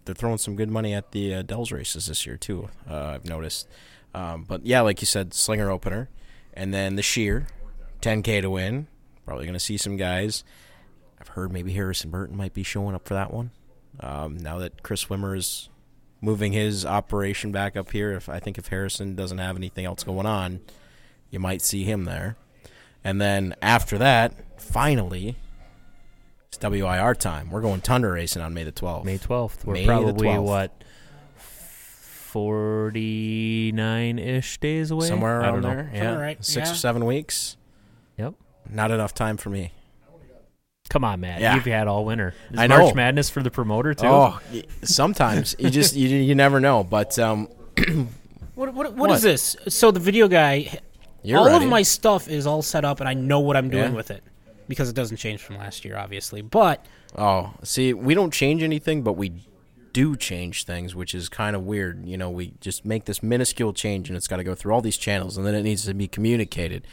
they're 0.05 0.15
throwing 0.15 0.39
some 0.39 0.55
good 0.57 0.71
money 0.71 0.95
at 0.95 1.11
the 1.13 1.35
uh, 1.35 1.43
Dells 1.43 1.73
races 1.73 2.07
this 2.07 2.27
year 2.27 2.37
too. 2.37 2.69
Uh, 2.89 3.13
I've 3.15 3.25
noticed. 3.25 3.67
Um, 4.15 4.45
but 4.47 4.65
yeah, 4.65 4.81
like 4.83 5.01
you 5.03 5.07
said, 5.07 5.35
slinger 5.35 5.71
opener, 5.71 6.09
and 6.57 6.73
then 6.75 6.97
the 6.97 7.03
Shear, 7.03 7.47
10k 8.01 8.43
to 8.43 8.51
win. 8.51 8.89
Probably 9.25 9.45
going 9.45 9.55
to 9.55 9.61
see 9.61 9.77
some 9.77 9.97
guys. 9.97 10.45
I've 11.21 11.29
heard 11.29 11.53
maybe 11.53 11.73
Harrison 11.73 12.11
Burton 12.11 12.37
might 12.37 12.55
be 12.55 12.63
showing 12.63 12.95
up 12.95 13.07
for 13.07 13.15
that 13.15 13.33
one. 13.33 13.51
Um, 14.01 14.37
now 14.37 14.59
that 14.59 14.83
Chris 14.83 15.07
Wimmer 15.07 15.37
is 15.37 15.69
moving 16.21 16.53
his 16.53 16.85
operation 16.85 17.53
back 17.53 17.77
up 17.77 17.91
here, 17.91 18.13
if 18.13 18.29
I 18.29 18.39
think 18.39 18.59
if 18.59 18.69
Harrison 18.69 19.15
doesn't 19.15 19.39
have 19.39 19.57
anything 19.57 19.85
else 19.85 20.05
going 20.05 20.27
on, 20.27 20.61
you 21.31 21.39
might 21.39 21.63
see 21.63 21.85
him 21.85 22.05
there. 22.05 22.37
And 23.03 23.21
then 23.21 23.55
after 23.63 23.99
that, 23.99 24.35
finally, 24.61 25.37
it's 26.49 26.59
WIR 26.63 27.15
time. 27.15 27.51
We're 27.51 27.61
going 27.61 27.81
Thunder 27.81 28.13
racing 28.13 28.43
on 28.43 28.55
May 28.55 28.65
the 28.65 28.73
12th. 28.73 29.05
May 29.05 29.19
twelfth. 29.19 29.65
We're 29.65 29.75
May 29.75 29.87
probably 29.87 30.29
12th. 30.29 30.43
what 30.43 30.85
forty 32.37 33.73
nine 33.73 34.19
ish 34.19 34.59
days 34.59 34.91
away. 34.91 35.07
Somewhere 35.09 35.41
I 35.43 35.45
around 35.49 35.53
don't 35.55 35.63
know. 35.63 35.69
there. 35.69 35.91
Yeah. 35.95 36.15
Right, 36.17 36.45
Six 36.45 36.69
yeah. 36.69 36.73
or 36.73 36.77
seven 36.77 37.05
weeks. 37.07 37.57
Yep. 38.19 38.35
Not 38.71 38.91
enough 38.91 39.15
time 39.15 39.37
for 39.37 39.51
me. 39.51 39.73
Come 40.89 41.03
on, 41.05 41.21
Matt. 41.21 41.41
Yeah. 41.41 41.55
You've 41.57 41.65
had 41.65 41.89
all 41.89 42.05
winter. 42.05 42.35
Is 42.53 42.59
I 42.61 42.67
March 42.69 42.89
know. 42.89 42.95
Madness 42.95 43.29
for 43.31 43.43
the 43.43 43.51
promoter 43.51 43.95
too. 43.95 44.07
Oh, 44.07 44.39
sometimes 44.83 45.57
you 45.59 45.71
just 45.71 45.95
you, 45.97 46.09
you 46.09 46.35
never 46.35 46.61
know. 46.61 46.85
But 46.85 47.19
um, 47.19 47.49
What, 47.77 47.89
what, 48.55 48.75
What? 48.75 48.95
what 48.95 49.11
is 49.11 49.23
this? 49.23 49.57
So 49.69 49.91
the 49.91 49.99
video 50.01 50.29
guy, 50.29 50.79
you're 51.23 51.39
all 51.39 51.47
ready. 51.47 51.65
of 51.65 51.71
my 51.71 51.83
stuff 51.83 52.29
is 52.29 52.47
all 52.47 52.63
set 52.63 52.85
up, 52.85 53.01
and 53.01 53.09
I 53.09 53.15
know 53.15 53.41
what 53.41 53.57
I'm 53.57 53.69
doing 53.71 53.91
Yeah. 53.91 53.97
with 53.97 54.11
it 54.13 54.23
because 54.69 54.89
it 54.89 54.95
doesn't 54.95 55.17
change 55.17 55.41
from 55.43 55.57
last 55.59 55.85
year, 55.85 55.97
obviously. 55.97 56.43
But 56.43 56.85
Oh, 57.17 57.53
see, 57.65 57.93
we 57.95 58.15
don't 58.15 58.33
change 58.33 58.63
anything, 58.63 59.03
but 59.03 59.15
we 59.15 59.33
do 59.97 60.15
change 60.15 60.65
things, 60.65 60.95
which 60.95 61.15
is 61.15 61.31
kind 61.31 61.57
of 61.57 61.63
weird. 61.63 62.07
You 62.07 62.19
know, 62.19 62.29
we 62.29 62.53
just 62.61 62.85
make 62.85 63.07
this 63.07 63.23
minuscule 63.23 63.73
change, 63.73 64.11
and 64.11 64.17
it's 64.17 64.29
got 64.29 64.37
to 64.37 64.45
go 64.45 64.55
through 64.55 64.75
all 64.75 64.83
these 64.83 64.99
channels, 64.99 65.39
and 65.39 65.47
then 65.47 65.55
it 65.55 65.63
needs 65.63 65.87
to 65.87 65.95
be 65.95 66.07
communicated. 66.07 66.87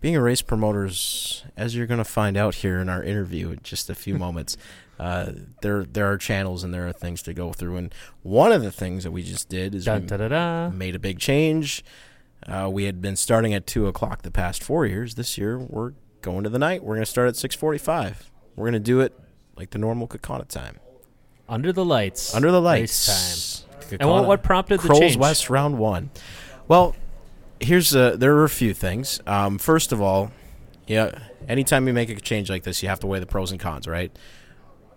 Being 0.00 0.14
a 0.14 0.22
race 0.22 0.42
promoter 0.42 0.84
is, 0.84 1.42
as 1.56 1.74
you're 1.74 1.88
going 1.88 1.98
to 1.98 2.04
find 2.04 2.36
out 2.36 2.54
here 2.54 2.78
in 2.78 2.88
our 2.88 3.02
interview 3.02 3.50
in 3.50 3.58
just 3.64 3.90
a 3.90 3.96
few 3.96 4.16
moments, 4.26 4.56
uh, 5.00 5.32
there 5.62 5.82
there 5.84 6.06
are 6.06 6.16
channels 6.16 6.62
and 6.62 6.72
there 6.72 6.86
are 6.86 6.92
things 6.92 7.20
to 7.22 7.34
go 7.34 7.52
through. 7.52 7.78
And 7.78 7.92
one 8.22 8.52
of 8.52 8.62
the 8.62 8.70
things 8.70 9.02
that 9.02 9.10
we 9.10 9.24
just 9.24 9.48
did 9.48 9.74
is 9.74 9.84
Da, 9.86 9.98
da, 9.98 10.28
da. 10.28 10.70
made 10.70 10.94
a 10.94 11.00
big 11.00 11.18
change. 11.18 11.84
Uh, 12.46 12.68
we 12.72 12.84
had 12.84 13.02
been 13.02 13.16
starting 13.16 13.54
at 13.54 13.66
two 13.66 13.88
o'clock 13.88 14.22
the 14.22 14.30
past 14.30 14.62
four 14.62 14.86
years. 14.86 15.16
This 15.16 15.36
year, 15.36 15.58
we're 15.58 15.94
going 16.22 16.44
to 16.44 16.50
the 16.50 16.60
night. 16.60 16.84
We're 16.84 16.94
going 16.94 17.04
to 17.04 17.10
start 17.10 17.26
at 17.26 17.34
six 17.34 17.56
forty-five. 17.56 18.30
We're 18.54 18.66
going 18.66 18.74
to 18.74 18.78
do 18.94 19.00
it 19.00 19.18
like 19.56 19.70
the 19.70 19.78
normal 19.78 20.06
Kaukauna 20.06 20.46
time, 20.46 20.78
Under 21.48 21.72
the 21.72 21.84
lights. 21.84 22.34
under 22.34 22.50
the 22.50 22.60
Race 22.62 23.08
lights. 23.08 23.64
time. 23.88 23.98
And 24.00 24.10
what, 24.10 24.26
what 24.26 24.42
prompted 24.42 24.80
the 24.80 24.88
Crowls 24.88 25.00
change? 25.00 25.16
West 25.16 25.48
round 25.48 25.78
one. 25.78 26.10
Well, 26.66 26.96
here's 27.60 27.94
uh 27.94 28.16
there 28.16 28.36
are 28.36 28.44
a 28.44 28.48
few 28.50 28.74
things. 28.74 29.20
Um, 29.26 29.58
first 29.58 29.92
of 29.92 30.02
all, 30.02 30.32
yeah, 30.86 31.18
anytime 31.48 31.86
you 31.86 31.92
make 31.94 32.10
a 32.10 32.16
change 32.20 32.50
like 32.50 32.64
this, 32.64 32.82
you 32.82 32.88
have 32.88 33.00
to 33.00 33.06
weigh 33.06 33.20
the 33.20 33.26
pros 33.26 33.52
and 33.52 33.60
cons, 33.60 33.86
right? 33.86 34.10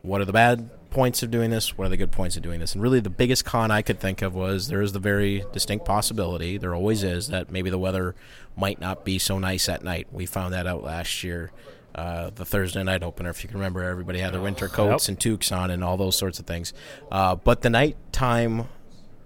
What 0.01 0.21
are 0.21 0.25
the 0.25 0.33
bad 0.33 0.69
points 0.89 1.21
of 1.21 1.29
doing 1.29 1.51
this? 1.51 1.77
What 1.77 1.85
are 1.85 1.89
the 1.89 1.97
good 1.97 2.11
points 2.11 2.35
of 2.35 2.41
doing 2.41 2.59
this? 2.59 2.73
And 2.73 2.81
really, 2.81 2.99
the 2.99 3.09
biggest 3.09 3.45
con 3.45 3.69
I 3.69 3.81
could 3.81 3.99
think 3.99 4.21
of 4.21 4.33
was 4.33 4.69
there 4.69 4.81
is 4.81 4.93
the 4.93 4.99
very 4.99 5.43
distinct 5.53 5.85
possibility, 5.85 6.57
there 6.57 6.73
always 6.73 7.03
is, 7.03 7.27
that 7.27 7.51
maybe 7.51 7.69
the 7.69 7.77
weather 7.77 8.15
might 8.57 8.79
not 8.79 9.05
be 9.05 9.19
so 9.19 9.37
nice 9.37 9.69
at 9.69 9.83
night. 9.83 10.07
We 10.11 10.25
found 10.25 10.53
that 10.53 10.65
out 10.65 10.83
last 10.83 11.23
year. 11.23 11.51
Uh, 11.99 12.29
the 12.33 12.45
Thursday 12.45 12.81
night 12.81 13.03
opener, 13.03 13.29
if 13.29 13.43
you 13.43 13.49
can 13.49 13.57
remember, 13.57 13.83
everybody 13.83 14.19
had 14.19 14.33
their 14.33 14.39
winter 14.39 14.69
coats 14.69 15.09
and 15.09 15.19
toques 15.19 15.51
on 15.51 15.69
and 15.69 15.83
all 15.83 15.97
those 15.97 16.15
sorts 16.15 16.39
of 16.39 16.45
things. 16.45 16.71
Uh, 17.11 17.35
but 17.35 17.61
the 17.61 17.69
nighttime 17.69 18.69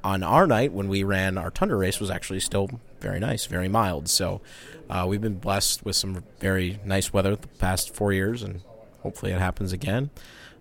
on 0.04 0.24
our 0.24 0.48
night 0.48 0.74
when 0.74 0.88
we 0.88 1.04
ran 1.04 1.38
our 1.38 1.52
Thunder 1.52 1.78
race 1.78 2.00
was 2.00 2.10
actually 2.10 2.40
still 2.40 2.68
very 3.00 3.20
nice, 3.20 3.46
very 3.46 3.68
mild. 3.68 4.10
So 4.10 4.42
uh, 4.90 5.06
we've 5.08 5.22
been 5.22 5.38
blessed 5.38 5.86
with 5.86 5.96
some 5.96 6.24
very 6.40 6.80
nice 6.84 7.14
weather 7.14 7.36
the 7.36 7.48
past 7.48 7.94
four 7.94 8.12
years, 8.12 8.42
and 8.42 8.62
hopefully 9.02 9.32
it 9.32 9.40
happens 9.40 9.72
again. 9.72 10.10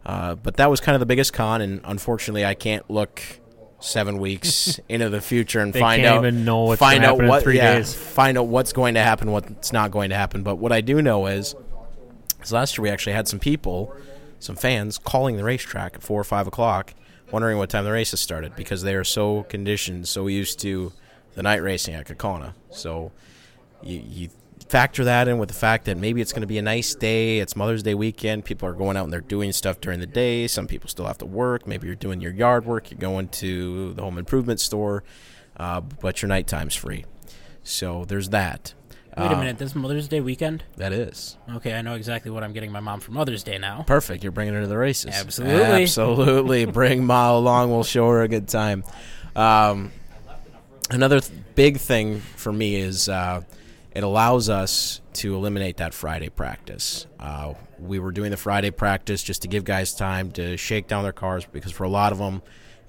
Uh, 0.04 0.34
but 0.34 0.58
that 0.58 0.68
was 0.68 0.80
kind 0.80 0.94
of 0.94 1.00
the 1.00 1.06
biggest 1.06 1.32
con, 1.32 1.62
and 1.62 1.80
unfortunately, 1.82 2.44
I 2.44 2.52
can't 2.52 2.90
look 2.90 3.22
seven 3.80 4.18
weeks 4.18 4.78
into 4.90 5.08
the 5.08 5.22
future 5.22 5.60
and 5.60 5.72
find 5.72 6.04
out 6.04 6.18
even 6.18 6.44
know 6.44 6.64
what's 6.64 6.78
find 6.78 7.04
out 7.04 7.22
what 7.22 7.42
three 7.42 7.56
yeah, 7.56 7.76
days. 7.76 7.94
find 7.94 8.36
out 8.36 8.48
what's 8.48 8.74
going 8.74 8.94
to 8.94 9.02
happen, 9.02 9.30
what's 9.30 9.72
not 9.72 9.90
going 9.90 10.10
to 10.10 10.16
happen. 10.16 10.42
But 10.42 10.56
what 10.56 10.72
I 10.72 10.82
do 10.82 11.00
know 11.00 11.26
is, 11.26 11.54
is 12.44 12.52
last 12.52 12.76
year 12.76 12.82
we 12.82 12.90
actually 12.90 13.12
had 13.12 13.28
some 13.28 13.38
people, 13.38 13.94
some 14.38 14.56
fans, 14.56 14.98
calling 14.98 15.36
the 15.36 15.44
racetrack 15.44 15.94
at 15.94 16.02
four 16.02 16.20
or 16.20 16.24
five 16.24 16.46
o'clock, 16.46 16.94
wondering 17.30 17.58
what 17.58 17.70
time 17.70 17.84
the 17.84 17.92
races 17.92 18.20
started 18.20 18.54
because 18.56 18.82
they 18.82 18.94
are 18.94 19.04
so 19.04 19.44
conditioned, 19.44 20.08
so 20.08 20.26
used 20.26 20.58
to 20.60 20.92
the 21.34 21.42
night 21.42 21.62
racing 21.62 21.94
at 21.94 22.06
Kaukauna. 22.06 22.54
So 22.70 23.12
you, 23.82 24.02
you 24.06 24.28
factor 24.68 25.04
that 25.04 25.28
in 25.28 25.38
with 25.38 25.48
the 25.48 25.54
fact 25.54 25.84
that 25.84 25.96
maybe 25.96 26.20
it's 26.20 26.32
going 26.32 26.42
to 26.42 26.46
be 26.46 26.58
a 26.58 26.62
nice 26.62 26.94
day. 26.94 27.38
It's 27.38 27.54
Mother's 27.54 27.82
Day 27.82 27.94
weekend. 27.94 28.44
People 28.44 28.68
are 28.68 28.72
going 28.72 28.96
out 28.96 29.04
and 29.04 29.12
they're 29.12 29.20
doing 29.20 29.52
stuff 29.52 29.80
during 29.80 30.00
the 30.00 30.06
day. 30.06 30.46
Some 30.46 30.66
people 30.66 30.88
still 30.88 31.06
have 31.06 31.18
to 31.18 31.26
work. 31.26 31.66
Maybe 31.66 31.86
you're 31.86 31.96
doing 31.96 32.20
your 32.20 32.32
yard 32.32 32.64
work. 32.64 32.90
You're 32.90 32.98
going 32.98 33.28
to 33.28 33.92
the 33.94 34.02
home 34.02 34.18
improvement 34.18 34.60
store, 34.60 35.04
uh, 35.56 35.80
but 35.80 36.22
your 36.22 36.28
nighttime's 36.28 36.74
free. 36.74 37.04
So 37.62 38.04
there's 38.06 38.30
that. 38.30 38.74
Wait 39.16 39.26
a 39.26 39.34
Uh, 39.34 39.38
minute, 39.38 39.58
this 39.58 39.74
Mother's 39.74 40.08
Day 40.08 40.20
weekend? 40.20 40.64
That 40.76 40.92
is. 40.92 41.36
Okay, 41.56 41.74
I 41.74 41.82
know 41.82 41.94
exactly 41.94 42.30
what 42.30 42.42
I'm 42.42 42.52
getting 42.52 42.72
my 42.72 42.80
mom 42.80 43.00
for 43.00 43.12
Mother's 43.12 43.42
Day 43.42 43.58
now. 43.58 43.82
Perfect. 43.86 44.22
You're 44.22 44.32
bringing 44.32 44.54
her 44.54 44.60
to 44.62 44.66
the 44.66 44.76
races. 44.78 45.14
Absolutely. 45.14 45.82
Absolutely. 45.82 46.64
Bring 46.72 47.04
Ma 47.04 47.36
along. 47.36 47.70
We'll 47.70 47.84
show 47.84 48.08
her 48.10 48.22
a 48.22 48.28
good 48.28 48.48
time. 48.48 48.84
Um, 49.36 49.92
another 50.90 51.20
th- 51.20 51.32
big 51.54 51.78
thing 51.78 52.20
for 52.20 52.52
me 52.52 52.76
is 52.76 53.08
uh, 53.08 53.42
it 53.94 54.02
allows 54.02 54.48
us 54.48 55.00
to 55.14 55.34
eliminate 55.34 55.78
that 55.78 55.94
Friday 55.94 56.28
practice. 56.28 57.06
Uh, 57.20 57.54
we 57.78 57.98
were 57.98 58.12
doing 58.12 58.30
the 58.30 58.36
Friday 58.36 58.70
practice 58.70 59.22
just 59.22 59.42
to 59.42 59.48
give 59.48 59.64
guys 59.64 59.92
time 59.94 60.30
to 60.32 60.56
shake 60.56 60.86
down 60.86 61.02
their 61.02 61.12
cars 61.12 61.44
because 61.50 61.72
for 61.72 61.84
a 61.84 61.88
lot 61.88 62.12
of 62.12 62.18
them, 62.18 62.42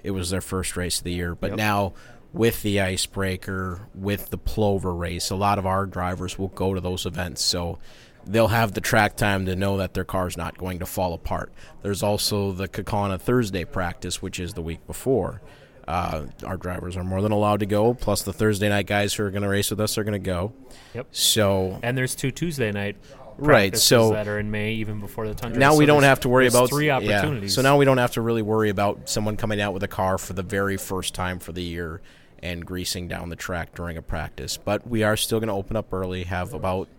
it 0.04 0.12
was 0.12 0.30
their 0.30 0.42
first 0.42 0.76
race 0.78 1.00
of 1.00 1.04
the 1.06 1.14
year. 1.14 1.34
But 1.36 1.56
now, 1.56 1.94
with 2.34 2.62
the 2.64 2.82
icebreaker, 2.82 3.88
with 3.94 4.30
the 4.32 4.38
Plover 4.38 4.94
race, 4.94 5.30
a 5.30 5.36
lot 5.36 5.60
of 5.60 5.66
our 5.66 5.86
drivers 5.86 6.38
will 6.38 6.48
go 6.50 6.74
to 6.74 6.82
those 6.82 7.06
events. 7.06 7.44
So 7.44 7.78
they'll 8.26 8.48
have 8.48 8.74
the 8.74 8.82
track 8.82 9.16
time 9.16 9.46
to 9.46 9.56
know 9.56 9.78
that 9.78 9.94
their 9.94 10.04
car's 10.04 10.36
not 10.36 10.58
going 10.58 10.80
to 10.80 10.86
fall 10.86 11.14
apart. 11.14 11.54
There's 11.84 12.02
also 12.02 12.52
the 12.52 12.68
Kaukauna 12.68 13.20
Thursday 13.22 13.66
practice, 13.66 14.22
which 14.22 14.40
is 14.40 14.54
the 14.54 14.62
week 14.62 14.86
before. 14.88 15.42
Uh, 15.88 16.28
our 16.46 16.58
drivers 16.58 16.96
are 16.98 17.04
more 17.04 17.22
than 17.22 17.32
allowed 17.34 17.60
to 17.60 17.66
go. 17.66 17.94
Plus, 17.94 18.24
the 18.24 18.34
Thursday 18.34 18.70
night 18.70 18.88
guys 18.88 19.14
who 19.14 19.24
are 19.24 19.30
going 19.30 19.44
to 19.44 19.50
race 19.50 19.70
with 19.70 19.82
us 19.82 19.98
are 19.98 20.04
going 20.04 20.14
to 20.14 20.20
go. 20.20 20.54
Yep. 20.96 21.08
So 21.12 21.80
And 21.84 21.98
there's 21.98 22.16
two 22.16 22.32
Tuesday 22.32 22.72
night 22.72 22.96
Right, 23.38 23.76
so- 23.76 24.12
that 24.12 24.28
are 24.28 24.40
in 24.40 24.50
May, 24.52 24.74
even 24.74 25.00
before 25.00 25.28
the 25.28 25.34
Tundra. 25.34 25.60
now 25.60 25.74
So 25.74 25.78
we 25.80 25.86
don't 25.86 26.04
have 26.04 26.20
to 26.22 26.30
worry 26.30 26.48
about 26.48 26.70
three 26.70 26.88
yeah. 26.88 26.98
opportunities. 26.98 27.54
So 27.56 27.62
now 27.62 27.78
we 27.78 27.84
don't 27.86 27.98
have 27.98 28.12
to 28.12 28.22
really 28.22 28.42
worry 28.44 28.70
about 28.70 29.10
someone 29.10 29.38
coming 29.38 29.60
out 29.60 29.74
with 29.74 29.84
a 29.84 29.88
car 29.88 30.18
for 30.18 30.34
the 30.34 30.44
very 30.44 30.78
first 30.78 31.14
time 31.14 31.40
for 31.40 31.52
the 31.52 31.64
year 31.64 32.02
and 32.44 32.66
greasing 32.66 33.08
down 33.08 33.30
the 33.30 33.36
track 33.38 33.74
during 33.74 33.96
a 33.96 34.02
practice. 34.02 34.58
But 34.58 34.86
we 34.86 35.02
are 35.02 35.16
still 35.16 35.40
going 35.40 35.48
to 35.48 35.54
open 35.54 35.78
up 35.78 35.92
early, 35.94 36.26
have 36.26 36.54
about 36.54 36.90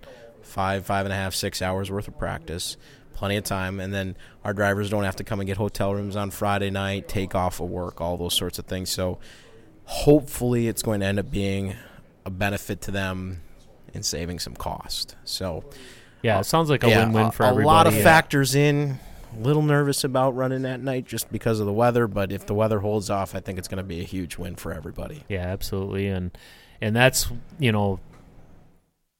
five, 0.42 0.87
five 0.87 1.04
and 1.04 1.12
a 1.12 1.16
half, 1.16 1.35
six 1.35 1.61
hours 1.61 1.90
worth 1.90 2.09
of 2.09 2.18
practice, 2.18 2.78
plenty 3.12 3.37
of 3.37 3.44
time, 3.44 3.78
and 3.78 3.92
then 3.92 4.16
our 4.42 4.54
drivers 4.54 4.88
don't 4.88 5.04
have 5.04 5.16
to 5.16 5.24
come 5.24 5.40
and 5.40 5.46
get 5.46 5.59
hotel 5.59 5.94
rooms 5.94 6.16
on 6.16 6.30
Friday 6.30 6.70
night, 6.70 7.09
take 7.09 7.35
off 7.35 7.61
of 7.61 7.68
work, 7.68 8.00
all 8.00 8.16
those 8.16 8.35
sorts 8.35 8.59
of 8.59 8.64
things. 8.64 8.88
So 8.88 9.18
hopefully, 9.85 10.66
it's 10.66 10.83
going 10.83 11.00
to 11.00 11.07
end 11.07 11.18
up 11.18 11.30
being 11.30 11.76
a 12.24 12.30
benefit 12.30 12.80
to 12.83 12.90
them 12.90 13.42
in 13.92 14.02
saving 14.02 14.38
some 14.38 14.54
cost. 14.54 15.14
So 15.24 15.62
yeah, 16.22 16.40
it 16.40 16.44
sounds 16.44 16.70
like 16.70 16.85
a 16.85 16.88
yeah, 16.88 17.04
win-win 17.04 17.33
for 17.33 17.42
a 17.42 17.48
everybody. 17.48 17.64
A 17.64 17.66
lot 17.66 17.87
of 17.87 17.94
yeah. 17.94 18.02
factors 18.02 18.54
in. 18.54 18.98
A 19.37 19.40
little 19.40 19.62
nervous 19.62 20.05
about 20.05 20.35
running 20.35 20.64
at 20.64 20.81
night 20.81 21.07
just 21.07 21.31
because 21.33 21.61
of 21.61 21.66
the 21.66 21.73
weather, 21.73 22.07
but 22.07 22.31
if 22.31 22.47
the 22.47 22.55
weather 22.55 22.81
holds 22.81 23.11
off, 23.11 23.35
I 23.35 23.40
think 23.40 23.59
it's 23.59 23.68
going 23.68 23.79
to 23.79 23.83
be 23.85 24.01
a 24.01 24.05
huge 24.05 24.38
win 24.38 24.55
for 24.57 24.73
everybody. 24.73 25.25
Yeah, 25.29 25.47
absolutely, 25.47 26.07
and 26.09 26.37
and 26.81 26.94
that's 26.94 27.31
you 27.59 27.73
know, 27.73 28.01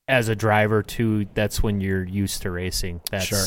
as 0.07 0.29
a 0.29 0.37
driver 0.37 0.83
too, 0.83 1.27
that's 1.35 1.63
when 1.63 1.81
you're 1.81 2.05
used 2.05 2.43
to 2.43 2.51
racing. 2.51 3.01
That's 3.11 3.27
Sure. 3.27 3.45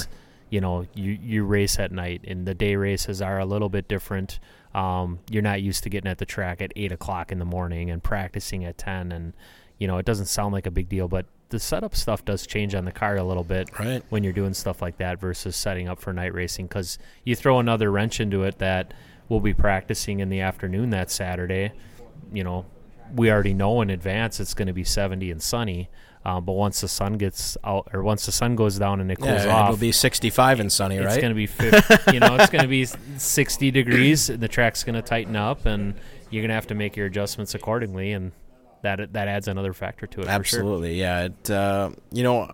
you 0.50 0.60
know, 0.62 0.86
you 0.94 1.12
you 1.22 1.44
race 1.46 1.80
at 1.80 1.92
night, 1.92 2.22
and 2.28 2.46
the 2.46 2.54
day 2.56 2.76
races 2.76 3.22
are 3.22 3.40
a 3.40 3.46
little 3.46 3.70
bit 3.70 3.88
different. 3.88 4.40
Um, 4.76 5.20
you're 5.32 5.44
not 5.44 5.62
used 5.62 5.84
to 5.84 5.90
getting 5.90 6.10
at 6.10 6.18
the 6.18 6.26
track 6.26 6.62
at 6.62 6.72
eight 6.76 6.92
o'clock 6.92 7.32
in 7.32 7.40
the 7.40 7.46
morning 7.46 7.90
and 7.90 8.04
practicing 8.04 8.66
at 8.66 8.78
ten, 8.78 9.12
and 9.12 9.34
you 9.78 9.88
know, 9.88 9.98
it 9.98 10.06
doesn't 10.06 10.26
sound 10.26 10.54
like 10.54 10.66
a 10.66 10.72
big 10.72 10.90
deal, 10.90 11.08
but 11.08 11.28
the 11.50 11.60
setup 11.60 11.96
stuff 11.96 12.26
does 12.26 12.46
change 12.46 12.76
on 12.76 12.84
the 12.86 12.92
car 12.92 13.16
a 13.16 13.24
little 13.24 13.44
bit 13.44 13.70
Right. 13.80 14.04
when 14.10 14.24
you're 14.24 14.34
doing 14.34 14.54
stuff 14.54 14.82
like 14.82 14.98
that 14.98 15.20
versus 15.20 15.56
setting 15.56 15.88
up 15.88 16.00
for 16.00 16.12
night 16.14 16.34
racing 16.34 16.68
because 16.68 16.98
you 17.24 17.36
throw 17.36 17.60
another 17.60 17.90
wrench 17.92 18.20
into 18.20 18.44
it 18.44 18.58
that 18.60 18.94
we'll 19.30 19.40
be 19.40 19.54
practicing 19.54 20.20
in 20.20 20.30
the 20.30 20.42
afternoon 20.42 20.90
that 20.90 21.10
Saturday. 21.10 21.72
You 22.34 22.44
know, 22.44 22.66
we 23.16 23.32
already 23.32 23.54
know 23.54 23.82
in 23.82 23.90
advance 23.90 24.40
it's 24.42 24.54
going 24.54 24.68
to 24.68 24.74
be 24.74 24.84
70 24.84 25.32
and 25.32 25.42
sunny. 25.42 25.90
Um, 26.26 26.44
but 26.44 26.54
once 26.54 26.82
the 26.82 26.90
sun 26.90 27.14
gets 27.14 27.56
out, 27.64 27.88
or 27.94 28.04
once 28.04 28.26
the 28.26 28.34
sun 28.34 28.58
goes 28.58 28.78
down 28.78 29.00
and 29.00 29.10
it 29.10 29.16
cools 29.18 29.46
Yeah, 29.46 29.56
off, 29.56 29.70
it'll 29.70 29.80
be 29.80 29.94
65 29.94 30.60
and 30.60 30.70
sunny, 30.70 30.98
it's 30.98 31.06
right? 31.06 31.22
going 31.22 31.32
to 31.32 31.36
be 31.36 31.48
50, 31.48 32.12
you 32.14 32.20
know 32.20 32.36
it's 32.36 32.50
going 32.50 32.64
to 32.64 32.68
be 32.68 32.84
60 32.84 33.72
degrees. 33.72 34.30
and 34.30 34.42
The 34.42 34.50
track's 34.50 34.84
going 34.84 34.96
to 34.96 35.02
tighten 35.02 35.38
up, 35.38 35.66
and 35.66 35.94
you're 36.30 36.42
going 36.42 36.50
to 36.50 36.56
have 36.56 36.68
to 36.68 36.76
make 36.76 36.98
your 36.98 37.06
adjustments 37.06 37.56
accordingly, 37.56 38.12
and 38.12 38.34
that 38.82 39.13
that 39.13 39.28
adds 39.28 39.48
another 39.48 39.74
factor 39.74 40.08
to 40.08 40.22
it. 40.22 40.24
For 40.24 40.30
sure. 40.30 40.36
Absolutely, 40.36 41.00
yeah. 41.00 41.26
It, 41.26 41.50
uh, 41.50 41.90
you 42.12 42.24
know, 42.24 42.52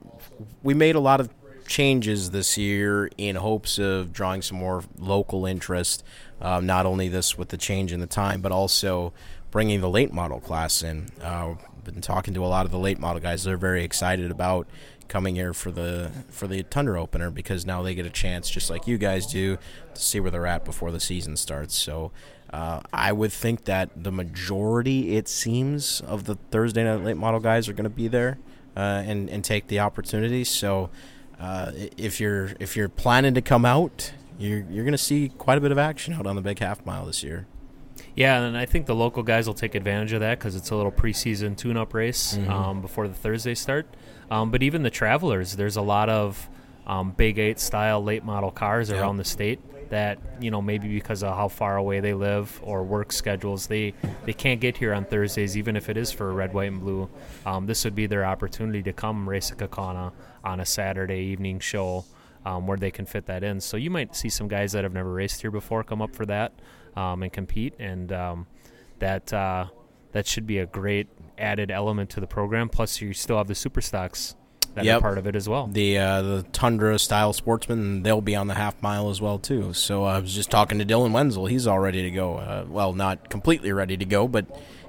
we 0.61 0.73
made 0.73 0.95
a 0.95 0.99
lot 0.99 1.19
of 1.19 1.29
changes 1.67 2.31
this 2.31 2.57
year 2.57 3.09
in 3.17 3.35
hopes 3.35 3.79
of 3.79 4.11
drawing 4.13 4.41
some 4.41 4.57
more 4.57 4.83
local 4.97 5.45
interest. 5.45 6.03
Um, 6.41 6.65
not 6.65 6.85
only 6.85 7.07
this 7.07 7.37
with 7.37 7.49
the 7.49 7.57
change 7.57 7.93
in 7.93 7.99
the 7.99 8.07
time, 8.07 8.41
but 8.41 8.51
also 8.51 9.13
bringing 9.51 9.81
the 9.81 9.89
late 9.89 10.11
model 10.11 10.39
class 10.39 10.83
in. 10.83 11.09
Uh, 11.21 11.55
been 11.83 12.01
talking 12.01 12.33
to 12.33 12.45
a 12.45 12.47
lot 12.47 12.65
of 12.65 12.71
the 12.71 12.79
late 12.79 12.99
model 12.99 13.21
guys. 13.21 13.43
They're 13.43 13.57
very 13.57 13.83
excited 13.83 14.31
about 14.31 14.67
coming 15.07 15.35
here 15.35 15.53
for 15.53 15.69
the 15.71 16.11
for 16.29 16.47
the 16.47 16.63
Tundra 16.63 17.01
opener 17.01 17.29
because 17.29 17.65
now 17.65 17.81
they 17.81 17.93
get 17.93 18.05
a 18.05 18.09
chance, 18.09 18.49
just 18.49 18.69
like 18.69 18.87
you 18.87 18.97
guys 18.97 19.27
do, 19.27 19.57
to 19.93 20.01
see 20.01 20.19
where 20.19 20.31
they're 20.31 20.47
at 20.47 20.65
before 20.65 20.91
the 20.91 20.99
season 20.99 21.37
starts. 21.37 21.75
So. 21.75 22.11
Uh, 22.53 22.81
I 22.93 23.11
would 23.11 23.33
think 23.33 23.65
that 23.65 23.89
the 24.03 24.11
majority, 24.11 25.15
it 25.17 25.27
seems, 25.27 26.01
of 26.01 26.25
the 26.25 26.35
Thursday 26.51 26.83
night 26.83 27.03
late 27.03 27.17
model 27.17 27.39
guys 27.39 27.67
are 27.67 27.73
going 27.73 27.85
to 27.85 27.89
be 27.89 28.07
there 28.07 28.37
uh, 28.77 29.01
and 29.05 29.27
and 29.29 29.43
take 29.43 29.67
the 29.67 29.79
opportunity. 29.79 30.43
So, 30.43 30.91
uh, 31.39 31.71
if 31.97 32.19
you're 32.19 32.51
if 32.59 32.77
you're 32.77 32.89
planning 32.89 33.33
to 33.33 33.41
come 33.41 33.65
out, 33.65 34.13
you're 34.37 34.65
you're 34.69 34.83
going 34.83 34.91
to 34.91 34.97
see 34.99 35.29
quite 35.29 35.57
a 35.57 35.61
bit 35.61 35.71
of 35.71 35.79
action 35.79 36.13
out 36.13 36.27
on 36.27 36.35
the 36.35 36.43
big 36.43 36.59
half 36.59 36.85
mile 36.85 37.07
this 37.07 37.23
year. 37.23 37.47
Yeah, 38.15 38.39
and 38.43 38.55
I 38.55 38.67
think 38.67 38.85
the 38.85 38.93
local 38.95 39.23
guys 39.23 39.47
will 39.47 39.55
take 39.55 39.73
advantage 39.73 40.13
of 40.13 40.19
that 40.19 40.37
because 40.37 40.55
it's 40.55 40.69
a 40.69 40.75
little 40.75 40.91
preseason 40.91 41.57
tune-up 41.57 41.93
race 41.95 42.37
Mhm. 42.37 42.49
um, 42.49 42.81
before 42.81 43.07
the 43.07 43.13
Thursday 43.15 43.55
start. 43.55 43.87
Um, 44.29 44.51
but 44.51 44.61
even 44.61 44.83
the 44.83 44.89
travelers, 44.91 45.55
there's 45.55 45.75
a 45.75 45.81
lot 45.81 46.09
of 46.09 46.47
um, 46.85 47.11
Big 47.17 47.39
Eight 47.39 47.59
style 47.59 48.03
late 48.03 48.23
model 48.23 48.51
cars 48.51 48.89
Yep. 48.89 48.99
around 48.99 49.17
the 49.17 49.23
state 49.23 49.59
that 49.93 50.17
you 50.41 50.49
know 50.49 50.59
maybe 50.59 50.87
because 50.87 51.21
of 51.21 51.35
how 51.35 51.47
far 51.47 51.77
away 51.77 51.99
they 51.99 52.15
live 52.15 52.59
or 52.63 52.83
work 52.83 53.11
schedules, 53.11 53.67
they 53.67 53.93
they 54.25 54.33
can't 54.33 54.59
get 54.59 54.75
here 54.75 54.91
on 54.91 55.05
Thursdays, 55.05 55.55
even 55.55 55.75
if 55.75 55.87
it 55.87 55.97
is 55.97 56.11
for 56.11 56.33
red, 56.33 56.51
white, 56.51 56.71
and 56.71 56.79
blue. 56.79 57.07
Um, 57.45 57.67
this 57.67 57.83
would 57.85 57.93
be 57.93 58.07
their 58.07 58.25
opportunity 58.25 58.81
to 58.81 58.91
come 58.91 59.29
race 59.29 59.51
a 59.51 59.55
Kaukauna 59.55 60.11
on 60.43 60.59
a 60.59 60.65
Saturday 60.65 61.19
evening 61.19 61.59
show. 61.59 62.05
Um, 62.45 62.67
where 62.67 62.77
they 62.77 62.91
can 62.91 63.05
fit 63.05 63.27
that 63.27 63.41
in, 63.41 63.61
so 63.61 63.77
you 63.77 63.89
might 63.89 64.17
see 64.17 64.27
some 64.27 64.49
guys 64.49 64.73
that 64.73 64.83
have 64.83 64.91
never 64.91 65.13
raced 65.13 65.39
here 65.39 65.49
before 65.49 65.81
come 65.81 66.01
up 66.01 66.13
for 66.13 66.25
that 66.25 66.51
um, 66.93 67.23
and 67.23 67.31
compete, 67.31 67.73
and 67.79 68.11
um, 68.11 68.47
that 68.99 69.31
uh, 69.31 69.67
that 70.11 70.27
should 70.27 70.45
be 70.45 70.57
a 70.57 70.65
great 70.65 71.07
added 71.37 71.71
element 71.71 72.09
to 72.09 72.19
the 72.19 72.27
program. 72.27 72.67
Plus, 72.67 72.99
you 72.99 73.13
still 73.13 73.37
have 73.37 73.47
the 73.47 73.55
super 73.55 73.79
stocks 73.79 74.35
that 74.75 74.85
Yep. 74.85 74.97
are 74.97 75.01
part 75.01 75.17
of 75.17 75.27
it 75.27 75.35
as 75.35 75.47
well. 75.47 75.67
The 75.67 75.97
uh, 75.97 76.21
the 76.21 76.45
Tundra 76.51 76.97
style 76.99 77.33
sportsmen, 77.33 78.03
they'll 78.03 78.21
be 78.21 78.35
on 78.35 78.47
the 78.47 78.55
half 78.55 78.81
mile 78.81 79.09
as 79.09 79.21
well 79.21 79.39
too. 79.39 79.73
So 79.73 80.03
I 80.05 80.19
was 80.19 80.33
just 80.33 80.49
talking 80.49 80.79
to 80.79 80.85
Dylan 80.85 81.11
Wenzel. 81.11 81.45
He's 81.45 81.67
all 81.67 81.79
ready 81.79 82.01
to 82.03 82.11
go. 82.11 82.37
Uh, 82.37 82.65
well, 82.67 82.93
not 82.93 83.29
completely 83.29 83.71
ready 83.71 83.97
to 83.97 84.05
go, 84.05 84.27
but 84.27 84.45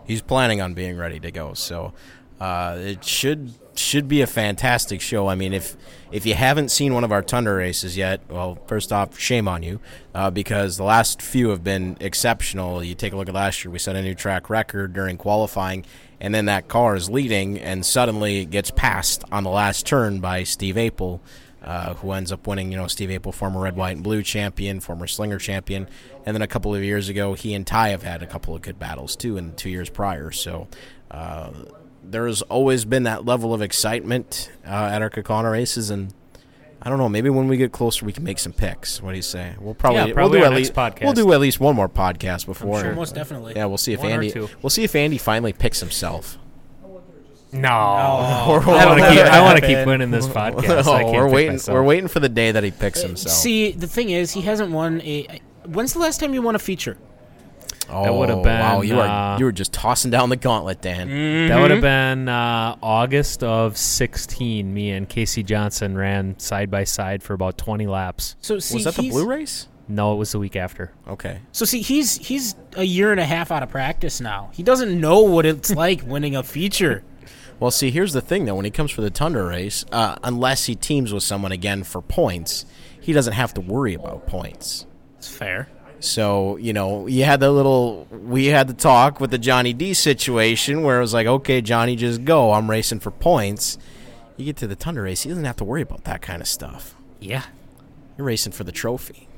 he's 0.07 0.23
planning 0.23 0.61
on 0.61 0.75
being 0.75 0.97
ready 0.97 1.21
to 1.21 1.31
go. 1.31 1.55
So 1.55 1.93
uh, 2.41 2.77
it 2.81 3.05
should 3.05 3.53
should 3.77 4.07
be 4.07 4.21
a 4.21 4.27
fantastic 4.27 5.01
show. 5.01 5.27
I 5.29 5.35
mean, 5.35 5.53
if 5.53 5.77
if 6.13 6.25
you 6.25 6.35
haven't 6.35 6.71
seen 6.71 6.95
one 6.95 7.03
of 7.05 7.11
our 7.13 7.23
Tundra 7.23 7.55
races 7.57 7.97
yet, 7.97 8.21
well, 8.29 8.57
first 8.67 8.93
off, 8.93 9.19
shame 9.19 9.49
on 9.49 9.63
you, 9.65 9.81
uh, 10.15 10.31
because 10.31 10.77
the 10.77 10.85
last 10.85 11.21
few 11.21 11.49
have 11.51 11.65
been 11.65 11.97
exceptional. 12.01 12.83
You 12.85 12.95
take 12.95 13.13
a 13.13 13.17
look 13.17 13.29
at 13.29 13.35
last 13.35 13.65
year; 13.65 13.73
we 13.73 13.79
set 13.81 13.97
a 13.97 14.03
new 14.03 14.15
track 14.15 14.49
record 14.49 14.93
during 14.93 15.17
qualifying, 15.17 15.85
and 16.25 16.35
then 16.35 16.47
that 16.47 16.69
car 16.69 16.97
is 16.97 17.11
leading, 17.11 17.59
and 17.59 17.85
suddenly 17.85 18.39
it 18.39 18.47
gets 18.47 18.71
passed 18.71 19.25
on 19.31 19.45
the 19.45 19.51
last 19.51 19.85
turn 19.85 20.21
by 20.21 20.43
Steve 20.43 20.77
Apel. 20.77 21.21
Uh, 21.63 21.95
who 21.95 22.13
ends 22.13 22.31
up 22.31 22.47
winning, 22.47 22.71
you 22.71 22.77
know, 22.77 22.87
Steve 22.87 23.09
Apel, 23.09 23.33
former 23.33 23.61
red, 23.61 23.75
white, 23.75 23.97
and 23.97 24.05
blue 24.05 24.23
champion, 24.23 24.81
former 24.81 25.07
slinger 25.07 25.39
champion. 25.39 25.89
And 26.27 26.35
then 26.35 26.43
a 26.43 26.47
couple 26.47 26.75
of 26.75 26.85
years 26.85 27.09
ago, 27.09 27.33
he 27.33 27.55
and 27.55 27.67
Ty 27.67 27.89
have 27.89 28.03
had 28.03 28.23
a 28.23 28.27
couple 28.27 28.55
of 28.55 28.61
good 28.61 28.79
battles, 28.79 29.17
too, 29.17 29.39
in 29.39 29.55
two 29.55 29.71
years 29.71 29.89
prior. 29.89 30.31
So 30.31 30.69
uh, 31.11 31.53
there's 32.03 32.43
always 32.43 32.85
been 32.85 33.05
that 33.05 33.25
level 33.25 33.55
of 33.55 33.63
excitement 33.63 34.51
uh, 34.67 34.91
at 34.93 35.01
our 35.01 35.09
Kaukauna 35.09 35.53
races, 35.53 35.89
and 35.89 36.13
I 36.85 36.91
don't 36.91 36.99
know. 36.99 37.09
Maybe 37.09 37.31
when 37.31 37.49
we 37.49 37.57
get 37.57 37.73
closer, 37.73 38.05
we 38.05 38.13
can 38.13 38.25
make 38.25 38.39
some 38.39 38.53
picks. 38.53 39.01
What 39.01 39.13
do 39.13 39.17
you 39.17 39.23
say? 39.23 39.55
We'll 39.59 39.75
probably, 39.75 40.09
Yeah, 40.09 40.13
probably 40.13 40.41
we'll 40.41 40.51
do 40.51 40.55
at 40.55 40.59
next 40.59 40.69
least 40.69 40.75
podcast. 40.75 41.05
we'll 41.05 41.13
do 41.15 41.33
at 41.33 41.41
least 41.41 41.59
one 41.59 41.75
more 41.75 41.89
podcast 41.89 42.45
before. 42.47 42.81
sure. 42.81 42.95
Most 42.95 43.15
definitely. 43.15 43.55
Yeah, 43.57 43.65
we'll 43.67 43.79
see 43.79 43.95
if 43.95 44.01
One 44.01 44.13
Andy. 44.13 44.33
We'll 44.61 44.71
see 44.71 44.85
if 44.85 44.95
Andy 44.95 45.17
finally 45.17 45.53
picks 45.55 45.81
himself. 45.81 46.39
No, 47.53 47.69
Or 48.49 48.61
I 48.69 48.87
want 48.87 49.01
to 49.01 49.09
keep. 49.11 49.21
I 49.21 49.41
want 49.41 49.61
to 49.61 49.67
keep 49.67 49.87
winning 49.87 50.11
this 50.11 50.27
podcast. 50.29 50.87
I 50.89 51.03
oh, 51.03 51.05
can't 51.05 51.13
we're 51.13 51.29
waiting. 51.31 51.53
myself. 51.53 51.75
We're 51.75 51.85
waiting 51.85 52.09
for 52.09 52.19
the 52.21 52.29
day 52.29 52.51
that 52.51 52.65
he 52.65 52.71
picks 52.73 53.03
uh, 53.03 53.07
himself. 53.07 53.35
See, 53.35 53.71
the 53.71 53.87
thing 53.87 54.11
is, 54.11 54.33
he 54.33 54.41
hasn't 54.43 54.73
won 54.73 55.01
a. 55.03 55.41
When's 55.65 55.93
the 55.93 56.01
last 56.01 56.19
time 56.21 56.35
you 56.35 56.43
won 56.43 56.57
a 56.57 56.59
feature? 56.59 56.99
Oh, 57.91 58.05
that 58.05 58.15
would've 58.15 58.43
been. 58.43 58.61
wow! 58.61 58.81
You 58.83 59.01
are 59.01 59.35
uh, 59.35 59.39
you 59.39 59.45
were 59.45 59.53
just 59.53 59.73
tossing 59.73 60.11
down 60.11 60.29
the 60.29 60.37
gauntlet, 60.37 60.81
Dan. 60.81 61.09
Mm-hmm. 61.09 61.49
That 61.49 61.61
would 61.61 61.71
have 61.71 61.81
been 61.81 62.29
uh, 62.29 62.77
August 62.83 63.43
of 63.43 63.77
16. 63.77 64.73
Me 64.73 64.91
and 64.91 65.09
Casey 65.09 65.43
Johnson 65.43 65.97
ran 65.97 66.39
side 66.39 66.71
by 66.71 66.85
side 66.85 67.23
for 67.23 67.35
about 67.35 67.59
20 67.59 67.87
laps. 67.87 68.37
So 68.41 68.59
see, 68.59 68.75
Was 68.77 68.85
that 68.85 68.95
the 68.95 69.09
blue 69.11 69.27
race? 69.27 69.69
No, 69.87 70.15
it 70.15 70.17
was 70.17 70.33
the 70.33 70.39
week 70.39 70.57
after. 70.57 70.93
Okay. 71.07 71.41
So 71.53 71.65
see, 71.65 71.83
he's 71.83 72.17
he's 72.17 72.55
a 72.77 72.85
year 72.85 73.11
and 73.11 73.21
a 73.21 73.27
half 73.27 73.51
out 73.51 73.63
of 73.63 73.69
practice 73.71 74.21
now. 74.21 74.51
He 74.55 74.63
doesn't 74.63 74.99
know 74.99 75.21
what 75.21 75.45
it's 75.45 75.71
like 75.75 76.03
winning 76.07 76.35
a 76.37 76.43
feature. 76.43 77.05
Well, 77.61 77.71
see, 77.71 77.91
here's 77.91 78.13
the 78.13 78.21
thing 78.21 78.47
though. 78.47 78.55
When 78.57 78.65
he 78.65 78.71
comes 78.71 78.91
for 78.91 79.03
the 79.03 79.11
Tundra 79.11 79.45
race, 79.47 79.85
uh, 79.93 80.17
unless 80.23 80.65
he 80.67 80.75
teams 80.75 81.13
with 81.13 81.23
someone 81.23 81.53
again 81.53 81.83
for 81.85 82.01
points, 82.01 82.67
he 83.01 83.13
doesn't 83.13 83.35
have 83.35 83.53
to 83.55 83.61
worry 83.61 83.95
about 83.95 84.27
points. 84.27 84.87
It's 85.19 85.29
fair. 85.29 85.69
So 86.05 86.57
you 86.59 86.73
know, 86.73 87.07
you 87.07 87.25
had 87.25 87.41
the 87.41 87.51
little 87.51 88.07
we 88.11 88.47
had 88.47 88.69
the 88.69 88.75
talk 88.75 89.21
with 89.21 89.31
the 89.31 89.39
Johnny 89.39 89.73
D 89.73 89.95
situation 89.95 90.83
where 90.83 90.99
it 90.99 91.01
was 91.01 91.15
like, 91.15 91.27
okay, 91.27 91.61
Johnny, 91.61 91.97
just 91.97 92.25
go. 92.25 92.53
I'm 92.53 92.71
racing 92.71 93.01
for 93.01 93.11
points. 93.11 93.79
You 94.37 94.45
get 94.45 94.57
to 94.59 94.67
the 94.67 94.77
Tundra 94.77 95.05
race, 95.05 95.23
he 95.23 95.29
doesn't 95.29 95.45
have 95.45 95.57
to 95.57 95.65
worry 95.65 95.83
about 95.83 96.05
that 96.05 96.21
kind 96.21 96.43
of 96.43 96.49
stuff. 96.49 96.97
Yeah. 97.21 97.45
You're 98.19 98.27
racing 98.27 98.53
for 98.53 98.65
the 98.65 98.73
trophy. 98.73 99.29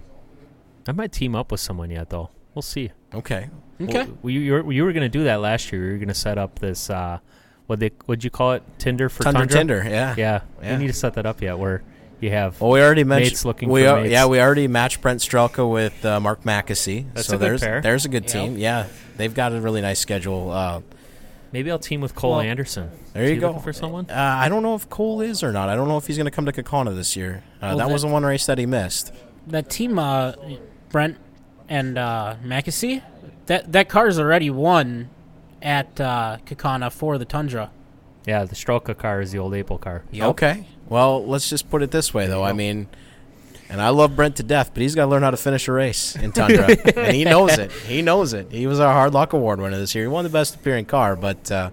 I 0.89 0.93
might 0.93 1.13
team 1.13 1.35
up 1.35 1.51
with 1.51 1.61
someone 1.61 1.91
yet, 1.91 2.11
though. 2.11 2.31
We'll 2.55 2.63
see. 2.63 2.93
Okay. 3.15 3.51
Okay. 3.81 4.09
Well, 4.23 4.31
you, 4.31 4.41
you 4.41 4.53
were, 4.55 4.73
you 4.73 4.85
were 4.85 4.93
going 4.93 5.03
to 5.03 5.11
do 5.11 5.25
that 5.25 5.43
last 5.43 5.71
year. 5.71 5.85
You 5.85 5.93
were 5.93 5.99
going 5.99 6.09
to 6.09 6.15
set 6.15 6.39
up 6.39 6.59
this, 6.61 6.89
uh, 6.89 7.19
what 7.67 7.79
they, 7.79 7.91
what'd 8.07 8.25
you 8.25 8.31
call 8.31 8.53
it? 8.53 8.63
Tinder 8.79 9.09
for 9.11 9.23
Tundra 9.23 9.47
Tundra? 9.47 9.59
Tinder, 9.59 9.85
yeah. 9.87 10.15
Yeah. 10.17 10.41
Yeah. 10.63 10.73
We 10.73 10.85
need 10.85 10.87
to 10.87 10.93
set 10.95 11.15
that 11.15 11.27
up 11.27 11.43
yet 11.43 11.59
where 11.59 11.83
you 12.21 12.31
have. 12.31 12.61
Well, 12.61 12.71
we 12.71 12.81
already 12.81 13.05
mentioned 13.05 13.31
Mates 13.33 13.45
looking 13.45 13.69
we 13.69 13.83
for 13.85 13.89
are, 13.91 14.01
mates. 14.01 14.13
Yeah, 14.13 14.27
we 14.27 14.41
already 14.41 14.69
matched 14.69 15.01
Brent 15.01 15.21
Strelka 15.21 15.71
with 15.71 16.05
uh, 16.05 16.19
Mark 16.21 16.43
Mackesy. 16.45 17.07
That's 17.15 17.29
so 17.29 17.37
a 17.37 17.39
good 17.39 17.45
there's 17.47 17.61
pair. 17.61 17.81
there's 17.81 18.05
a 18.05 18.09
good 18.09 18.25
Yep. 18.25 18.33
team. 18.33 18.59
Yeah, 18.59 18.87
they've 19.17 19.35
got 19.35 19.53
a 19.53 19.61
really 19.61 19.81
nice 19.81 20.01
schedule. 20.01 20.51
Uh, 20.51 20.81
Maybe 21.53 21.71
I'll 21.71 21.79
team 21.79 22.01
with 22.01 22.15
Cole 22.15 22.33
Well, 22.33 22.41
Anderson. 22.41 22.91
There 23.15 23.23
Is 23.23 23.29
you 23.31 23.35
he 23.37 23.41
go. 23.41 23.47
looking 23.49 23.63
for 23.63 23.73
someone. 23.73 24.07
Uh, 24.11 24.15
I 24.15 24.49
don't 24.49 24.63
know 24.63 24.75
if 24.75 24.91
Cole 24.91 25.21
is 25.23 25.43
or 25.43 25.53
not. 25.53 25.69
I 25.69 25.77
don't 25.77 25.89
know 25.89 25.97
if 25.97 26.07
he's 26.07 26.17
going 26.17 26.27
to 26.27 26.31
come 26.31 26.45
to 26.45 26.53
Kaukauna 26.53 26.95
this 26.95 27.17
year. 27.17 27.45
Uh, 27.63 27.69
Well, 27.69 27.77
that 27.79 27.87
that- 27.87 27.93
was 27.93 28.03
the 28.03 28.09
one 28.09 28.25
race 28.25 28.45
that 28.47 28.59
he 28.59 28.67
missed. 28.67 29.13
That 29.47 29.71
team, 29.71 29.99
uh, 29.99 30.33
Brent 30.91 31.17
and 31.69 31.97
uh, 31.97 32.35
Mackesy, 32.45 33.01
that 33.47 33.73
that 33.73 33.89
car's 33.89 34.19
already 34.19 34.51
won 34.51 35.09
at 35.63 36.01
uh, 36.01 36.39
Kaukauna 36.45 36.91
for 36.93 37.17
the 37.17 37.25
Tundra. 37.25 37.71
Yeah, 38.27 38.45
the 38.45 38.57
Strelka 38.57 38.99
car 38.99 39.21
is 39.21 39.31
the 39.31 39.39
old 39.39 39.53
Apel 39.53 39.81
car. 39.81 40.03
Okay. 40.15 40.67
Well, 40.89 41.27
let's 41.27 41.49
just 41.51 41.69
put 41.71 41.83
it 41.83 41.91
this 41.91 42.15
way, 42.15 42.27
though. 42.27 42.45
I 42.45 42.53
mean, 42.53 42.89
and 43.69 43.81
I 43.81 43.89
love 43.89 44.15
Brent 44.15 44.37
to 44.37 44.43
death, 44.43 44.71
but 44.73 44.83
he's 44.83 44.95
got 44.95 45.07
to 45.07 45.11
learn 45.11 45.23
how 45.23 45.31
to 45.31 45.37
finish 45.37 45.67
a 45.69 45.73
race 45.73 46.15
in 46.17 46.33
Tundra, 46.33 46.69
and 46.97 47.17
he 47.17 47.25
knows 47.25 47.59
it. 47.59 47.73
He 47.73 48.03
knows 48.03 48.33
it. 48.33 48.51
He 48.51 48.67
was 48.67 48.79
our 48.79 48.93
Hard 48.93 49.13
Luck 49.13 49.33
Award 49.33 49.61
winner 49.61 49.79
this 49.79 49.95
year. 49.95 50.05
He 50.05 50.09
won 50.09 50.25
the 50.25 50.31
best 50.31 50.55
appearing 50.55 50.85
car, 50.85 51.17
but 51.17 51.51
uh, 51.51 51.71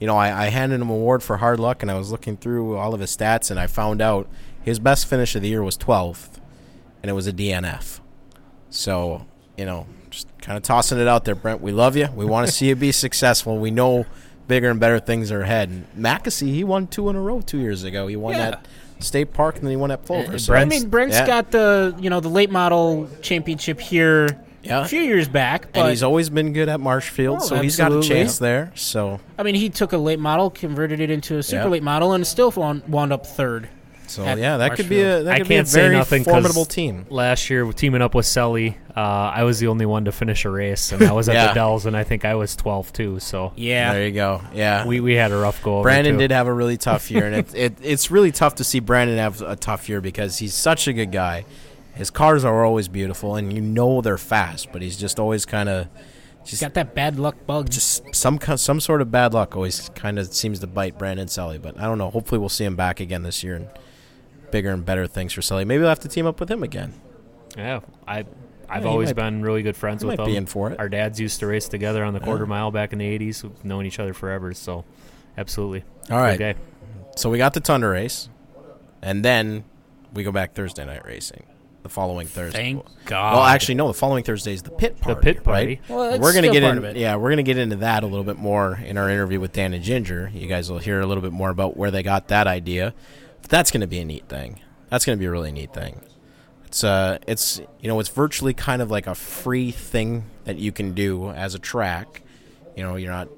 you 0.00 0.06
know, 0.06 0.16
I, 0.16 0.46
I 0.46 0.48
handed 0.48 0.80
him 0.80 0.88
an 0.90 0.96
award 0.96 1.22
for 1.22 1.36
hard 1.36 1.60
luck, 1.60 1.82
and 1.82 1.90
I 1.90 1.94
was 1.94 2.10
looking 2.10 2.36
through 2.36 2.76
all 2.76 2.94
of 2.94 3.00
his 3.00 3.16
stats, 3.16 3.50
and 3.50 3.60
I 3.60 3.66
found 3.66 4.00
out 4.00 4.28
his 4.62 4.78
best 4.78 5.06
finish 5.06 5.36
of 5.36 5.42
the 5.42 5.48
year 5.48 5.62
was 5.62 5.76
12th, 5.76 6.40
and 7.02 7.10
it 7.10 7.12
was 7.12 7.26
a 7.26 7.32
DNF. 7.32 8.00
So, 8.70 9.26
you 9.56 9.66
know, 9.66 9.86
just 10.08 10.26
kind 10.38 10.56
of 10.56 10.62
tossing 10.62 10.98
it 10.98 11.06
out 11.06 11.24
there, 11.26 11.34
Brent. 11.34 11.60
We 11.60 11.70
love 11.70 11.96
you. 11.96 12.08
We 12.14 12.24
want 12.24 12.46
to 12.46 12.52
see 12.52 12.68
you 12.68 12.76
be 12.76 12.92
successful. 12.92 13.58
We 13.58 13.70
know 13.70 14.06
bigger 14.50 14.68
and 14.68 14.78
better 14.78 14.98
things 15.00 15.32
are 15.32 15.40
ahead. 15.40 15.70
And 15.70 15.86
Mackesy, 15.96 16.48
he 16.52 16.64
won 16.64 16.86
two 16.88 17.08
in 17.08 17.16
a 17.16 17.20
row 17.20 17.40
two 17.40 17.58
years 17.58 17.84
ago. 17.84 18.06
He 18.08 18.16
won 18.16 18.34
Yeah. 18.34 18.50
that 18.50 18.66
State 18.98 19.32
Park, 19.32 19.54
and 19.54 19.64
then 19.64 19.70
he 19.70 19.76
won 19.76 19.90
at 19.90 20.04
Plover. 20.04 20.38
So, 20.38 20.52
I 20.52 20.66
mean, 20.66 20.90
Brent's 20.90 21.16
yeah. 21.16 21.26
got 21.26 21.50
the 21.52 21.94
you 21.98 22.10
know 22.10 22.20
the 22.20 22.28
late 22.28 22.50
model 22.50 23.08
championship 23.22 23.80
here 23.80 24.28
Yeah. 24.62 24.82
a 24.82 24.84
few 24.84 25.00
years 25.00 25.26
back, 25.28 25.72
but 25.72 25.80
and 25.80 25.88
he's 25.88 26.02
always 26.02 26.28
been 26.28 26.52
good 26.52 26.68
at 26.68 26.80
Marshfield, 26.80 27.38
Oh, 27.40 27.46
so 27.46 27.56
he's 27.62 27.76
got 27.78 27.84
a 27.92 27.96
absolutely. 27.96 28.08
chance 28.08 28.38
there. 28.38 28.72
So, 28.74 29.20
I 29.38 29.42
mean, 29.42 29.54
he 29.54 29.70
took 29.70 29.94
a 29.94 29.98
late 29.98 30.18
model, 30.18 30.50
converted 30.50 31.00
it 31.00 31.10
into 31.10 31.38
a 31.38 31.42
super 31.42 31.62
Yeah. 31.62 31.68
late 31.68 31.82
model, 31.82 32.12
and 32.12 32.26
still 32.26 32.50
wound, 32.50 32.82
wound 32.88 33.10
up 33.12 33.24
third. 33.26 33.68
So 34.10 34.24
At 34.24 34.38
yeah, 34.38 34.56
that 34.58 34.74
could 34.76 34.88
be 34.88 35.00
a 35.00 35.04
Marshfield. 35.04 35.26
that 35.26 35.34
I 35.34 35.38
could 35.38 35.48
be 35.48 35.54
a 35.54 35.58
can't 35.58 35.68
say 35.68 35.80
very 35.82 35.96
nothing 35.96 36.24
'cause 36.24 36.32
formidable 36.32 36.64
team. 36.64 37.06
Last 37.10 37.48
year, 37.50 37.64
teaming 37.72 38.02
up 38.02 38.14
with 38.14 38.26
Selly, 38.26 38.74
uh, 38.96 39.00
I 39.00 39.44
was 39.44 39.58
the 39.60 39.68
only 39.68 39.86
one 39.86 40.04
to 40.06 40.12
finish 40.12 40.44
a 40.44 40.50
race, 40.50 40.92
and 40.92 41.02
I 41.02 41.12
was 41.12 41.28
at 41.28 41.34
Yeah. 41.36 41.48
the 41.48 41.54
Dells, 41.54 41.86
and 41.86 41.96
I 41.96 42.04
think 42.04 42.24
I 42.24 42.34
was 42.34 42.54
12 42.56 42.92
too. 42.92 43.18
So 43.20 43.52
Yeah, 43.56 43.92
There 43.94 44.06
you 44.06 44.12
go. 44.12 44.42
Yeah, 44.54 44.84
we, 44.86 45.00
we 45.00 45.14
had 45.14 45.32
a 45.32 45.36
rough 45.36 45.62
go. 45.62 45.74
Over 45.76 45.82
Brandon 45.84 46.14
too. 46.14 46.18
did 46.18 46.30
have 46.32 46.46
a 46.46 46.52
really 46.52 46.76
tough 46.76 47.10
year, 47.10 47.26
and 47.26 47.36
it, 47.36 47.54
it 47.54 47.76
it's 47.82 48.10
really 48.10 48.32
tough 48.32 48.56
to 48.56 48.64
see 48.64 48.80
Brandon 48.80 49.16
have 49.18 49.40
a 49.42 49.56
tough 49.56 49.88
year 49.88 50.00
because 50.00 50.38
he's 50.38 50.54
such 50.54 50.86
a 50.88 50.92
good 50.92 51.12
guy. 51.12 51.44
His 51.94 52.10
cars 52.10 52.44
are 52.44 52.64
always 52.64 52.88
beautiful, 52.88 53.36
and 53.36 53.52
you 53.52 53.60
know 53.60 54.00
they're 54.00 54.16
fast, 54.18 54.72
but 54.72 54.80
he's 54.82 54.96
just 54.96 55.18
always 55.18 55.44
kind 55.44 55.68
of 55.68 55.88
he's 56.44 56.60
got 56.60 56.72
that 56.74 56.94
bad 56.94 57.18
luck 57.18 57.34
bug. 57.46 57.68
just 57.68 58.14
some 58.14 58.38
ki- 58.38 58.56
some 58.56 58.80
sort 58.80 59.02
of 59.02 59.10
bad 59.10 59.34
luck 59.34 59.54
always 59.56 59.90
kind 59.94 60.18
of 60.18 60.32
seems 60.32 60.60
to 60.60 60.66
bite 60.66 60.96
Brandon 60.98 61.28
Sully. 61.28 61.58
But 61.58 61.78
I 61.78 61.82
don't 61.84 61.98
know. 61.98 62.08
Hopefully, 62.10 62.38
we'll 62.38 62.48
see 62.48 62.64
him 62.64 62.76
back 62.76 63.00
again 63.00 63.22
this 63.24 63.42
year 63.44 63.56
and 63.56 63.68
bigger 64.50 64.70
and 64.70 64.84
better 64.84 65.06
things 65.06 65.32
for 65.32 65.42
Sully. 65.42 65.64
Maybe 65.64 65.80
we'll 65.80 65.88
have 65.88 66.00
to 66.00 66.08
team 66.08 66.26
up 66.26 66.40
with 66.40 66.50
him 66.50 66.62
again. 66.62 66.94
Yeah, 67.56 67.80
I 68.06 68.24
I've 68.68 68.82
he 68.84 68.88
always 68.88 69.08
might- 69.08 69.16
been 69.16 69.42
really 69.42 69.62
good 69.62 69.76
friends 69.76 70.04
with 70.04 70.18
might 70.18 70.24
him. 70.24 70.30
be 70.32 70.36
in 70.36 70.46
for 70.46 70.70
it. 70.70 70.78
Our 70.78 70.88
dads 70.88 71.18
used 71.20 71.40
to 71.40 71.46
race 71.46 71.68
together 71.68 72.04
on 72.04 72.14
the 72.14 72.20
quarter 72.20 72.44
Yeah. 72.44 72.48
mile 72.50 72.70
back 72.70 72.92
in 72.92 72.98
the 73.00 73.06
80s. 73.06 73.42
We've 73.42 73.64
known 73.64 73.86
each 73.86 73.98
other 73.98 74.14
forever, 74.14 74.54
so 74.54 74.84
absolutely. 75.36 75.84
All 76.10 76.18
right. 76.18 76.34
Okay. 76.40 76.54
So 77.16 77.28
we 77.30 77.38
got 77.38 77.54
the 77.54 77.60
Thunder 77.60 77.90
race, 77.90 78.28
and 79.02 79.24
then 79.24 79.64
we 80.14 80.22
go 80.22 80.30
back 80.32 80.54
Thursday 80.54 80.84
night 80.86 81.04
racing. 81.04 81.44
The 81.82 81.88
following 81.88 82.26
Thursday. 82.26 82.58
Thank 82.74 82.84
God. 83.06 83.34
Well, 83.36 83.42
actually, 83.44 83.76
no. 83.76 83.88
The 83.88 83.94
following 83.94 84.22
Thursday 84.22 84.52
is 84.52 84.62
the 84.62 84.70
pit 84.70 85.00
party. 85.00 85.14
The 85.14 85.20
pit 85.34 85.42
party. 85.42 85.66
Right? 85.66 85.80
Well, 85.88 86.20
we're 86.20 86.34
gonna 86.34 86.50
get 86.52 86.62
part 86.62 86.84
in. 86.84 86.96
Yeah, 86.96 87.16
we're 87.16 87.30
gonna 87.30 87.42
get 87.42 87.56
into 87.56 87.76
that 87.76 88.02
a 88.02 88.06
little 88.06 88.22
bit 88.24 88.36
more 88.36 88.78
in 88.84 88.98
our 88.98 89.08
interview 89.08 89.40
with 89.40 89.52
Dan 89.54 89.72
and 89.72 89.82
Ginger. 89.82 90.30
You 90.34 90.46
guys 90.46 90.70
will 90.70 90.78
hear 90.78 91.00
a 91.00 91.06
little 91.06 91.22
bit 91.22 91.32
more 91.32 91.48
about 91.48 91.78
where 91.78 91.90
they 91.90 92.02
got 92.02 92.28
that 92.28 92.46
idea. 92.46 92.92
That's 93.48 93.70
gonna 93.70 93.86
be 93.86 93.98
a 93.98 94.04
neat 94.04 94.28
thing. 94.28 94.60
That's 94.88 95.04
gonna 95.04 95.18
be 95.18 95.26
a 95.26 95.30
really 95.30 95.52
neat 95.52 95.72
thing. 95.72 96.00
It's 96.66 96.84
uh, 96.84 97.18
it's 97.26 97.60
you 97.80 97.88
know, 97.88 97.98
it's 98.00 98.08
virtually 98.08 98.54
kind 98.54 98.80
of 98.80 98.90
like 98.90 99.06
a 99.06 99.14
free 99.14 99.70
thing 99.70 100.24
that 100.44 100.58
you 100.58 100.72
can 100.72 100.92
do 100.92 101.30
as 101.30 101.54
a 101.54 101.58
track. 101.58 102.22
You 102.76 102.84
know, 102.84 102.96
you're 102.96 103.12
not 103.12 103.28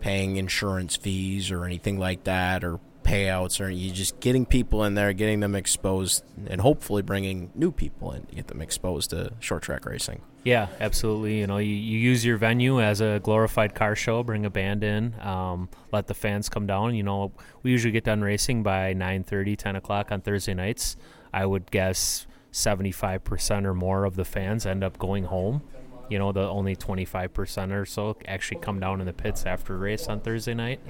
paying 0.00 0.36
insurance 0.36 0.96
fees 0.96 1.50
or 1.50 1.64
anything 1.64 1.98
like 1.98 2.24
that 2.24 2.64
or 2.64 2.80
payouts 3.02 3.60
or 3.60 3.68
you're 3.68 3.94
just 3.94 4.20
getting 4.20 4.46
people 4.46 4.84
in 4.84 4.94
there 4.94 5.12
getting 5.12 5.40
them 5.40 5.54
exposed 5.54 6.22
and 6.46 6.60
hopefully 6.60 7.02
bringing 7.02 7.50
new 7.54 7.72
people 7.72 8.12
in 8.12 8.24
to 8.26 8.34
get 8.34 8.46
them 8.46 8.60
exposed 8.60 9.10
to 9.10 9.32
short 9.40 9.62
track 9.62 9.84
racing 9.84 10.22
Yeah, 10.42 10.68
absolutely. 10.80 11.38
You 11.38 11.46
know, 11.46 11.58
you, 11.58 11.74
you 11.74 11.98
use 11.98 12.24
your 12.24 12.38
venue 12.38 12.80
as 12.80 13.00
a 13.00 13.20
glorified 13.22 13.74
car 13.74 13.94
show, 13.94 14.22
bring 14.22 14.46
a 14.46 14.50
band 14.50 14.82
in, 14.82 15.14
um, 15.20 15.68
let 15.92 16.06
the 16.06 16.14
fans 16.14 16.48
come 16.48 16.66
down. 16.66 16.94
You 16.94 17.02
know, 17.02 17.32
we 17.62 17.70
usually 17.70 17.92
get 17.92 18.04
done 18.04 18.22
racing 18.22 18.62
by 18.62 18.94
9.30, 18.94 19.56
10 19.56 19.76
o'clock 19.76 20.10
on 20.10 20.22
Thursday 20.22 20.54
nights. 20.54 20.96
I 21.32 21.44
would 21.44 21.70
guess 21.70 22.26
75% 22.52 23.64
or 23.64 23.74
more 23.74 24.04
of 24.04 24.16
the 24.16 24.24
fans 24.24 24.64
end 24.66 24.82
up 24.82 24.98
going 24.98 25.24
home. 25.24 25.62
You 26.08 26.18
know, 26.18 26.32
the 26.32 26.48
only 26.48 26.74
25% 26.74 27.72
or 27.72 27.84
so 27.84 28.16
actually 28.26 28.60
come 28.60 28.80
down 28.80 29.00
in 29.00 29.06
the 29.06 29.12
pits 29.12 29.46
after 29.46 29.74
a 29.74 29.78
race 29.78 30.08
on 30.08 30.20
Thursday 30.20 30.54
night. 30.54 30.80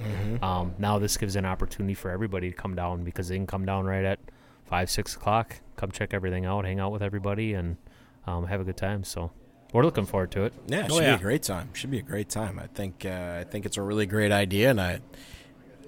Um, 0.41 0.73
now 0.79 0.97
this 0.97 1.15
gives 1.17 1.35
an 1.35 1.45
opportunity 1.45 1.93
for 1.93 2.09
everybody 2.09 2.49
to 2.49 2.55
come 2.55 2.73
down 2.73 3.03
because 3.03 3.27
they 3.27 3.35
can 3.35 3.45
come 3.45 3.65
down 3.65 3.85
right 3.85 4.03
at 4.05 4.19
5, 4.65 4.89
6 4.89 5.15
o'clock, 5.17 5.57
come 5.75 5.91
check 5.91 6.13
everything 6.13 6.45
out, 6.45 6.65
hang 6.65 6.79
out 6.79 6.91
with 6.91 7.03
everybody, 7.03 7.53
and 7.53 7.77
um, 8.25 8.47
have 8.47 8.61
a 8.61 8.63
good 8.63 8.77
time. 8.77 9.03
So 9.03 9.31
we're 9.73 9.83
looking 9.83 10.05
forward 10.05 10.31
to 10.31 10.43
it. 10.43 10.53
yeah 10.67 10.85
it 10.85 10.91
Oh, 10.91 10.95
should 10.95 11.03
yeah. 11.03 11.15
be 11.15 11.19
a 11.21 11.23
great 11.23 11.43
time 11.43 11.69
should 11.73 11.91
be 11.91 11.99
a 11.99 12.03
great 12.03 12.29
time 12.29 12.59
i 12.59 12.67
think 12.67 13.05
uh, 13.05 13.37
i 13.39 13.43
think 13.43 13.65
it's 13.65 13.77
a 13.77 13.81
really 13.81 14.05
great 14.05 14.31
idea 14.31 14.69
and 14.69 14.81
i 14.81 14.99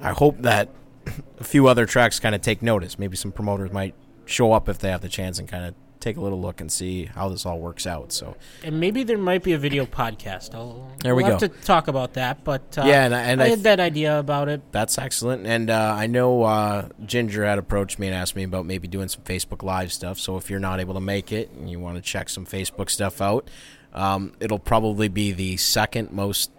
i 0.01 0.11
hope 0.11 0.41
that 0.41 0.69
a 1.39 1.43
few 1.43 1.67
other 1.67 1.85
tracks 1.85 2.19
kind 2.19 2.33
of 2.35 2.41
take 2.41 2.61
notice 2.61 2.97
maybe 2.97 3.15
some 3.17 3.31
promoters 3.31 3.71
might 3.71 3.93
show 4.25 4.53
up 4.53 4.69
if 4.69 4.79
they 4.79 4.89
have 4.89 5.01
the 5.01 5.09
chance 5.09 5.37
and 5.39 5.47
kind 5.49 5.65
of 5.65 5.75
take 6.03 6.17
a 6.17 6.21
little 6.21 6.39
look 6.41 6.61
and 6.61 6.71
see 6.71 7.05
how 7.05 7.29
this 7.29 7.45
all 7.45 7.59
works 7.59 7.87
out 7.87 8.11
so 8.11 8.35
and 8.63 8.79
maybe 8.79 9.03
there 9.03 9.17
might 9.17 9.41
be 9.43 9.53
a 9.53 9.57
video 9.57 9.85
podcast. 9.85 10.53
I'll, 10.53 10.91
There 11.01 11.15
we 11.15 11.23
we'll 11.23 11.31
have 11.33 11.41
go. 11.41 11.47
to 11.47 11.53
talk 11.61 11.87
about 11.87 12.13
that. 12.13 12.43
But 12.43 12.77
uh, 12.77 12.83
Yeah, 12.85 13.05
and 13.05 13.15
I- 13.15 13.21
and 13.23 13.41
I 13.41 13.45
I 13.45 13.47
had 13.49 13.55
th- 13.55 13.63
that 13.63 13.79
idea 13.79 14.19
about 14.19 14.49
it. 14.49 14.61
That's 14.71 14.97
excellent. 14.97 15.45
And 15.47 15.69
uh, 15.69 15.95
I 15.97 16.07
know 16.07 16.43
uh, 16.43 16.89
Ginger 17.05 17.45
had 17.45 17.57
approached 17.57 17.97
me 17.99 18.07
and 18.07 18.15
asked 18.15 18.35
me 18.35 18.43
about 18.43 18.65
maybe 18.65 18.87
doing 18.87 19.07
some 19.07 19.23
Facebook 19.23 19.63
Live 19.63 19.91
stuff. 19.93 20.19
So 20.19 20.37
if 20.37 20.49
you're 20.49 20.59
not 20.59 20.79
able 20.79 20.93
to 20.95 20.99
make 21.01 21.31
it 21.31 21.49
and 21.51 21.69
you 21.69 21.79
want 21.79 21.95
to 21.95 22.01
check 22.01 22.29
some 22.29 22.45
Facebook 22.45 22.89
stuff 22.89 23.21
out, 23.21 23.49
um, 23.93 24.33
it'll 24.39 24.59
probably 24.59 25.07
be 25.07 25.31
the 25.31 25.57
second 25.57 26.11
most 26.11 26.51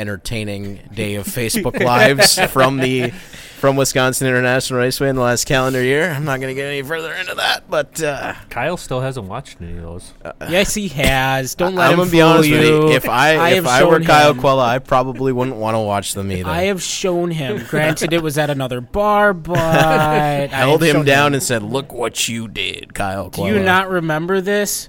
entertaining 0.00 0.80
day 0.94 1.14
of 1.16 1.26
Facebook 1.26 1.78
Lives 1.84 2.38
from 2.52 2.78
the 2.78 3.12
from 3.60 3.76
Wisconsin 3.76 4.26
International 4.26 4.78
Raceway 4.80 5.10
in 5.10 5.16
the 5.16 5.20
last 5.22 5.44
calendar 5.46 5.82
year. 5.82 6.08
I'm 6.10 6.24
not 6.24 6.40
going 6.40 6.48
to 6.48 6.54
get 6.58 6.66
any 6.66 6.80
further 6.80 7.12
into 7.12 7.34
that, 7.34 7.68
but 7.68 8.02
uh, 8.02 8.32
Kyle 8.48 8.78
still 8.78 9.02
hasn't 9.02 9.26
watched 9.26 9.60
any 9.60 9.74
of 9.76 9.82
those. 9.82 10.14
yes, 10.48 10.72
he 10.72 10.88
has. 10.88 11.54
Don't 11.56 11.74
let 11.74 11.88
I'm 11.88 11.92
him 11.92 11.98
gonna 11.98 12.10
be 12.10 12.20
fool 12.20 12.26
honest 12.28 12.48
you. 12.48 12.56
with 12.56 12.64
you. 12.66 12.88
If 12.92 13.06
I, 13.06 13.34
I 13.34 13.50
if 13.50 13.66
I 13.66 13.84
were 13.84 13.98
shown 13.98 14.04
Kyle 14.06 14.30
him- 14.30 14.38
Quella, 14.38 14.64
I 14.66 14.78
probably 14.78 15.32
wouldn't 15.32 15.58
want 15.58 15.74
to 15.74 15.80
watch 15.80 16.14
them 16.14 16.32
either. 16.32 16.48
I 16.48 16.62
have 16.64 16.82
shown 16.82 17.30
him. 17.30 17.62
Granted, 17.68 18.14
it 18.14 18.22
was 18.22 18.38
at 18.38 18.48
another 18.48 18.80
bar, 18.80 19.34
but 19.34 19.58
I 19.58 20.46
held 20.46 20.80
have 20.80 20.88
him 20.88 20.96
shown 21.00 21.04
down 21.04 21.34
and 21.34 21.42
said, 21.42 21.62
"Look 21.62 21.92
what 21.92 22.28
you 22.28 22.48
did, 22.48 22.94
Kyle." 22.94 23.28
Do 23.28 23.44
you 23.44 23.58
not 23.60 23.90
remember 23.90 24.40
this? 24.40 24.88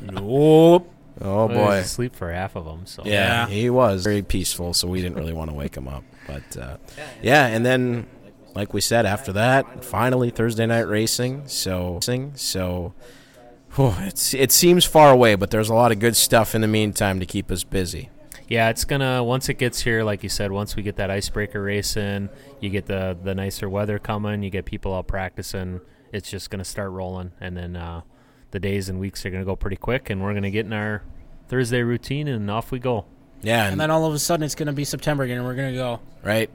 nope. 0.00 0.91
Oh 1.22 1.46
Well, 1.46 1.48
he 1.48 1.54
was 1.56 1.66
boy. 1.68 1.76
asleep 1.78 2.16
for 2.16 2.32
half 2.32 2.56
of 2.56 2.64
them. 2.64 2.86
So 2.86 3.02
Yeah, 3.04 3.12
Yeah. 3.12 3.46
he 3.48 3.70
was 3.70 4.02
very 4.04 4.22
peaceful, 4.22 4.74
so 4.74 4.88
we 4.88 5.00
didn't 5.00 5.16
really 5.16 5.32
want 5.32 5.50
to 5.50 5.56
wake 5.56 5.76
him 5.76 5.88
up. 5.88 6.04
But 6.26 6.56
uh, 6.56 6.76
yeah, 7.22 7.46
and 7.46 7.64
then 7.64 8.06
like 8.54 8.74
we 8.74 8.80
said, 8.80 9.06
after 9.06 9.32
that, 9.34 9.84
finally 9.84 10.30
Thursday 10.30 10.66
night 10.66 10.88
racing. 10.88 11.44
So 11.46 11.98
so 12.34 12.92
whew, 13.74 13.94
it's 14.00 14.34
it 14.34 14.52
seems 14.52 14.84
far 14.84 15.10
away, 15.12 15.34
but 15.36 15.50
there's 15.50 15.68
a 15.70 15.74
lot 15.74 15.92
of 15.92 15.98
good 15.98 16.16
stuff 16.16 16.54
in 16.54 16.60
the 16.60 16.68
meantime 16.68 17.20
to 17.20 17.26
keep 17.26 17.50
us 17.50 17.64
busy. 17.64 18.10
Yeah, 18.48 18.68
it's 18.68 18.84
gonna 18.84 19.24
once 19.24 19.48
it 19.48 19.54
gets 19.54 19.80
here, 19.80 20.02
like 20.04 20.22
you 20.22 20.28
said, 20.28 20.52
once 20.52 20.76
we 20.76 20.82
get 20.82 20.96
that 20.96 21.10
icebreaker 21.10 21.62
race 21.62 21.96
in, 21.96 22.28
you 22.60 22.68
get 22.68 22.86
the 22.86 23.16
the 23.22 23.34
nicer 23.34 23.68
weather 23.68 23.98
coming, 23.98 24.42
you 24.42 24.50
get 24.50 24.64
people 24.66 24.94
out 24.94 25.06
practicing. 25.06 25.80
It's 26.12 26.30
just 26.30 26.50
gonna 26.50 26.64
start 26.64 26.90
rolling, 26.90 27.32
and 27.40 27.56
then 27.56 27.76
uh, 27.76 28.02
the 28.52 28.60
days 28.60 28.88
and 28.88 28.98
weeks 29.00 29.26
are 29.26 29.30
gonna 29.30 29.44
go 29.44 29.56
pretty 29.56 29.76
quick, 29.76 30.08
and 30.10 30.22
we're 30.22 30.32
gonna 30.34 30.50
get 30.50 30.64
in 30.66 30.72
our 30.72 31.02
Thursday 31.48 31.82
routine, 31.82 32.28
and 32.28 32.50
off 32.50 32.70
we 32.70 32.78
go. 32.78 33.04
Yeah, 33.42 33.64
and, 33.64 33.72
And 33.72 33.80
then 33.80 33.90
all 33.90 34.06
of 34.06 34.14
a 34.14 34.18
sudden 34.20 34.44
it's 34.44 34.54
going 34.54 34.68
to 34.68 34.72
be 34.72 34.84
September 34.84 35.24
again, 35.24 35.38
and 35.38 35.44
we're 35.44 35.56
going 35.56 35.72
to 35.72 35.76
go. 35.76 35.98
right. 36.22 36.48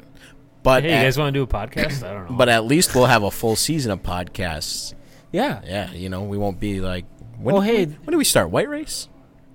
But 0.63 0.83
Hey, 0.83 0.95
you 0.97 1.03
guys 1.03 1.17
want 1.17 1.33
to 1.33 1.37
do 1.37 1.43
a 1.43 1.47
podcast? 1.47 2.01
I 2.01 2.13
don't 2.13 2.31
know. 2.31 2.37
but 2.37 2.47
at 2.47 2.63
least 2.65 2.95
we'll 2.95 3.05
have 3.07 3.23
a 3.23 3.29
full 3.29 3.57
season 3.57 3.91
of 3.91 4.01
podcasts. 4.03 4.93
Yeah. 5.33 5.59
Yeah, 5.65 5.91
you 5.91 6.07
know, 6.09 6.23
we 6.23 6.37
won't 6.37 6.61
be 6.61 6.79
like 6.79 7.03
when, 7.37 7.55
Well, 7.55 7.61
hey- 7.61 7.85
when, 7.85 7.93
when 8.05 8.11
do 8.13 8.17
we 8.17 8.23
start? 8.23 8.49
White 8.51 8.69
race? 8.69 9.09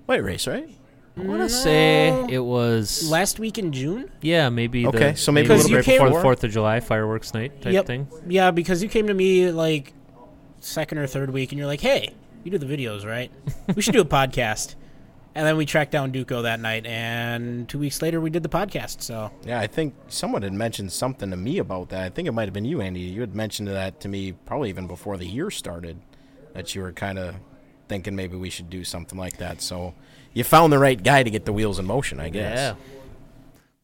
White 0.05 0.23
race, 0.23 0.45
right? 0.47 0.69
I 1.17 1.21
want 1.23 1.41
to 1.41 1.49
say 1.49 2.09
it 2.29 2.39
was 2.39 3.09
Last 3.09 3.39
week 3.39 3.57
in 3.57 3.71
June? 3.71 4.11
yeah, 4.21 4.49
maybe 4.49 4.85
Okay, 4.85 5.11
the, 5.13 5.17
so 5.17 5.31
maybe 5.31 5.47
a 5.47 5.49
Because 5.49 5.63
little 5.63 5.71
you 5.71 5.77
bit 5.79 5.85
came- 5.85 5.97
before 6.03 6.15
the 6.17 6.21
Fourth 6.21 6.43
of 6.43 6.51
July 6.51 6.79
fireworks 6.81 7.33
night 7.33 7.61
type 7.63 7.73
Yep. 7.73 7.85
thing. 7.87 8.07
Yeah, 8.27 8.51
because 8.51 8.81
you 8.83 8.89
came 8.89 9.07
to 9.07 9.13
me 9.15 9.49
like 9.51 9.93
second 10.59 10.99
or 10.99 11.07
third 11.07 11.31
week, 11.31 11.51
and 11.51 11.57
you're 11.57 11.67
like, 11.67 11.81
"Hey, 11.81 12.13
you 12.43 12.51
do 12.51 12.57
the 12.57 12.65
videos, 12.65 13.05
right? 13.05 13.31
we 13.75 13.81
should 13.81 13.93
do 13.93 14.01
a 14.01 14.05
podcast." 14.05 14.75
And 15.35 15.47
then 15.47 15.57
we 15.57 15.65
tracked 15.65 15.89
down 15.91 16.11
Duco 16.11 16.43
that 16.43 16.59
night, 16.59 16.85
and 16.85 17.67
two 17.67 17.79
weeks 17.79 18.03
later 18.03 18.21
we 18.21 18.29
did 18.29 18.43
the 18.43 18.49
podcast. 18.49 19.01
So 19.01 19.31
Yeah, 19.43 19.59
I 19.59 19.65
think 19.65 19.95
someone 20.07 20.43
had 20.43 20.53
mentioned 20.53 20.91
something 20.91 21.31
to 21.31 21.35
me 21.35 21.57
about 21.57 21.89
that. 21.89 22.03
I 22.03 22.09
think 22.09 22.27
it 22.27 22.33
might 22.33 22.43
have 22.43 22.53
been 22.53 22.65
you, 22.65 22.81
Andy. 22.81 22.99
You 22.99 23.21
had 23.21 23.33
mentioned 23.33 23.67
that 23.67 23.99
to 24.01 24.07
me 24.07 24.33
probably 24.33 24.69
even 24.69 24.85
before 24.85 25.17
the 25.17 25.25
year 25.25 25.49
started, 25.49 25.97
that 26.53 26.75
you 26.75 26.83
were 26.83 26.91
kind 26.91 27.17
of 27.17 27.33
thinking 27.87 28.15
maybe 28.15 28.37
we 28.37 28.51
should 28.51 28.69
do 28.69 28.83
something 28.83 29.17
like 29.17 29.37
that. 29.37 29.59
So 29.59 29.95
you 30.33 30.43
found 30.43 30.71
the 30.71 30.77
right 30.77 31.01
guy 31.01 31.23
to 31.23 31.31
get 31.31 31.45
the 31.45 31.53
wheels 31.53 31.79
in 31.79 31.85
motion, 31.87 32.19
I 32.19 32.29
guess. 32.29 32.55
Yeah. 32.55 32.75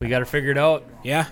We 0.01 0.07
got 0.07 0.19
to 0.19 0.25
figure 0.25 0.51
it 0.51 0.57
out. 0.59 0.85
yeah, 1.03 1.25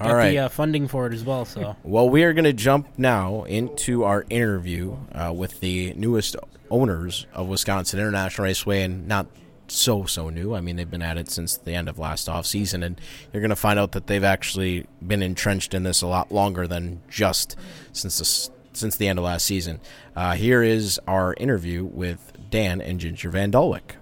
All 0.00 0.08
got 0.08 0.14
right. 0.14 0.30
the 0.30 0.38
uh, 0.38 0.48
funding 0.48 0.88
for 0.88 1.06
it 1.06 1.12
as 1.12 1.24
well. 1.24 1.44
So 1.44 1.76
Well, 1.82 2.08
we 2.08 2.24
are 2.24 2.32
going 2.32 2.44
to 2.44 2.52
jump 2.52 2.88
now 2.96 3.44
into 3.44 4.04
our 4.04 4.24
interview 4.30 4.96
uh, 5.12 5.32
with 5.36 5.60
the 5.60 5.92
newest 5.94 6.36
owners 6.70 7.26
of 7.34 7.48
Wisconsin 7.48 8.00
International 8.00 8.44
Raceway, 8.44 8.82
and 8.82 9.06
not 9.06 9.26
so 9.68 10.04
so 10.04 10.30
new. 10.30 10.54
I 10.54 10.60
mean, 10.60 10.76
they've 10.76 10.90
been 10.90 11.02
at 11.02 11.16
it 11.16 11.30
since 11.30 11.56
the 11.56 11.74
end 11.74 11.88
of 11.88 11.98
last 11.98 12.28
off 12.28 12.46
season, 12.46 12.82
and 12.82 13.00
you're 13.32 13.40
going 13.40 13.50
to 13.50 13.56
find 13.56 13.78
out 13.78 13.92
that 13.92 14.06
they've 14.06 14.24
actually 14.24 14.86
been 15.06 15.22
entrenched 15.22 15.74
in 15.74 15.82
this 15.82 16.02
a 16.02 16.06
lot 16.06 16.32
longer 16.32 16.66
than 16.66 17.02
just 17.08 17.56
since 17.92 18.18
the, 18.18 18.50
since 18.76 18.96
the 18.96 19.08
end 19.08 19.18
of 19.18 19.24
last 19.24 19.44
season. 19.44 19.80
Uh, 20.16 20.32
here 20.32 20.62
is 20.62 21.00
our 21.06 21.34
interview 21.34 21.84
with 21.84 22.32
Dan 22.50 22.80
and 22.80 22.98
Ginger 23.00 23.30
VanDaalwyk. 23.30 23.92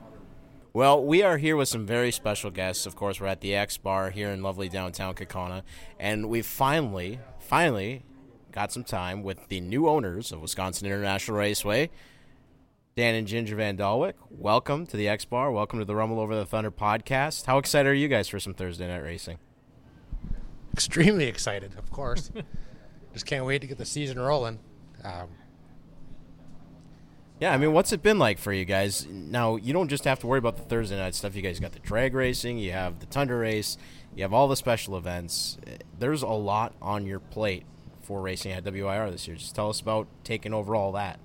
Well, 0.79 1.05
we 1.05 1.25
are 1.25 1.39
here 1.39 1.57
with 1.57 1.67
some 1.67 1.87
very 1.87 2.13
special 2.13 2.53
guests. 2.53 2.87
Of 2.87 2.95
course, 2.95 3.21
we're 3.21 3.27
at 3.27 3.41
the 3.41 3.53
X 3.53 3.77
Bar 3.77 4.11
here 4.11 4.31
in 4.31 4.45
lovely 4.45 4.69
downtown 4.69 5.13
Kaukauna, 5.13 5.65
and 5.99 6.29
we 6.29 6.41
finally, 6.41 7.19
finally 7.41 8.05
got 8.53 8.71
some 8.71 8.85
time 8.85 9.25
with 9.25 9.49
the 9.49 9.61
new 9.61 9.89
owners 9.89 10.31
of 10.31 10.41
Wisconsin 10.41 10.87
International 10.87 11.37
Raceway, 11.37 11.91
Dan 12.95 13.17
and 13.17 13.27
Ginger 13.27 13.57
VanDaalwyk. 13.57 14.13
Welcome 14.31 14.87
to 14.87 14.97
the 14.97 15.09
X 15.09 15.25
Bar. 15.25 15.51
Welcome 15.51 15.81
to 15.81 15.85
the 15.85 15.97
Rumble 15.97 16.21
Over 16.21 16.37
the 16.37 16.47
Thunder 16.47 16.71
podcast. 16.71 17.47
How 17.47 17.59
excited 17.59 17.89
are 17.89 17.93
you 17.93 18.07
guys 18.07 18.29
for 18.29 18.39
some 18.39 18.55
Thursday 18.55 18.87
night 18.87 19.03
racing? 19.03 19.41
extremely 20.73 21.25
excited, 21.25 21.77
of 21.77 21.91
course. 21.91 22.31
Just 23.13 23.27
can't 23.27 23.45
wait 23.45 23.63
to 23.63 23.67
get 23.67 23.79
the 23.79 23.85
season 23.85 24.21
rolling. 24.21 24.61
Um, 25.03 25.27
Yeah, 27.41 27.53
I 27.53 27.57
mean, 27.57 27.73
what's 27.73 27.93
it 27.93 28.03
been 28.03 28.19
like 28.19 28.39
for 28.39 28.53
you 28.53 28.65
guys? 28.65 29.07
Now, 29.09 29.57
you 29.57 29.73
don't 29.73 29.89
just 29.89 30.05
have 30.05 30.19
to 30.21 30.27
worry 30.27 30.39
about 30.39 30.57
the 30.57 30.65
Thursday 30.65 30.97
night 30.97 31.15
stuff. 31.15 31.37
You 31.37 31.43
guys 31.43 31.61
got 31.61 31.73
the 31.73 31.79
drag 31.79 32.15
racing, 32.15 32.59
you 32.59 32.73
have 32.73 32.99
the 32.99 33.07
Tundra 33.07 33.39
race, 33.39 33.79
you 34.17 34.23
have 34.23 34.33
all 34.33 34.49
the 34.49 34.57
special 34.57 34.97
events. 34.97 35.57
There's 35.99 36.23
a 36.23 36.27
lot 36.29 36.73
on 36.83 37.07
your 37.07 37.21
plate 37.21 37.65
for 38.03 38.21
racing 38.21 38.51
at 38.53 38.65
WIR 38.65 39.11
this 39.13 39.29
year. 39.29 39.37
Just 39.37 39.55
tell 39.55 39.71
us 39.71 39.81
about 39.81 40.09
taking 40.25 40.53
over 40.53 40.75
all 40.75 40.93
that. 40.93 41.21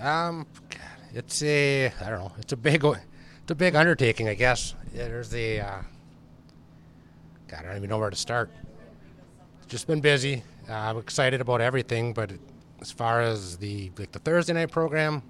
um, 0.00 0.46
God, 0.70 0.80
it's 1.12 1.42
a 1.42 1.92
I 2.00 2.08
don't 2.08 2.20
know. 2.20 2.32
It's 2.38 2.54
a 2.54 2.56
big 2.56 2.82
it's 2.84 3.50
a 3.50 3.54
big 3.54 3.74
undertaking, 3.74 4.28
I 4.28 4.34
guess. 4.34 4.74
Yeah, 4.94 5.08
there's 5.08 5.28
the 5.28 5.60
uh, 5.60 5.82
God, 7.48 7.60
I 7.60 7.62
don't 7.64 7.76
even 7.76 7.90
know 7.90 7.98
where 7.98 8.08
to 8.08 8.16
start. 8.16 8.50
Just 9.68 9.86
been 9.86 10.00
busy. 10.00 10.42
Uh, 10.68 10.72
I'm 10.72 10.96
excited 10.96 11.42
about 11.42 11.60
everything, 11.60 12.14
but 12.14 12.32
as 12.80 12.90
far 12.90 13.20
as 13.20 13.58
the 13.58 13.90
like 13.98 14.12
the 14.12 14.18
Thursday 14.20 14.54
night 14.54 14.70
program, 14.70 15.22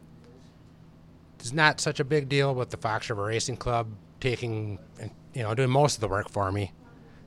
it's 1.42 1.52
not 1.52 1.80
such 1.80 1.98
a 1.98 2.04
big 2.04 2.28
deal 2.28 2.54
with 2.54 2.70
the 2.70 2.76
Fox 2.76 3.10
River 3.10 3.24
Racing 3.24 3.56
Club 3.56 3.88
taking 4.20 4.78
and 5.00 5.10
you 5.34 5.42
know 5.42 5.52
doing 5.56 5.70
most 5.70 5.96
of 5.96 6.00
the 6.00 6.06
work 6.06 6.30
for 6.30 6.52
me. 6.52 6.72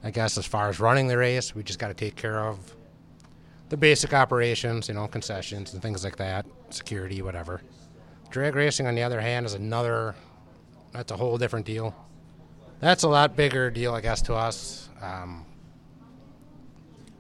I 0.06 0.12
guess 0.12 0.38
as 0.38 0.46
far 0.46 0.70
as 0.70 0.80
running 0.80 1.10
the 1.10 1.18
race, 1.18 1.54
we 1.54 1.64
just 1.64 1.80
got 1.80 1.90
to 1.90 1.94
take 1.94 2.16
care 2.16 2.40
of 2.40 2.74
the 3.68 3.76
basic 3.76 4.14
operations, 4.14 4.88
you 4.88 4.94
know, 4.94 5.06
concessions 5.08 5.74
and 5.74 5.82
things 5.82 6.06
like 6.06 6.16
that, 6.16 6.46
security, 6.70 7.22
whatever. 7.22 7.62
Drag 8.30 8.56
racing, 8.56 8.88
on 8.88 8.96
the 8.96 9.04
other 9.04 9.20
hand, 9.20 9.46
is 9.46 9.54
another. 9.54 10.16
That's 10.94 11.12
a 11.12 11.18
whole 11.18 11.38
different 11.38 11.66
deal. 11.66 11.94
That's 12.80 13.04
a 13.04 13.10
lot 13.10 13.36
bigger 13.36 13.70
deal, 13.70 13.94
I 13.94 14.00
guess, 14.00 14.22
to 14.24 14.36
us. 14.36 14.88
Um, 15.02 15.46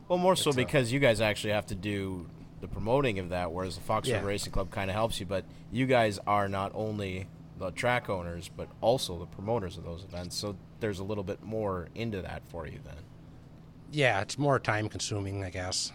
Well, 0.07 0.17
more 0.17 0.37
so 0.37 0.53
because 0.53 0.93
you 0.93 0.99
guys 0.99 1.19
actually 1.19 1.51
have 1.51 1.65
to 1.67 1.75
do 1.75 2.27
the 2.62 2.68
promoting 2.68 3.20
of 3.20 3.30
that, 3.30 3.51
whereas 3.51 3.76
the 3.76 3.82
Fox 3.82 4.08
Yeah. 4.08 4.16
River 4.16 4.28
Racing 4.28 4.51
Club 4.51 4.72
kind 4.72 4.89
of 4.89 4.95
helps 4.95 5.20
you. 5.20 5.26
But 5.26 5.45
you 5.72 5.86
guys 5.86 6.20
are 6.26 6.47
not 6.47 6.72
only 6.74 7.28
the 7.58 7.72
track 7.72 8.10
owners, 8.10 8.49
but 8.56 8.68
also 8.82 9.18
the 9.20 9.26
promoters 9.26 9.78
of 9.78 9.84
those 9.84 10.03
events. 10.03 10.36
So 10.36 10.56
there's 10.80 10.99
a 10.99 11.03
little 11.03 11.24
bit 11.24 11.41
more 11.43 11.88
into 11.95 12.22
that 12.22 12.41
for 12.47 12.68
you 12.68 12.80
then. 12.84 12.95
yeah, 13.91 14.20
it's 14.22 14.38
more 14.38 14.60
time 14.60 14.89
consuming, 14.89 15.43
I 15.43 15.49
guess. 15.49 15.91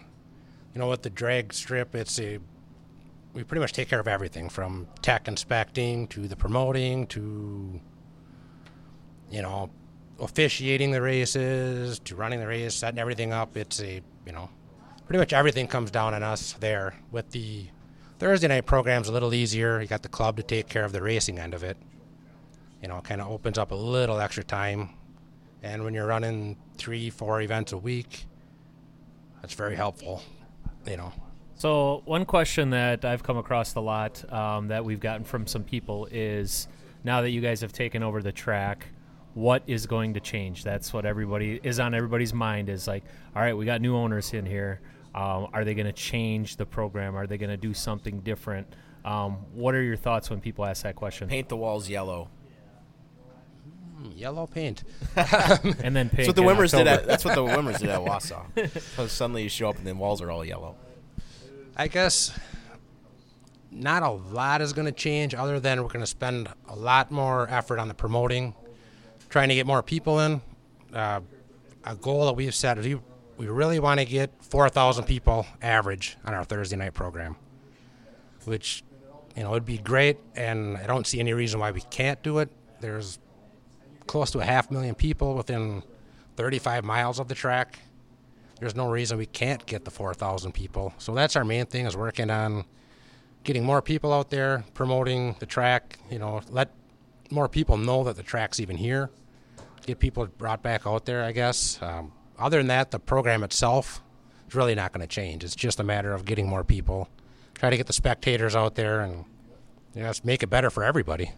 You 0.73 0.79
know, 0.79 0.89
with 0.89 1.01
the 1.03 1.09
drag 1.09 1.53
strip, 1.53 1.93
it's 1.95 2.19
a 2.19 2.39
we 3.33 3.43
pretty 3.43 3.59
much 3.61 3.73
take 3.73 3.87
care 3.89 3.99
of 3.99 4.07
everything 4.07 4.49
from 4.49 4.87
tech 5.01 5.27
inspecting 5.27 6.07
to 6.07 6.27
the 6.27 6.35
promoting 6.35 7.07
to 7.07 7.79
you 9.29 9.41
know 9.41 9.69
officiating 10.19 10.91
the 10.91 11.01
races 11.01 11.99
to 11.99 12.15
running 12.15 12.39
the 12.39 12.47
race, 12.47 12.73
setting 12.75 12.99
everything 12.99 13.31
up. 13.33 13.55
It's 13.57 13.81
a 13.81 14.01
you 14.25 14.31
know 14.31 14.49
pretty 15.11 15.19
much 15.19 15.33
everything 15.33 15.67
comes 15.67 15.91
down 15.91 16.13
on 16.13 16.23
us 16.23 16.53
there. 16.61 16.93
With 17.11 17.31
the 17.31 17.65
Thursday 18.17 18.47
night 18.47 18.65
program's 18.65 19.09
a 19.09 19.11
little 19.11 19.33
easier. 19.33 19.81
You 19.81 19.87
got 19.87 20.03
the 20.03 20.07
club 20.07 20.37
to 20.37 20.43
take 20.43 20.69
care 20.69 20.85
of 20.85 20.93
the 20.93 21.01
racing 21.01 21.37
end 21.37 21.53
of 21.53 21.65
it. 21.65 21.75
You 22.81 22.87
know, 22.87 22.99
it 22.99 23.03
kind 23.03 23.19
of 23.19 23.27
opens 23.27 23.57
up 23.57 23.71
a 23.71 23.75
little 23.75 24.21
extra 24.21 24.41
time. 24.41 24.91
And 25.63 25.83
when 25.83 25.93
you're 25.93 26.07
running 26.07 26.55
three, 26.77 27.09
four 27.09 27.41
events 27.41 27.73
a 27.73 27.77
week, 27.77 28.23
that's 29.41 29.53
very 29.53 29.75
helpful. 29.75 30.23
You 30.87 30.95
know. 30.95 31.11
So 31.55 32.03
one 32.05 32.23
question 32.23 32.69
that 32.69 33.03
I've 33.03 33.21
come 33.21 33.35
across 33.35 33.75
a 33.75 33.81
lot 33.81 34.31
um, 34.31 34.69
that 34.69 34.85
we've 34.85 35.01
gotten 35.01 35.25
from 35.25 35.45
some 35.45 35.65
people 35.65 36.07
is 36.09 36.69
now 37.03 37.21
that 37.21 37.31
you 37.31 37.41
guys 37.41 37.59
have 37.59 37.73
taken 37.73 38.01
over 38.01 38.21
the 38.21 38.31
track, 38.31 38.87
what 39.33 39.61
is 39.67 39.85
going 39.85 40.13
to 40.13 40.21
change? 40.21 40.63
That's 40.63 40.93
what 40.93 41.05
everybody 41.05 41.59
is 41.63 41.81
on 41.81 41.93
everybody's 41.93 42.33
mind. 42.33 42.69
Is 42.69 42.87
like, 42.87 43.03
all 43.35 43.41
right, 43.41 43.57
we 43.57 43.65
got 43.65 43.81
new 43.81 43.97
owners 43.97 44.33
in 44.33 44.45
here. 44.45 44.79
Um, 45.13 45.49
are 45.53 45.65
they 45.65 45.73
going 45.73 45.87
to 45.87 45.93
change 45.93 46.55
the 46.55 46.65
program? 46.65 47.15
Are 47.15 47.27
they 47.27 47.37
going 47.37 47.49
to 47.49 47.57
do 47.57 47.73
something 47.73 48.21
different? 48.21 48.67
Um, 49.03 49.37
what 49.53 49.75
are 49.75 49.81
your 49.81 49.97
thoughts 49.97 50.29
when 50.29 50.39
people 50.39 50.65
ask 50.65 50.83
that 50.83 50.95
question? 50.95 51.27
Paint 51.27 51.49
the 51.49 51.57
walls 51.57 51.89
yellow. 51.89 52.29
Yellow 54.15 54.47
paint. 54.47 54.83
And 55.15 55.95
then 55.95 56.07
That's 56.07 56.15
pink 56.15 56.27
what 56.27 56.35
the 56.35 56.43
in 56.43 56.47
Wimmers 56.47 56.71
did. 56.75 56.87
At, 56.87 57.05
that's 57.05 57.25
what 57.25 57.35
the 57.35 57.43
Wimmers 57.43 57.79
did 57.79 57.89
at 57.89 57.99
Wausau. 58.05 58.45
So 58.95 59.07
suddenly 59.07 59.43
you 59.43 59.49
show 59.49 59.69
up 59.69 59.77
and 59.77 59.85
the 59.85 59.93
walls 59.93 60.21
are 60.21 60.31
all 60.31 60.45
yellow. 60.45 60.75
I 61.75 61.87
guess 61.87 62.37
not 63.71 64.03
a 64.03 64.09
lot 64.09 64.61
is 64.61 64.73
going 64.73 64.85
to 64.85 64.91
change 64.91 65.33
other 65.33 65.59
than 65.59 65.81
we're 65.81 65.87
going 65.87 66.01
to 66.01 66.07
spend 66.07 66.49
a 66.67 66.75
lot 66.75 67.11
more 67.11 67.49
effort 67.49 67.79
on 67.79 67.87
the 67.87 67.93
promoting, 67.93 68.53
trying 69.29 69.49
to 69.49 69.55
get 69.55 69.65
more 69.65 69.81
people 69.81 70.19
in. 70.19 70.41
Uh, 70.93 71.21
a 71.85 71.95
goal 71.95 72.25
that 72.25 72.33
we've 72.33 72.53
set 72.53 72.77
is 72.77 72.85
we, 72.85 72.99
we 73.41 73.47
really 73.47 73.79
want 73.79 73.99
to 73.99 74.05
get 74.05 74.31
4,000 74.41 75.05
people 75.05 75.45
average 75.61 76.15
on 76.23 76.33
our 76.33 76.43
Thursday 76.43 76.75
night 76.75 76.93
program, 76.93 77.35
which, 78.45 78.83
you 79.35 79.43
know, 79.43 79.51
would 79.51 79.65
be 79.65 79.79
great. 79.79 80.17
And 80.35 80.77
I 80.77 80.85
don't 80.85 81.07
see 81.07 81.19
any 81.19 81.33
reason 81.33 81.59
why 81.59 81.71
we 81.71 81.81
can't 81.81 82.21
do 82.21 82.39
it. 82.39 82.49
There's 82.79 83.19
close 84.05 84.31
to 84.31 84.39
a 84.39 84.45
half 84.45 84.69
million 84.69 84.93
people 84.93 85.35
within 85.35 85.83
35 86.35 86.83
miles 86.83 87.19
of 87.19 87.27
the 87.27 87.35
track 87.35 87.79
there's 88.61 88.75
no 88.75 88.91
reason 88.91 89.17
we 89.17 89.25
can't 89.25 89.65
get 89.65 89.85
the 89.85 89.91
4,000 89.91 90.51
people. 90.51 90.93
So 90.99 91.15
that's 91.15 91.35
our 91.35 91.43
main 91.43 91.65
thing 91.65 91.87
is 91.87 91.97
working 91.97 92.29
on 92.29 92.63
getting 93.43 93.63
more 93.65 93.81
people 93.81 94.13
out 94.13 94.29
there, 94.29 94.63
promoting 94.75 95.35
the 95.39 95.47
track, 95.47 95.97
you 96.11 96.19
know, 96.19 96.41
let 96.47 96.69
more 97.31 97.49
people 97.49 97.75
know 97.75 98.03
that 98.03 98.17
the 98.17 98.23
track's 98.23 98.59
even 98.59 98.77
here. 98.77 99.09
Get 99.87 99.97
people 99.97 100.27
brought 100.27 100.61
back 100.61 100.85
out 100.85 101.05
there, 101.05 101.23
I 101.23 101.31
guess. 101.31 101.81
Um, 101.81 102.13
other 102.41 102.57
than 102.57 102.67
that, 102.67 102.91
the 102.91 102.99
program 102.99 103.43
itself 103.43 104.01
is 104.47 104.55
really 104.55 104.75
not 104.75 104.91
going 104.91 105.01
to 105.01 105.07
change. 105.07 105.43
It's 105.43 105.55
just 105.55 105.79
a 105.79 105.83
matter 105.83 106.13
of 106.13 106.25
getting 106.25 106.47
more 106.47 106.63
people, 106.63 107.07
try 107.53 107.69
to 107.69 107.77
get 107.77 107.87
the 107.87 107.93
spectators 107.93 108.55
out 108.55 108.75
there, 108.75 109.01
and 109.01 109.25
you 109.95 110.01
know, 110.01 110.07
just 110.09 110.25
make 110.25 110.43
it 110.43 110.47
better 110.47 110.69
for 110.69 110.83
everybody. 110.83 111.31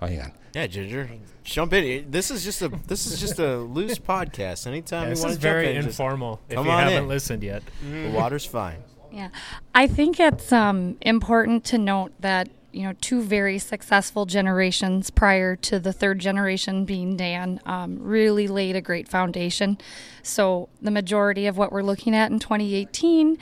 Oh, 0.00 0.06
hang 0.06 0.20
on. 0.20 0.32
Yeah, 0.54 0.66
Ginger, 0.66 1.08
jump 1.44 1.72
in. 1.72 2.10
This 2.10 2.30
is 2.30 2.44
just 2.44 2.60
a 2.60 2.68
this 2.86 3.06
is 3.06 3.18
just 3.20 3.38
a 3.38 3.56
loose 3.76 3.98
podcast. 3.98 4.66
Anytime 4.66 5.02
Yeah, 5.04 5.08
you 5.08 5.14
this 5.14 5.20
want 5.20 5.30
is 5.32 5.36
to 5.38 5.42
jump 5.42 5.52
very 5.54 5.68
in, 5.68 5.76
just- 5.76 5.86
informal. 5.98 6.40
If 6.48 6.56
come 6.56 6.66
you 6.66 6.72
on 6.72 6.82
haven't 6.82 7.04
in. 7.04 7.08
listened 7.08 7.42
yet, 7.42 7.62
the 7.82 8.10
water's 8.10 8.44
fine. 8.44 8.78
Yeah, 9.10 9.28
I 9.74 9.86
think 9.86 10.18
it's 10.20 10.52
um, 10.52 10.96
important 11.02 11.64
to 11.66 11.78
note 11.78 12.12
that 12.20 12.48
you 12.72 12.82
know 12.82 12.94
two 13.00 13.22
very 13.22 13.58
successful 13.58 14.26
generations 14.26 15.10
prior 15.10 15.54
to 15.56 15.78
the 15.78 15.92
third 15.92 16.18
generation 16.18 16.84
being 16.84 17.16
Dan 17.16 17.60
um, 17.66 17.98
really 18.00 18.48
laid 18.48 18.76
a 18.76 18.80
great 18.80 19.08
foundation. 19.08 19.78
So 20.22 20.68
the 20.80 20.90
majority 20.90 21.46
of 21.46 21.56
what 21.56 21.70
we're 21.70 21.82
looking 21.82 22.14
at 22.14 22.30
in 22.30 22.38
2018 22.38 23.38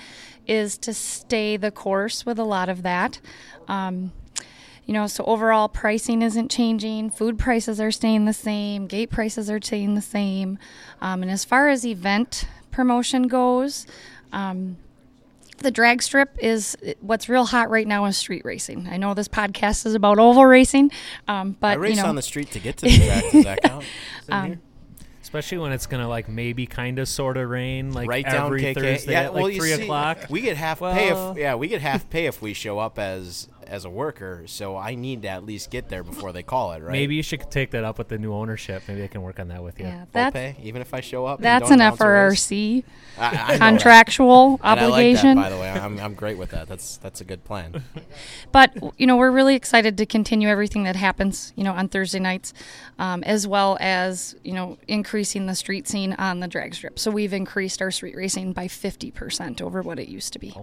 is 0.47 0.77
to 0.79 0.93
stay 0.93 1.57
the 1.57 1.71
course 1.71 2.27
with 2.27 2.39
a 2.39 2.45
lot 2.45 2.69
of 2.69 2.83
that. 2.83 3.21
Um, 3.69 4.13
you 4.85 4.95
know, 4.95 5.07
so 5.07 5.23
overall 5.25 5.69
pricing 5.69 6.21
isn't 6.21 6.51
changing. 6.51 7.11
Food 7.11 7.39
prices 7.39 7.81
are 7.81 7.93
staying 7.93 8.25
the 8.25 8.33
same. 8.33 8.89
Gate 8.89 9.11
prices 9.11 9.49
are 9.49 9.61
staying 9.63 9.95
the 9.95 10.03
same. 10.03 10.59
Um, 11.01 11.23
and 11.23 11.31
as 11.31 11.45
far 11.45 11.69
as 11.69 11.87
event 11.87 12.49
promotion 12.73 13.29
goes, 13.29 13.87
um, 14.33 14.79
the 15.61 15.71
drag 15.71 16.03
strip 16.03 16.37
is 16.39 16.77
what's 17.01 17.29
real 17.29 17.47
hot 17.47 17.71
right 17.71 17.87
now 17.87 18.05
is 18.07 18.17
street 18.17 18.45
racing. 18.45 18.89
I 18.91 18.97
know 18.97 19.15
this 19.15 19.29
podcast 19.29 19.87
is 19.87 19.95
about 19.95 20.19
oval 20.19 20.45
racing, 20.45 20.91
um, 21.29 21.57
but 21.61 21.73
I 21.73 21.75
race 21.75 21.97
you 21.97 22.03
know, 22.03 22.09
on 22.09 22.17
the 22.17 22.23
street 22.23 22.51
to 22.53 22.59
get 22.59 22.79
to 22.79 22.87
the 22.89 22.97
track. 22.97 23.25
Does 23.31 23.45
that 23.45 23.63
count? 23.63 23.85
um, 24.29 24.61
Especially 25.23 25.59
when 25.59 25.71
it's 25.71 25.87
gonna 25.87 26.09
like 26.09 26.29
maybe 26.29 26.67
kind 26.67 26.99
of 26.99 27.07
sort 27.07 27.37
of 27.37 27.49
rain 27.49 27.93
like 27.93 28.09
right 28.09 28.25
down 28.25 28.47
every 28.47 28.63
KK. 28.63 28.75
Thursday 28.75 29.13
yeah, 29.13 29.23
at 29.23 29.35
like 29.35 29.55
you 29.55 29.61
three 29.61 29.75
see, 29.75 29.83
o'clock. 29.83 30.19
We 30.29 30.41
get 30.41 30.57
half 30.57 30.81
pay 30.81 31.11
if 31.11 31.37
yeah 31.37 31.55
we 31.55 31.69
get 31.69 31.81
half 31.81 32.11
pay 32.11 32.27
if 32.27 32.43
we 32.43 32.53
show 32.53 32.81
up 32.81 32.99
as 32.99 33.47
as 33.71 33.85
a 33.85 33.91
worker. 33.91 34.43
So 34.47 34.77
I 34.77 34.95
need 34.97 35.23
to 35.23 35.29
at 35.29 35.45
least 35.47 35.71
get 35.71 35.89
there 35.89 36.03
before 36.03 36.33
they 36.33 36.43
call 36.43 36.73
it. 36.73 36.83
Right? 36.83 36.93
Maybe 36.93 37.15
you 37.15 37.23
should 37.23 37.51
take 37.51 37.71
that 37.71 37.85
up 37.85 37.97
with 37.99 38.09
the 38.09 38.19
new 38.19 38.35
ownership. 38.35 38.83
Maybe 38.89 39.01
they 39.01 39.09
can 39.09 39.23
work 39.23 39.39
on 39.41 39.49
that 39.49 39.63
with 39.63 39.79
you. 39.79 39.87
yeah, 39.87 40.05
that's 40.13 40.33
pay 40.35 40.57
even 40.63 40.83
if 40.83 40.93
I 40.93 41.01
show 41.01 41.25
up. 41.25 41.39
and 41.39 41.45
that's 41.45 41.63
don't 41.71 41.75
an 41.75 41.81
announce 41.81 42.01
a 42.01 42.09
race. 42.09 42.47
FRRC 42.47 42.85
I- 43.19 43.55
I 43.55 43.59
contractual 43.59 44.61
And 44.63 44.63
I 44.63 44.71
like 44.71 44.81
that, 44.81 44.85
obligation. 44.93 45.37
by 45.37 45.51
the 45.51 45.57
way, 45.57 45.71
I'm 45.71 45.99
I'm 46.01 46.15
great 46.15 46.37
with 46.39 46.51
that. 46.51 46.69
That's 46.69 46.97
that's 46.99 47.21
a 47.21 47.25
good 47.25 47.45
plan. 47.45 47.83
But 48.53 48.75
you 48.99 49.07
know, 49.07 49.17
we're 49.17 49.31
really 49.31 49.55
excited 49.55 49.97
to 49.99 50.07
continue 50.07 50.49
everything 50.49 50.83
that 50.85 50.97
happens, 50.97 51.53
you 51.57 51.63
know, 51.65 51.73
on 51.73 51.89
Thursday 51.89 52.19
nights, 52.19 52.53
um, 52.99 53.23
as 53.25 53.47
well 53.47 53.77
as 53.81 54.35
you 54.43 54.53
know 54.53 54.77
increasing 54.89 55.47
the 55.47 55.55
street 55.55 55.87
scene 55.87 56.15
on 56.15 56.41
the 56.41 56.49
drag 56.49 56.75
strip. 56.75 56.99
So 56.99 57.11
we've 57.11 57.33
increased 57.33 57.81
our 57.81 57.91
street 57.93 58.17
racing 58.17 58.53
by 58.53 58.67
fifty 58.69 59.11
percent 59.11 59.63
over 59.63 59.83
what 59.83 59.99
it 60.01 60.09
used 60.09 60.33
to 60.33 60.39
be. 60.41 60.55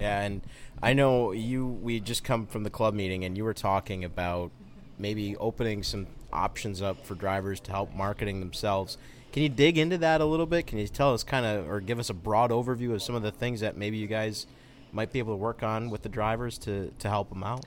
Yeah, 0.00 0.20
and 0.22 0.40
I 0.82 0.92
know 0.92 1.32
you. 1.32 1.66
We 1.66 2.00
just 2.00 2.24
come 2.24 2.46
from 2.46 2.64
the 2.64 2.70
club 2.70 2.94
meeting, 2.94 3.24
and 3.24 3.36
you 3.36 3.44
were 3.44 3.54
talking 3.54 4.04
about 4.04 4.50
maybe 4.98 5.36
opening 5.36 5.82
some 5.82 6.06
options 6.32 6.82
up 6.82 7.06
for 7.06 7.14
drivers 7.14 7.60
to 7.60 7.70
help 7.70 7.94
marketing 7.94 8.40
themselves. 8.40 8.98
Can 9.32 9.42
you 9.42 9.48
dig 9.48 9.78
into 9.78 9.96
that 9.98 10.20
a 10.20 10.24
little 10.24 10.46
bit? 10.46 10.66
Can 10.66 10.78
you 10.78 10.88
tell 10.88 11.14
us 11.14 11.22
kind 11.24 11.46
of, 11.46 11.70
or 11.70 11.80
give 11.80 11.98
us 11.98 12.10
a 12.10 12.14
broad 12.14 12.50
overview 12.50 12.92
of 12.92 13.02
some 13.02 13.14
of 13.14 13.22
the 13.22 13.30
things 13.30 13.60
that 13.60 13.76
maybe 13.76 13.96
you 13.96 14.06
guys 14.06 14.46
might 14.92 15.12
be 15.12 15.18
able 15.18 15.32
to 15.32 15.38
work 15.38 15.62
on 15.62 15.88
with 15.88 16.02
the 16.02 16.08
drivers 16.08 16.58
to 16.58 16.92
to 16.98 17.08
help 17.08 17.30
them 17.30 17.42
out? 17.42 17.64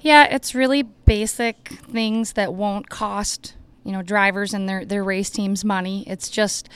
Yeah, 0.00 0.24
it's 0.24 0.54
really 0.54 0.82
basic 0.82 1.68
things 1.90 2.32
that 2.32 2.54
won't 2.54 2.88
cost 2.88 3.54
you 3.84 3.92
know 3.92 4.02
drivers 4.02 4.54
and 4.54 4.68
their 4.68 4.84
their 4.84 5.04
race 5.04 5.30
teams 5.30 5.64
money. 5.64 6.04
It's 6.06 6.28
just 6.28 6.68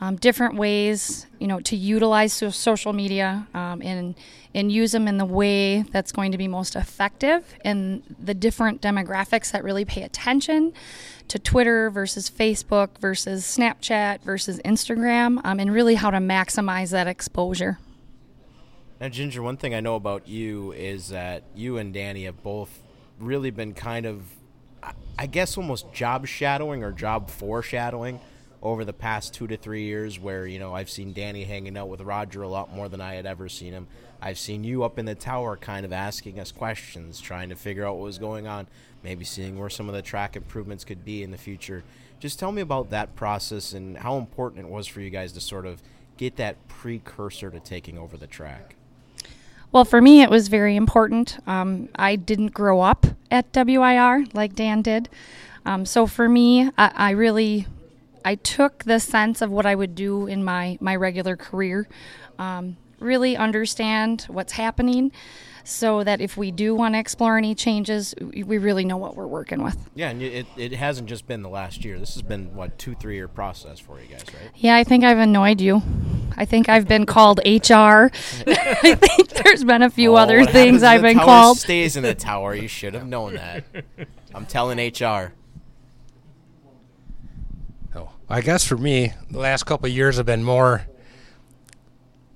um, 0.00 0.16
different 0.16 0.56
ways 0.56 1.26
you 1.38 1.46
know 1.46 1.60
to 1.60 1.76
utilize 1.76 2.32
so- 2.32 2.50
social 2.50 2.92
media 2.92 3.46
um, 3.54 3.82
and 3.82 4.14
and 4.54 4.72
use 4.72 4.92
them 4.92 5.06
in 5.06 5.18
the 5.18 5.24
way 5.24 5.82
that's 5.82 6.12
going 6.12 6.32
to 6.32 6.38
be 6.38 6.48
most 6.48 6.74
effective 6.74 7.54
and 7.64 8.02
the 8.18 8.34
different 8.34 8.82
demographics 8.82 9.52
that 9.52 9.62
really 9.62 9.84
pay 9.84 10.02
attention 10.02 10.72
to 11.28 11.38
Twitter 11.38 11.88
versus 11.90 12.28
Facebook 12.28 12.98
versus 12.98 13.44
Snapchat 13.44 14.22
versus 14.22 14.60
Instagram 14.64 15.40
um, 15.44 15.60
and 15.60 15.72
really 15.72 15.94
how 15.94 16.10
to 16.10 16.18
maximize 16.18 16.90
that 16.90 17.06
exposure. 17.06 17.78
Now, 19.00 19.08
Ginger, 19.08 19.40
one 19.40 19.56
thing 19.56 19.74
I 19.74 19.80
know 19.80 19.94
about 19.94 20.28
you 20.28 20.72
is 20.72 21.08
that 21.08 21.44
you 21.54 21.78
and 21.78 21.94
Danny 21.94 22.24
have 22.24 22.42
both 22.42 22.82
really 23.18 23.50
been 23.50 23.72
kind 23.72 24.04
of, 24.04 24.22
I- 25.20 25.26
guess, 25.26 25.58
almost 25.58 25.92
job 25.92 26.26
shadowing 26.26 26.82
or 26.82 26.92
job 26.92 27.28
foreshadowing 27.28 28.20
over 28.62 28.84
the 28.84 28.92
past 28.92 29.34
two 29.34 29.46
to 29.48 29.56
three 29.56 29.82
years. 29.82 30.18
Where 30.18 30.46
you 30.46 30.58
know 30.58 30.74
I've 30.74 30.88
seen 30.88 31.12
Danny 31.12 31.44
hanging 31.44 31.76
out 31.76 31.88
with 31.88 32.00
Roger 32.00 32.42
a 32.42 32.48
lot 32.48 32.74
more 32.74 32.88
than 32.88 33.00
I 33.00 33.14
had 33.14 33.26
ever 33.26 33.48
seen 33.48 33.72
him. 33.72 33.86
I've 34.22 34.38
seen 34.38 34.64
you 34.64 34.82
up 34.82 34.98
in 34.98 35.04
the 35.04 35.14
tower, 35.14 35.56
kind 35.56 35.84
of 35.84 35.92
asking 35.92 36.40
us 36.40 36.52
questions, 36.52 37.20
trying 37.20 37.50
to 37.50 37.56
figure 37.56 37.86
out 37.86 37.96
what 37.96 38.04
was 38.04 38.18
going 38.18 38.46
on, 38.46 38.66
maybe 39.02 39.24
seeing 39.24 39.58
where 39.58 39.70
some 39.70 39.88
of 39.88 39.94
the 39.94 40.02
track 40.02 40.36
improvements 40.36 40.84
could 40.84 41.04
be 41.04 41.22
in 41.22 41.30
the 41.30 41.38
future. 41.38 41.84
Just 42.18 42.38
tell 42.38 42.52
me 42.52 42.62
about 42.62 42.90
that 42.90 43.16
process 43.16 43.72
and 43.72 43.98
how 43.98 44.16
important 44.16 44.66
it 44.66 44.70
was 44.70 44.86
for 44.86 45.00
you 45.00 45.10
guys 45.10 45.32
to 45.32 45.40
sort 45.40 45.66
of 45.66 45.82
get 46.16 46.36
that 46.36 46.68
precursor 46.68 47.50
to 47.50 47.60
taking 47.60 47.96
over 47.96 48.16
the 48.16 48.26
track. 48.26 48.76
Well, 49.72 49.84
for 49.84 50.00
me, 50.00 50.22
it 50.22 50.30
was 50.30 50.48
very 50.48 50.74
important. 50.74 51.38
Um, 51.46 51.88
I 51.94 52.16
didn't 52.16 52.48
grow 52.48 52.80
up 52.80 53.06
at 53.30 53.52
WIR 53.54 54.24
like 54.32 54.56
Dan 54.56 54.82
did. 54.82 55.08
Um, 55.64 55.86
so 55.86 56.08
for 56.08 56.28
me, 56.28 56.70
I, 56.76 56.92
I 56.94 57.10
really, 57.10 57.66
I 58.24 58.34
took 58.34 58.82
the 58.82 58.98
sense 58.98 59.40
of 59.40 59.50
what 59.50 59.66
I 59.66 59.76
would 59.76 59.94
do 59.94 60.26
in 60.26 60.42
my, 60.42 60.76
my 60.80 60.96
regular 60.96 61.36
career, 61.36 61.86
um, 62.38 62.78
really 62.98 63.36
understand 63.36 64.22
what's 64.28 64.54
happening 64.54 65.12
so 65.64 66.02
that 66.04 66.20
if 66.20 66.36
we 66.36 66.50
do 66.50 66.74
want 66.74 66.94
to 66.94 66.98
explore 66.98 67.36
any 67.38 67.54
changes, 67.54 68.14
we 68.20 68.42
we 68.42 68.58
really 68.58 68.84
know 68.84 68.96
what 68.96 69.16
we're 69.16 69.26
working 69.26 69.62
with. 69.62 69.76
Yeah, 69.94 70.10
and 70.10 70.22
it, 70.22 70.46
it 70.56 70.72
hasn't 70.72 71.08
just 71.08 71.26
been 71.26 71.42
the 71.42 71.48
last 71.48 71.84
year. 71.84 71.98
This 71.98 72.14
has 72.14 72.22
been, 72.22 72.54
what, 72.54 72.78
two, 72.78 72.94
three 72.94 73.14
year 73.16 73.28
process 73.28 73.78
for 73.78 74.00
you 74.00 74.06
guys, 74.06 74.24
right? 74.34 74.50
Yeah, 74.56 74.76
I 74.76 74.84
think 74.84 75.04
I've 75.04 75.18
annoyed 75.18 75.60
you. 75.60 75.82
I 76.36 76.44
think 76.44 76.68
I've 76.68 76.86
been 76.88 77.06
called 77.06 77.38
HR. 77.44 77.44
I 77.74 78.94
think 78.94 79.28
there's 79.30 79.64
been 79.64 79.82
a 79.82 79.90
few 79.90 80.12
Oh, 80.12 80.16
other 80.16 80.44
things 80.44 80.82
I've 80.82 81.02
been 81.02 81.16
tower 81.16 81.24
called. 81.26 81.58
stays 81.58 81.96
in 81.96 82.02
the 82.02 82.14
tower. 82.14 82.54
You 82.54 82.68
should 82.68 82.94
have 82.94 83.06
known 83.06 83.34
that. 83.34 83.64
I'm 84.34 84.46
telling 84.46 84.78
HR. 84.78 85.32
Oh, 87.94 88.10
I 88.28 88.40
guess 88.40 88.64
for 88.64 88.76
me, 88.76 89.12
the 89.30 89.38
last 89.38 89.64
couple 89.64 89.86
of 89.86 89.92
years 89.92 90.16
have 90.16 90.26
been 90.26 90.44
more, 90.44 90.86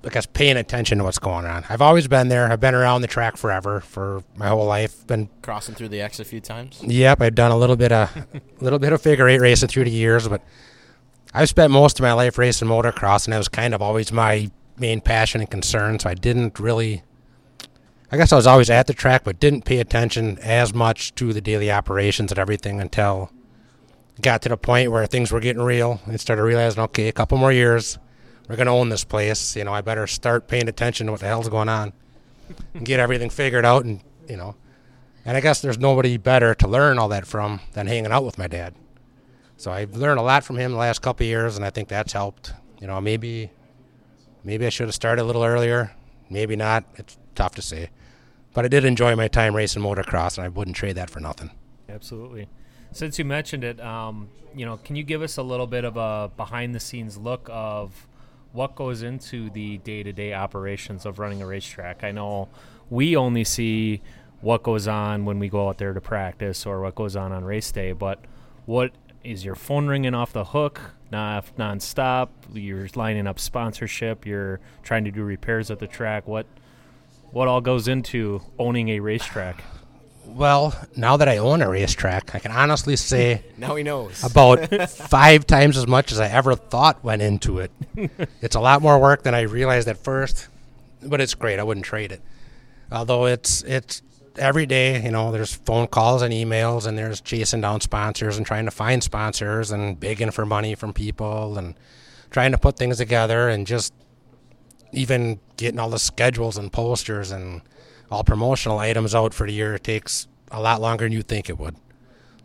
I 0.05 0.11
guess, 0.11 0.27
paying 0.27 0.57
attention 0.57 0.99
to 0.99 1.05
what's 1.05 1.19
going 1.19 1.47
on. 1.47 1.65
I've 1.69 1.81
always 1.81 2.09
been 2.09 2.29
there. 2.29 2.51
I've 2.51 2.61
been 2.61 2.75
around 2.75 3.01
the 3.03 3.09
track 3.09 3.37
forever, 3.37 3.81
for 3.81 4.23
my 4.37 4.49
whole 4.49 4.67
life. 4.67 5.07
Been, 5.07 5.29
Crossing 5.43 5.75
through 5.75 5.89
the 5.89 6.01
X 6.01 6.21
a 6.21 6.25
few 6.25 6.41
times. 6.41 6.83
yep, 6.83 7.21
I've 7.21 7.35
done 7.35 7.51
a 7.51 7.57
little 7.57 7.77
bit 7.77 7.93
of, 7.93 8.27
little 8.61 8.79
bit 8.79 8.93
of 8.93 9.01
figure 9.01 9.29
eight 9.29 9.41
racing 9.41 9.69
through 9.69 9.85
the 9.85 9.91
years, 9.91 10.29
but 10.29 10.43
I've 11.33 11.49
spent 11.49 11.73
most 11.73 11.99
of 11.99 12.03
my 12.03 12.13
life 12.13 12.39
racing 12.39 12.69
motocross, 12.69 13.27
and 13.27 13.33
that 13.33 13.39
was 13.39 13.49
kind 13.49 13.75
of 13.75 13.83
always 13.83 14.13
my 14.13 14.51
main 14.79 15.01
passion 15.01 15.41
and 15.41 15.51
concern. 15.51 15.99
So 15.99 16.11
I 16.11 16.15
didn't 16.15 16.59
really, 16.61 17.03
I 18.13 18.17
guess 18.17 18.33
I 18.33 18.37
was 18.37 18.47
always 18.47 18.71
at 18.71 18.87
the 18.87 18.95
track, 18.95 19.25
but 19.25 19.41
didn't 19.41 19.65
pay 19.65 19.79
attention 19.79 20.39
as 20.41 20.75
much 20.75 21.15
to 21.17 21.33
the 21.33 21.41
daily 21.41 21.71
operations 21.73 22.31
and 22.31 22.39
everything 22.39 22.81
until 22.81 23.31
got 24.21 24.43
to 24.43 24.49
the 24.49 24.57
point 24.57 24.93
where 24.93 25.07
things 25.07 25.33
were 25.33 25.41
getting 25.41 25.63
real 25.63 26.01
and 26.07 26.21
started 26.21 26.43
realizing, 26.43 26.83
okay, 26.85 27.09
a 27.09 27.13
couple 27.13 27.37
more 27.39 27.53
years, 27.53 27.99
we're 28.49 28.57
going 28.57 28.67
to 28.67 28.73
own 28.73 28.89
this 28.89 29.05
place. 29.05 29.57
You 29.57 29.65
know, 29.65 29.73
I 29.73 29.81
better 29.81 30.07
start 30.07 30.49
paying 30.49 30.69
attention 30.69 31.07
to 31.07 31.13
what 31.13 31.21
the 31.21 31.27
hell's 31.27 31.49
going 31.49 31.69
on 31.69 31.93
and 32.75 32.85
get 32.85 33.01
everything 33.01 33.31
figured 33.31 33.65
out. 33.65 33.85
And, 33.85 34.01
you 34.29 34.37
know, 34.37 34.55
and 35.25 35.37
I 35.37 35.41
guess 35.41 35.61
there's 35.61 35.79
nobody 35.79 36.17
better 36.17 36.55
to 36.57 36.69
learn 36.69 36.99
all 36.99 37.09
that 37.09 37.27
from 37.27 37.61
than 37.73 37.87
hanging 37.87 38.13
out 38.13 38.25
with 38.25 38.39
my 38.39 38.47
dad. 38.47 38.75
So 39.57 39.73
I've 39.73 39.97
learned 39.97 40.19
a 40.19 40.23
lot 40.23 40.45
from 40.45 40.57
him 40.57 40.73
the 40.73 40.79
last 40.79 41.01
couple 41.01 41.25
of 41.25 41.29
years, 41.29 41.57
and 41.57 41.65
I 41.65 41.71
think 41.71 41.89
that's 41.89 42.13
helped. 42.13 42.53
You 42.81 42.87
know, 42.87 43.01
maybe, 43.01 43.51
maybe 44.43 44.67
I 44.67 44.69
should 44.69 44.89
have 44.89 44.95
started 44.95 45.23
a 45.23 45.25
little 45.25 45.45
earlier. 45.45 45.93
Maybe 46.29 46.57
not. 46.57 46.85
It's 46.97 47.17
tough 47.35 47.55
to 47.55 47.63
say. 47.63 47.91
But 48.53 48.65
I 48.65 48.69
did 48.69 48.85
enjoy 48.85 49.17
my 49.17 49.29
time 49.29 49.55
racing 49.55 49.83
motocross, 49.83 50.37
and 50.37 50.45
I 50.45 50.49
wouldn't 50.49 50.77
trade 50.77 50.97
that 50.97 51.09
for 51.09 51.21
nothing. 51.21 51.51
Absolutely. 51.89 52.49
Since 52.93 53.19
you 53.19 53.25
mentioned 53.25 53.65
it, 53.65 53.81
um, 53.81 54.29
you 54.55 54.67
know, 54.67 54.77
can 54.77 54.97
you 54.97 55.03
give 55.03 55.23
us 55.23 55.37
a 55.37 55.43
little 55.43 55.67
bit 55.67 55.85
of 55.85 55.97
a 55.97 56.31
behind-the-scenes 56.37 57.17
look 57.17 57.49
of 57.51 58.07
what 58.55 58.77
goes 58.77 59.03
into 59.03 59.51
the 59.51 59.79
day-to-day 59.79 60.33
operations 60.33 61.05
of 61.05 61.19
running 61.19 61.43
a 61.43 61.47
racetrack? 61.47 62.05
I 62.05 62.13
know 62.13 62.49
we 62.89 63.17
only 63.17 63.43
see 63.43 64.01
what 64.41 64.63
goes 64.63 64.87
on 64.87 65.25
when 65.25 65.41
we 65.41 65.49
go 65.49 65.69
out 65.69 65.79
there 65.79 65.93
to 65.93 66.01
practice 66.01 66.65
or 66.65 66.81
what 66.81 66.95
goes 66.95 67.17
on 67.17 67.33
on 67.33 67.45
race 67.45 67.73
day, 67.73 67.91
but 67.93 68.25
what 68.65 68.93
is 69.25 69.45
your 69.45 69.57
phone 69.57 69.89
ringing 69.89 70.15
off 70.15 70.33
the 70.33 70.45
hook 70.45 70.81
non 71.11 71.43
nonstop? 71.59 72.29
You're 72.53 72.89
lining 72.95 73.27
up 73.27 73.41
sponsorship. 73.41 74.25
You're 74.25 74.61
trying 74.85 75.05
to 75.05 75.11
do 75.11 75.25
repairs 75.25 75.71
at 75.71 75.81
the 75.81 75.89
track. 75.89 76.29
What 76.29 76.47
what 77.33 77.49
all 77.49 77.61
goes 77.61 77.89
into 77.89 78.41
owning 78.59 78.91
a 78.91 79.01
racetrack? 79.01 79.65
Well, 80.35 80.75
now 80.97 81.17
that 81.17 81.29
I 81.29 81.39
own 81.39 81.63
a 81.63 81.69
racetrack, 81.71 82.35
I 82.35 82.41
can 82.41 82.51
honestly 82.51 82.97
say 82.97 83.45
Now 83.57 83.77
he 83.77 83.85
knows. 83.85 84.23
about 84.25 84.69
five 84.91 85.47
times 85.47 85.77
as 85.77 85.87
much 85.87 86.11
as 86.11 86.19
I 86.19 86.29
ever 86.29 86.57
thought 86.57 87.05
went 87.05 87.23
into 87.23 87.61
it. 87.61 87.71
it's 88.43 88.57
a 88.57 88.61
lot 88.61 88.83
more 88.83 88.99
work 88.99 89.23
than 89.23 89.35
I 89.35 89.43
realized 89.43 89.87
at 89.87 89.97
first, 89.97 90.49
but 91.03 91.21
it's 91.21 91.35
great. 91.35 91.61
I 91.61 91.63
wouldn't 91.63 91.87
trade 91.87 92.11
it. 92.11 92.21
Although 92.91 93.27
it's 93.27 93.63
it's 93.63 94.03
every 94.37 94.67
day, 94.67 95.01
you 95.03 95.13
know, 95.13 95.31
there's 95.31 95.55
phone 95.55 95.87
calls 95.87 96.21
and 96.21 96.35
emails, 96.35 96.87
and 96.87 96.99
there's 96.99 97.21
chasing 97.21 97.61
down 97.61 97.81
sponsors 97.81 98.37
and 98.37 98.45
trying 98.45 98.65
to 98.65 98.73
find 98.73 99.05
sponsors 99.05 99.71
and 99.71 99.99
begging 100.01 100.33
for 100.33 100.45
money 100.45 100.75
from 100.75 100.93
people 100.93 101.57
and 101.57 101.77
trying 102.31 102.51
to 102.51 102.59
put 102.59 102.77
things 102.77 102.97
together 102.97 103.49
and 103.49 103.69
just 103.69 103.95
even 104.93 105.39
getting 105.57 105.79
all 105.79 105.91
the 105.91 105.99
schedules 105.99 106.57
and 106.57 106.73
posters 106.73 107.31
and 107.31 107.63
all 108.15 108.25
promotional 108.25 108.79
items 108.79 109.15
out 109.15 109.35
for 109.35 109.47
the 109.47 109.53
year 109.53 109.75
It 109.75 109.85
takes 109.85 110.29
a 110.51 110.61
lot 110.61 110.81
longer 110.81 111.05
than 111.05 111.13
you 111.13 111.23
think 111.23 111.49
it 111.49 111.59
would 111.59 111.77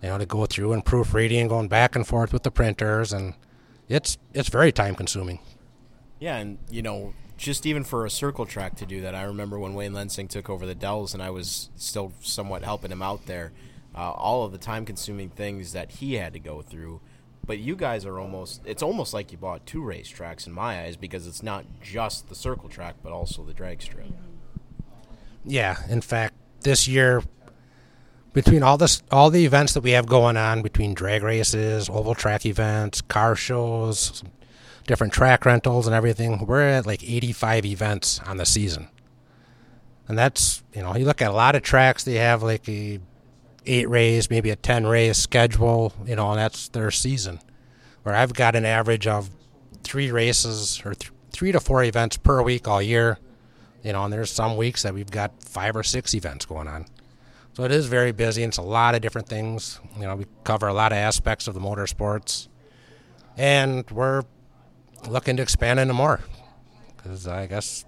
you 0.02 0.10
know, 0.10 0.18
to 0.18 0.26
go 0.26 0.46
through 0.46 0.74
and 0.74 0.84
proofreading 0.84 1.48
going 1.48 1.68
back 1.68 1.96
and 1.96 2.08
forth 2.08 2.32
with 2.32 2.44
the 2.44 2.52
printers, 2.52 3.12
and 3.12 3.34
it's 3.88 4.18
it's 4.34 4.50
very 4.50 4.72
time 4.72 4.96
consuming. 4.96 5.40
Yeah, 6.20 6.38
and 6.38 6.58
you 6.70 6.82
know, 6.82 7.14
just 7.38 7.66
even 7.66 7.84
for 7.84 8.06
a 8.06 8.10
circle 8.10 8.46
track 8.46 8.76
to 8.78 8.86
do 8.86 9.02
that, 9.02 9.16
I 9.16 9.24
remember 9.24 9.60
when 9.60 9.74
Wayne 9.74 9.94
Lensing 9.94 10.30
took 10.30 10.50
over 10.50 10.66
the 10.66 10.76
Dells, 10.76 11.14
and 11.14 11.22
I 11.22 11.30
was 11.30 11.70
still 11.76 12.14
somewhat 12.22 12.64
helping 12.64 12.92
him 12.92 13.02
out 13.02 13.26
there. 13.26 13.52
Uh, 13.96 14.12
all 14.12 14.46
of 14.46 14.52
the 14.52 14.58
time-consuming 14.60 15.30
things 15.32 15.74
that 15.74 15.94
he 15.94 16.14
had 16.14 16.32
to 16.32 16.40
go 16.40 16.62
through 16.62 17.02
but 17.48 17.58
you 17.58 17.76
guys 17.76 18.06
are 18.06 18.20
almost 18.20 18.62
it's 18.64 18.84
almost 18.84 19.16
like 19.16 19.32
you 19.32 19.38
bought 19.38 19.66
two 19.66 19.82
racetracks 19.82 20.46
in 20.46 20.54
my 20.54 20.84
eyes 20.84 20.96
because 20.96 21.26
it's 21.26 21.42
not 21.42 21.66
just 21.82 22.30
the 22.30 22.36
circle 22.36 22.70
track 22.70 22.94
but 23.02 23.12
also 23.12 23.44
the 23.44 23.54
drag 23.54 23.82
strip. 23.82 24.12
Yeah, 25.46 25.78
in 25.90 26.02
fact, 26.02 26.36
this 26.62 26.88
year 26.88 27.24
between 28.34 28.64
all 28.64 28.78
this 28.78 29.02
all 29.12 29.30
the 29.30 29.46
events 29.46 29.74
that 29.74 29.82
we 29.82 29.92
have 29.92 30.06
going 30.06 30.38
on 30.38 30.62
between 30.62 30.94
drag 30.94 31.24
races, 31.24 31.90
oval 31.90 32.16
track 32.16 32.46
events, 32.46 33.02
car 33.02 33.36
shows, 33.36 34.24
different 34.86 35.14
track 35.14 35.46
rentals 35.46 35.88
and 35.88 35.96
everything, 35.96 36.46
we're 36.46 36.62
at 36.62 36.86
like 36.86 37.04
85 37.04 37.66
events 37.66 38.20
on 38.26 38.38
the 38.38 38.46
season. 38.46 38.88
And 40.08 40.18
that's, 40.18 40.64
you 40.74 40.82
know, 40.82 40.96
you 40.96 41.06
look 41.06 41.22
at 41.22 41.30
a 41.30 41.34
lot 41.34 41.56
of 41.56 41.62
tracks 41.62 42.04
they 42.04 42.16
have 42.16 42.42
like 42.42 42.68
a 42.68 43.00
8 43.66 43.90
race, 43.90 44.30
maybe 44.30 44.50
a 44.50 44.56
10 44.56 44.88
race 44.88 45.18
schedule, 45.18 45.94
you 46.06 46.16
know, 46.16 46.32
and 46.32 46.40
that's 46.40 46.70
their 46.70 46.92
season. 46.92 47.40
Where 48.04 48.16
I've 48.16 48.34
got 48.34 48.56
an 48.56 48.66
average 48.66 49.06
of 49.06 49.30
3 49.84 50.12
races 50.12 50.82
or 50.86 50.94
th- 50.94 51.12
3 51.32 51.52
to 51.52 51.60
4 51.60 51.84
events 51.84 52.18
per 52.18 52.42
week 52.42 52.68
all 52.68 52.82
year 52.82 53.20
you 53.84 53.94
know, 53.94 54.04
and 54.04 54.14
there's 54.14 54.32
some 54.32 54.58
weeks 54.58 54.84
that 54.84 54.94
we've 54.94 55.10
got 55.12 55.44
five 55.44 55.76
or 55.76 55.84
six 55.84 56.14
events 56.14 56.46
going 56.46 56.68
on. 56.68 56.86
So 57.54 57.64
it 57.64 57.72
is 57.72 57.88
very 57.88 58.12
busy, 58.12 58.44
and 58.44 58.52
it's 58.52 58.58
a 58.58 58.62
lot 58.62 58.96
of 58.96 59.02
different 59.02 59.28
things. 59.28 59.80
You 59.98 60.04
know, 60.04 60.16
we 60.16 60.26
cover 60.44 60.68
a 60.68 60.74
lot 60.74 60.92
of 60.92 60.98
aspects 60.98 61.48
of 61.48 61.54
the 61.54 61.60
motorsports, 61.60 62.48
and 63.38 63.90
we're 63.92 64.24
looking 65.08 65.38
to 65.38 65.44
expand 65.44 65.80
into 65.80 65.94
more 65.94 66.20
because 66.98 67.28
I 67.28 67.48
guess 67.48 67.86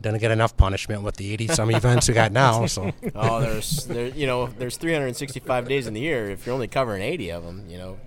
didn't 0.00 0.20
get 0.20 0.30
enough 0.30 0.54
punishment 0.56 1.02
with 1.02 1.16
the 1.16 1.32
80 1.32 1.48
some 1.48 1.70
events 1.74 2.08
we 2.08 2.14
got 2.14 2.30
now. 2.32 2.66
So 2.66 2.92
Oh, 3.14 3.40
there's 3.40 3.86
there 3.86 4.08
you 4.08 4.26
know 4.26 4.46
there's 4.46 4.76
365 4.76 5.68
days 5.68 5.86
in 5.86 5.94
the 5.94 6.00
year. 6.00 6.30
If 6.30 6.44
you're 6.46 6.54
only 6.54 6.68
covering 6.68 7.02
80 7.02 7.30
of 7.30 7.44
them, 7.44 7.64
you 7.68 7.78
know, 7.78 7.98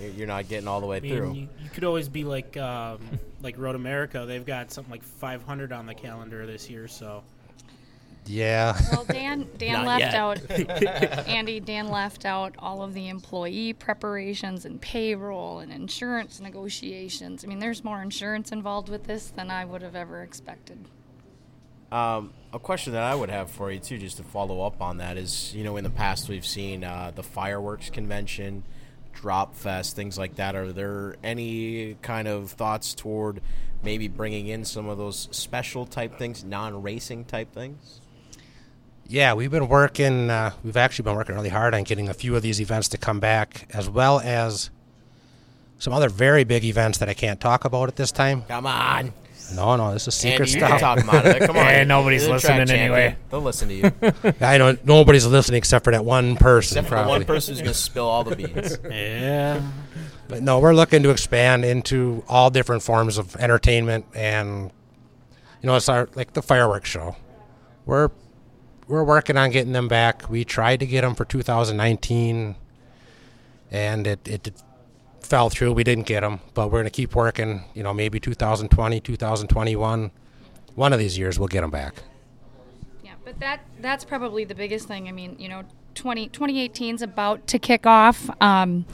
you're- 0.00 0.12
you're 0.14 0.26
not 0.26 0.46
getting 0.48 0.68
all 0.68 0.80
the 0.82 0.86
way 0.86 0.98
I 0.98 1.00
through. 1.00 1.32
you, 1.32 1.48
you 1.62 1.70
could 1.72 1.84
always 1.84 2.08
be 2.10 2.24
like 2.24 2.56
um, 2.58 3.00
like 3.46 3.56
Road 3.58 3.76
America. 3.76 4.24
They've 4.26 4.44
got 4.44 4.72
something 4.72 4.90
like 4.90 5.02
500 5.04 5.72
on 5.72 5.86
the 5.86 5.94
calendar 5.94 6.46
this 6.46 6.68
year. 6.68 6.88
So 6.88 7.22
yeah, 8.26 8.76
Well, 8.90 9.04
Dan 9.04 9.48
Dan 9.58 9.84
Not 9.84 9.86
left 9.86 10.00
yet. 10.00 10.14
out 10.14 11.28
Andy 11.28 11.60
Dan 11.60 11.88
left 11.88 12.24
out 12.24 12.56
all 12.58 12.82
of 12.82 12.92
the 12.92 13.08
employee 13.08 13.72
preparations 13.72 14.64
and 14.64 14.80
payroll 14.80 15.60
and 15.60 15.72
insurance 15.72 16.40
negotiations. 16.40 17.44
I 17.44 17.46
mean, 17.46 17.60
there's 17.60 17.84
more 17.84 18.02
insurance 18.02 18.50
involved 18.50 18.88
with 18.88 19.04
this 19.04 19.28
than 19.28 19.48
I 19.48 19.64
would 19.64 19.80
have 19.82 19.94
ever 19.94 20.22
expected. 20.22 20.78
Um, 21.92 22.32
a 22.52 22.58
question 22.58 22.94
that 22.94 23.04
I 23.04 23.14
would 23.14 23.30
have 23.30 23.48
for 23.48 23.70
you 23.70 23.78
too, 23.78 23.96
just 23.96 24.16
to 24.16 24.24
follow 24.24 24.60
up 24.62 24.82
on 24.82 24.96
that, 24.96 25.16
is 25.16 25.54
you 25.54 25.62
know 25.62 25.76
in 25.76 25.84
the 25.84 25.90
past 25.90 26.28
we've 26.28 26.44
seen 26.44 26.82
uh, 26.82 27.12
the 27.14 27.22
fireworks 27.22 27.90
convention, 27.90 28.64
drop 29.16 29.54
fest, 29.54 29.96
things 29.96 30.16
like 30.16 30.36
that. 30.36 30.54
Are 30.54 30.72
there 30.72 31.16
any 31.24 31.96
kind 32.02 32.28
of 32.28 32.52
thoughts 32.52 32.94
toward 32.94 33.40
maybe 33.82 34.08
bringing 34.08 34.46
in 34.46 34.64
some 34.64 34.88
of 34.88 34.98
those 34.98 35.28
special 35.32 35.86
type 35.86 36.18
things, 36.18 36.44
non-racing 36.44 37.24
type 37.24 37.52
things? 37.52 38.00
yeah, 39.08 39.34
we've 39.34 39.50
been 39.50 39.68
working. 39.68 40.30
Uh, 40.30 40.52
we've 40.64 40.76
actually 40.76 41.04
been 41.04 41.16
working 41.16 41.34
really 41.34 41.48
hard 41.48 41.74
on 41.74 41.84
getting 41.84 42.08
a 42.08 42.14
few 42.14 42.34
of 42.36 42.42
these 42.42 42.60
events 42.60 42.88
to 42.88 42.98
come 42.98 43.20
back, 43.20 43.68
as 43.72 43.88
well 43.88 44.20
as 44.20 44.70
some 45.78 45.92
other 45.92 46.08
very 46.08 46.44
big 46.44 46.64
events 46.64 46.98
that 46.98 47.08
I 47.08 47.14
can't 47.14 47.40
talk 47.40 47.64
about 47.64 47.88
at 47.88 47.96
this 47.96 48.10
time. 48.10 48.42
Come 48.42 48.66
on, 48.66 49.12
No, 49.54 49.76
no, 49.76 49.92
this 49.92 50.08
is 50.08 50.14
secret 50.14 50.48
Andy, 50.48 50.52
you 50.52 50.58
can 50.66 50.78
stuff. 50.78 50.80
talk 50.80 51.02
about 51.04 51.24
it. 51.26 51.42
Come 51.46 51.56
on, 51.56 51.66
Eh, 51.66 51.84
nobody's 51.84 52.26
You're 52.26 52.34
the 52.34 52.40
track 52.40 52.58
listening 52.60 52.78
champion. 52.78 52.92
anyway. 53.02 53.16
They'll 53.30 53.40
listen 53.40 53.68
to 53.68 53.74
you, 53.74 53.92
I 54.40 54.58
know 54.58 54.76
nobody's 54.84 55.26
listening 55.26 55.58
except 55.58 55.84
for 55.84 55.92
that 55.92 56.04
one 56.04 56.36
person. 56.36 56.78
except 56.78 56.88
for 56.88 56.96
the 56.96 57.02
probably. 57.02 57.18
one 57.20 57.24
person 57.26 57.54
who's 57.54 57.62
going 57.62 57.72
to 57.72 57.78
spill 57.78 58.06
all 58.06 58.24
the 58.24 58.34
beans. 58.36 58.78
yeah, 58.90 59.62
But 60.28 60.42
no, 60.42 60.58
we're 60.58 60.74
looking 60.74 61.02
to 61.04 61.10
expand 61.10 61.64
into 61.64 62.24
all 62.28 62.50
different 62.50 62.82
forms 62.82 63.18
of 63.18 63.36
entertainment, 63.36 64.06
and 64.14 64.72
you 65.62 65.66
know, 65.68 65.76
it's 65.76 65.88
our 65.88 66.08
like 66.14 66.32
the 66.32 66.42
fireworks 66.42 66.88
show. 66.90 67.14
We're 67.84 68.10
we're 68.88 69.04
working 69.04 69.36
on 69.36 69.50
getting 69.50 69.72
them 69.72 69.86
back. 69.88 70.28
We 70.28 70.44
tried 70.44 70.80
to 70.80 70.86
get 70.86 71.02
them 71.02 71.14
for 71.14 71.24
2019, 71.24 72.56
and 73.70 74.06
it 74.06 74.26
it, 74.26 74.62
fell 75.26 75.50
through. 75.50 75.72
We 75.72 75.84
didn't 75.84 76.06
get 76.06 76.20
them, 76.20 76.40
but 76.54 76.70
we're 76.70 76.80
gonna 76.80 76.90
keep 76.90 77.14
working. 77.14 77.64
You 77.74 77.82
know, 77.82 77.92
maybe 77.92 78.20
2020, 78.20 79.00
2021, 79.00 80.10
one 80.74 80.92
of 80.92 80.98
these 80.98 81.18
years 81.18 81.38
we'll 81.38 81.48
get 81.48 81.62
them 81.62 81.70
back. 81.70 81.94
Yeah, 83.04 83.12
but 83.24 83.38
that 83.40 83.60
that's 83.80 84.04
probably 84.04 84.44
the 84.44 84.54
biggest 84.54 84.88
thing. 84.88 85.08
I 85.08 85.12
mean, 85.12 85.36
you 85.38 85.48
know, 85.48 85.64
20, 85.94 86.28
2018 86.28 86.94
is 86.94 87.02
about 87.02 87.46
to 87.48 87.58
kick 87.58 87.86
off. 87.86 88.30
Um, 88.40 88.86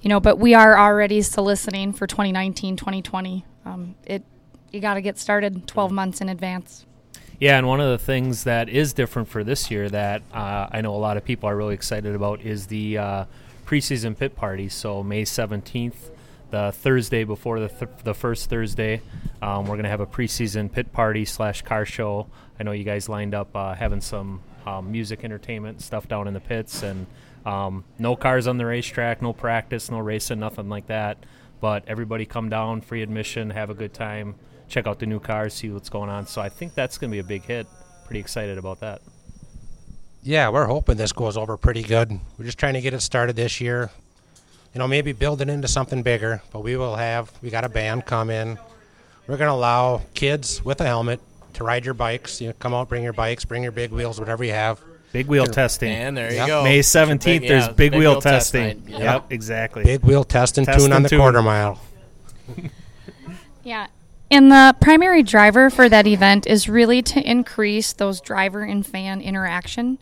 you 0.00 0.08
know, 0.08 0.20
but 0.20 0.38
we 0.38 0.54
are 0.54 0.78
already 0.78 1.22
soliciting 1.22 1.92
for 1.92 2.06
2019, 2.06 2.76
2020. 2.76 3.44
Um, 3.64 3.94
it 4.04 4.22
you 4.72 4.80
got 4.80 4.94
to 4.94 5.00
get 5.00 5.18
started 5.18 5.66
12 5.66 5.90
months 5.92 6.20
in 6.20 6.28
advance. 6.28 6.84
Yeah, 7.38 7.58
and 7.58 7.66
one 7.66 7.80
of 7.80 7.90
the 7.90 7.98
things 7.98 8.44
that 8.44 8.68
is 8.68 8.92
different 8.92 9.28
for 9.28 9.44
this 9.44 9.70
year 9.70 9.88
that 9.90 10.22
uh, 10.32 10.68
I 10.70 10.80
know 10.80 10.94
a 10.94 10.96
lot 10.96 11.16
of 11.16 11.24
people 11.24 11.48
are 11.48 11.56
really 11.56 11.74
excited 11.74 12.14
about 12.14 12.40
is 12.40 12.66
the 12.66 12.98
uh, 12.98 13.24
preseason 13.66 14.16
pit 14.16 14.36
party. 14.36 14.68
So 14.68 15.02
May 15.02 15.24
17th, 15.24 16.10
the 16.50 16.72
Thursday 16.72 17.24
before 17.24 17.60
the 17.60 17.68
th- 17.68 17.90
the 18.04 18.14
first 18.14 18.48
Thursday, 18.48 19.02
um, 19.42 19.66
we're 19.66 19.76
gonna 19.76 19.88
have 19.88 20.00
a 20.00 20.06
preseason 20.06 20.70
pit 20.70 20.92
party 20.92 21.24
slash 21.24 21.62
car 21.62 21.84
show. 21.84 22.28
I 22.58 22.62
know 22.62 22.72
you 22.72 22.84
guys 22.84 23.08
lined 23.08 23.34
up 23.34 23.54
uh, 23.54 23.74
having 23.74 24.00
some 24.00 24.40
um, 24.66 24.90
music 24.90 25.24
entertainment 25.24 25.82
stuff 25.82 26.08
down 26.08 26.28
in 26.28 26.34
the 26.34 26.40
pits, 26.40 26.82
and 26.82 27.06
um, 27.44 27.84
no 27.98 28.16
cars 28.16 28.46
on 28.46 28.58
the 28.58 28.66
racetrack, 28.66 29.22
no 29.22 29.32
practice, 29.32 29.90
no 29.90 29.98
racing, 29.98 30.40
nothing 30.40 30.68
like 30.68 30.86
that. 30.86 31.18
But 31.60 31.84
everybody 31.86 32.26
come 32.26 32.48
down, 32.48 32.80
free 32.80 33.02
admission, 33.02 33.50
have 33.50 33.70
a 33.70 33.74
good 33.74 33.94
time, 33.94 34.34
check 34.68 34.86
out 34.86 34.98
the 34.98 35.06
new 35.06 35.20
cars, 35.20 35.54
see 35.54 35.70
what's 35.70 35.88
going 35.88 36.10
on. 36.10 36.26
So 36.26 36.42
I 36.42 36.48
think 36.48 36.74
that's 36.74 36.98
going 36.98 37.10
to 37.10 37.14
be 37.14 37.20
a 37.20 37.24
big 37.24 37.44
hit. 37.44 37.66
Pretty 38.04 38.20
excited 38.20 38.58
about 38.58 38.80
that. 38.80 39.00
Yeah, 40.26 40.48
we're 40.48 40.66
hoping 40.66 40.96
this 40.96 41.12
goes 41.12 41.36
over 41.36 41.56
pretty 41.56 41.82
good. 41.84 42.10
We're 42.36 42.46
just 42.46 42.58
trying 42.58 42.74
to 42.74 42.80
get 42.80 42.92
it 42.92 43.00
started 43.00 43.36
this 43.36 43.60
year. 43.60 43.90
You 44.74 44.80
know, 44.80 44.88
maybe 44.88 45.12
build 45.12 45.40
it 45.40 45.48
into 45.48 45.68
something 45.68 46.02
bigger. 46.02 46.42
But 46.52 46.60
we 46.64 46.76
will 46.76 46.96
have, 46.96 47.30
we 47.42 47.50
got 47.50 47.64
a 47.64 47.68
band 47.68 48.06
come 48.06 48.28
in. 48.28 48.58
We're 49.28 49.36
going 49.36 49.46
to 49.48 49.52
allow 49.54 50.02
kids 50.14 50.64
with 50.64 50.80
a 50.80 50.84
helmet 50.84 51.20
to 51.54 51.62
ride 51.64 51.84
your 51.84 51.94
bikes. 51.94 52.40
You 52.40 52.48
know, 52.48 52.54
come 52.58 52.74
out, 52.74 52.88
bring 52.88 53.04
your 53.04 53.12
bikes, 53.12 53.44
bring 53.44 53.62
your 53.62 53.70
big 53.70 53.92
wheels, 53.92 54.18
whatever 54.18 54.42
you 54.42 54.50
have. 54.52 54.80
Big 55.12 55.28
wheel 55.28 55.46
testing. 55.46 55.92
And 55.92 56.16
there 56.16 56.30
you 56.30 56.36
Yep. 56.38 56.46
go. 56.48 56.64
May 56.64 56.80
17th, 56.80 57.40
Big- 57.42 57.48
there's 57.48 57.66
yeah, 57.68 57.72
big, 57.72 57.94
wheel, 57.94 58.20
test 58.20 58.52
testing. 58.52 58.84
night. 58.90 59.00
Yep. 59.00 59.26
exactly. 59.30 59.84
Big 59.84 60.02
wheel 60.02 60.24
test 60.24 60.58
and 60.58 60.66
tune 60.66 60.92
on 60.92 61.04
the 61.04 61.08
tune. 61.08 61.20
quarter 61.20 61.40
mile. 61.40 61.80
Yeah. 63.62 63.86
And 64.30 64.50
the 64.50 64.74
primary 64.80 65.22
driver 65.22 65.70
for 65.70 65.88
that 65.88 66.06
event 66.06 66.46
is 66.46 66.68
really 66.68 67.00
to 67.02 67.20
increase 67.20 67.92
those 67.92 68.20
driver 68.20 68.62
and 68.62 68.84
fan 68.84 69.20
interaction 69.20 69.98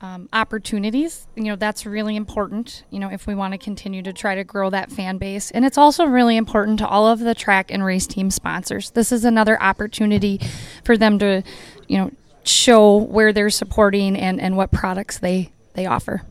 um, 0.00 0.28
opportunities. 0.32 1.26
You 1.34 1.44
know, 1.44 1.56
that's 1.56 1.84
really 1.86 2.14
important, 2.14 2.84
you 2.90 3.00
know, 3.00 3.10
if 3.10 3.26
we 3.26 3.34
want 3.34 3.52
to 3.52 3.58
continue 3.58 4.02
to 4.02 4.12
try 4.12 4.34
to 4.34 4.44
grow 4.44 4.70
that 4.70 4.92
fan 4.92 5.18
base. 5.18 5.50
And 5.50 5.64
it's 5.64 5.78
also 5.78 6.04
really 6.04 6.36
important 6.36 6.78
to 6.80 6.86
all 6.86 7.06
of 7.06 7.20
the 7.20 7.34
track 7.34 7.70
and 7.70 7.84
race 7.84 8.06
team 8.06 8.30
sponsors. 8.30 8.90
This 8.90 9.10
is 9.10 9.24
another 9.24 9.60
opportunity 9.60 10.40
for 10.84 10.96
them 10.96 11.18
to, 11.18 11.42
you 11.88 11.98
know, 11.98 12.10
show 12.44 12.98
where 12.98 13.32
they're 13.32 13.50
supporting 13.50 14.16
and, 14.16 14.40
and 14.40 14.56
what 14.56 14.70
products 14.70 15.18
they, 15.18 15.50
they 15.72 15.86
offer. 15.86 16.22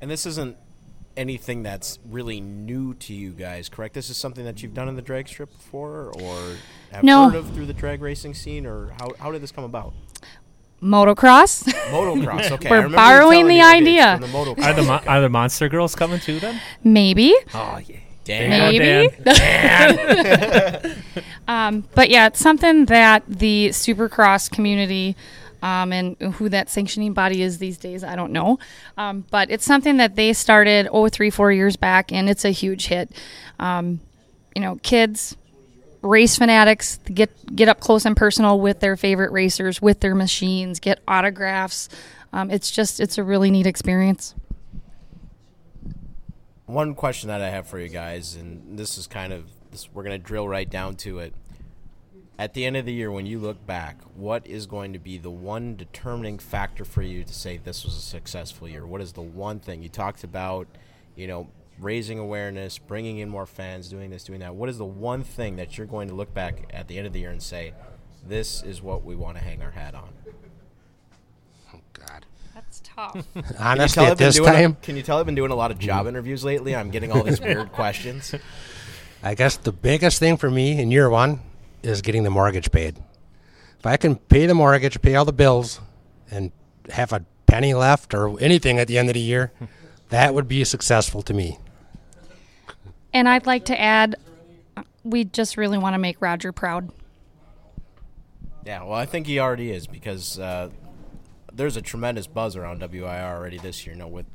And 0.00 0.10
this 0.10 0.26
isn't 0.26 0.56
anything 1.16 1.62
that's 1.62 1.98
really 2.08 2.40
new 2.40 2.94
to 2.94 3.12
you 3.14 3.30
guys, 3.30 3.68
correct? 3.68 3.94
This 3.94 4.10
is 4.10 4.16
something 4.16 4.44
that 4.44 4.62
you've 4.62 4.74
done 4.74 4.88
in 4.88 4.96
the 4.96 5.02
drag 5.02 5.28
strip 5.28 5.50
before, 5.52 6.12
or 6.20 6.56
have 6.90 7.04
No. 7.04 7.28
heard 7.28 7.36
of 7.38 7.50
through 7.54 7.66
the 7.66 7.74
drag 7.74 8.00
racing 8.02 8.34
scene, 8.34 8.66
or 8.66 8.92
how, 8.98 9.12
how 9.18 9.30
did 9.32 9.42
this 9.42 9.52
come 9.52 9.64
about? 9.64 9.92
Motocross. 10.82 11.62
Motocross. 11.90 12.50
Okay, 12.52 12.68
We're 12.70 12.86
I 12.86 12.88
borrowing 12.88 13.42
the 13.46 13.54
me 13.54 13.58
that 13.60 13.76
it's 13.76 13.82
idea. 13.82 14.18
the 14.20 14.26
motocross. 14.26 14.64
Are 14.64 14.72
the 14.74 14.82
Mo- 14.82 15.00
are 15.06 15.20
the 15.20 15.28
Monster 15.28 15.68
Girls 15.68 15.94
coming 15.94 16.18
too 16.18 16.40
then? 16.40 16.60
Maybe. 16.82 17.34
Oh 17.54 17.78
yeah. 17.86 17.96
Damn. 18.24 18.50
There 18.50 19.02
you 19.02 19.10
go, 19.10 19.22
Maybe. 20.82 20.94
um, 21.48 21.84
but 21.94 22.08
yeah, 22.10 22.26
it's 22.26 22.40
something 22.40 22.86
that 22.86 23.22
the 23.28 23.68
Supercross 23.70 24.50
community 24.50 25.16
um, 25.62 25.92
and 25.92 26.16
who 26.34 26.48
that 26.48 26.68
sanctioning 26.68 27.14
body 27.14 27.42
is 27.42 27.58
these 27.58 27.78
days, 27.78 28.04
I 28.04 28.16
don't 28.16 28.32
know. 28.32 28.58
Um, 28.98 29.24
but 29.30 29.50
it's 29.50 29.64
something 29.64 29.96
that 29.98 30.16
they 30.16 30.32
started 30.32 30.88
oh 30.90 31.08
three 31.08 31.30
four 31.30 31.52
years 31.52 31.76
back, 31.76 32.12
and 32.12 32.28
it's 32.28 32.44
a 32.44 32.50
huge 32.50 32.86
hit. 32.86 33.10
Um, 33.58 34.00
you 34.54 34.60
know, 34.60 34.76
kids, 34.82 35.36
race 36.02 36.36
fanatics 36.36 36.98
get 37.04 37.30
get 37.54 37.68
up 37.68 37.80
close 37.80 38.04
and 38.04 38.16
personal 38.16 38.60
with 38.60 38.80
their 38.80 38.96
favorite 38.96 39.32
racers, 39.32 39.80
with 39.80 40.00
their 40.00 40.14
machines, 40.14 40.80
get 40.80 41.00
autographs. 41.06 41.88
Um, 42.32 42.50
it's 42.50 42.70
just 42.70 43.00
it's 43.00 43.18
a 43.18 43.24
really 43.24 43.50
neat 43.50 43.66
experience. 43.66 44.34
One 46.66 46.94
question 46.94 47.28
that 47.28 47.42
I 47.42 47.50
have 47.50 47.66
for 47.66 47.78
you 47.78 47.88
guys, 47.88 48.34
and 48.34 48.78
this 48.78 48.96
is 48.96 49.06
kind 49.06 49.32
of 49.32 49.44
this, 49.70 49.92
we're 49.92 50.02
going 50.04 50.18
to 50.18 50.24
drill 50.26 50.48
right 50.48 50.68
down 50.68 50.96
to 50.96 51.18
it. 51.18 51.34
At 52.38 52.54
the 52.54 52.64
end 52.64 52.76
of 52.76 52.86
the 52.86 52.92
year, 52.92 53.10
when 53.10 53.26
you 53.26 53.38
look 53.38 53.64
back, 53.66 53.98
what 54.16 54.46
is 54.46 54.66
going 54.66 54.94
to 54.94 54.98
be 54.98 55.18
the 55.18 55.30
one 55.30 55.76
determining 55.76 56.38
factor 56.38 56.84
for 56.84 57.02
you 57.02 57.24
to 57.24 57.32
say 57.32 57.58
this 57.58 57.84
was 57.84 57.96
a 57.96 58.00
successful 58.00 58.68
year? 58.68 58.86
What 58.86 59.00
is 59.00 59.12
the 59.12 59.20
one 59.22 59.60
thing 59.60 59.82
you 59.82 59.88
talked 59.88 60.24
about? 60.24 60.66
You 61.14 61.26
know, 61.26 61.48
raising 61.78 62.18
awareness, 62.18 62.78
bringing 62.78 63.18
in 63.18 63.28
more 63.28 63.46
fans, 63.46 63.88
doing 63.88 64.10
this, 64.10 64.24
doing 64.24 64.40
that. 64.40 64.54
What 64.54 64.68
is 64.70 64.78
the 64.78 64.84
one 64.84 65.22
thing 65.22 65.56
that 65.56 65.76
you're 65.76 65.86
going 65.86 66.08
to 66.08 66.14
look 66.14 66.32
back 66.32 66.70
at 66.72 66.88
the 66.88 66.96
end 66.96 67.06
of 67.06 67.12
the 67.12 67.20
year 67.20 67.30
and 67.30 67.42
say, 67.42 67.74
this 68.26 68.62
is 68.62 68.80
what 68.80 69.04
we 69.04 69.14
want 69.14 69.36
to 69.36 69.42
hang 69.42 69.62
our 69.62 69.72
hat 69.72 69.94
on? 69.94 70.08
Oh, 71.74 71.80
God. 71.92 72.24
That's 72.54 72.80
tough. 72.84 73.26
Honestly, 73.58 74.04
at 74.04 74.18
this 74.18 74.36
doing 74.36 74.48
a- 74.48 74.52
time, 74.52 74.76
can 74.82 74.96
you 74.96 75.02
tell 75.02 75.18
I've 75.18 75.26
been 75.26 75.34
doing 75.34 75.50
a 75.50 75.56
lot 75.56 75.70
of 75.70 75.78
job 75.78 76.06
interviews 76.06 76.44
lately? 76.44 76.74
I'm 76.74 76.90
getting 76.90 77.12
all 77.12 77.22
these 77.22 77.40
weird 77.40 77.72
questions. 77.72 78.34
I 79.22 79.34
guess 79.34 79.56
the 79.58 79.72
biggest 79.72 80.18
thing 80.18 80.36
for 80.36 80.50
me 80.50 80.80
in 80.80 80.90
year 80.90 81.08
one 81.10 81.40
is 81.82 82.02
getting 82.02 82.22
the 82.22 82.30
mortgage 82.30 82.70
paid. 82.70 82.98
If 83.78 83.86
I 83.86 83.96
can 83.96 84.16
pay 84.16 84.46
the 84.46 84.54
mortgage, 84.54 85.00
pay 85.02 85.14
all 85.14 85.24
the 85.24 85.32
bills, 85.32 85.80
and 86.30 86.52
have 86.90 87.12
a 87.12 87.24
penny 87.46 87.74
left 87.74 88.14
or 88.14 88.38
anything 88.40 88.78
at 88.78 88.88
the 88.88 88.98
end 88.98 89.08
of 89.08 89.14
the 89.14 89.20
year, 89.20 89.52
that 90.10 90.34
would 90.34 90.48
be 90.48 90.64
successful 90.64 91.22
to 91.22 91.34
me. 91.34 91.58
and 93.12 93.28
I'd 93.28 93.46
like 93.46 93.64
to 93.66 93.80
add, 93.80 94.16
we 95.04 95.24
just 95.24 95.56
really 95.56 95.78
want 95.78 95.94
to 95.94 95.98
make 95.98 96.20
Roger 96.20 96.52
proud. 96.52 96.90
Yeah, 98.64 98.84
well, 98.84 98.94
I 98.94 99.06
think 99.06 99.26
he 99.26 99.40
already 99.40 99.72
is 99.72 99.86
because 99.88 100.38
uh, 100.38 100.70
there's 101.52 101.76
a 101.76 101.82
tremendous 101.82 102.26
buzz 102.26 102.56
around 102.56 102.80
WIR 102.80 103.36
already 103.36 103.58
this 103.58 103.84
year. 103.84 103.94
You 103.94 104.00
know, 104.00 104.08
with 104.08 104.26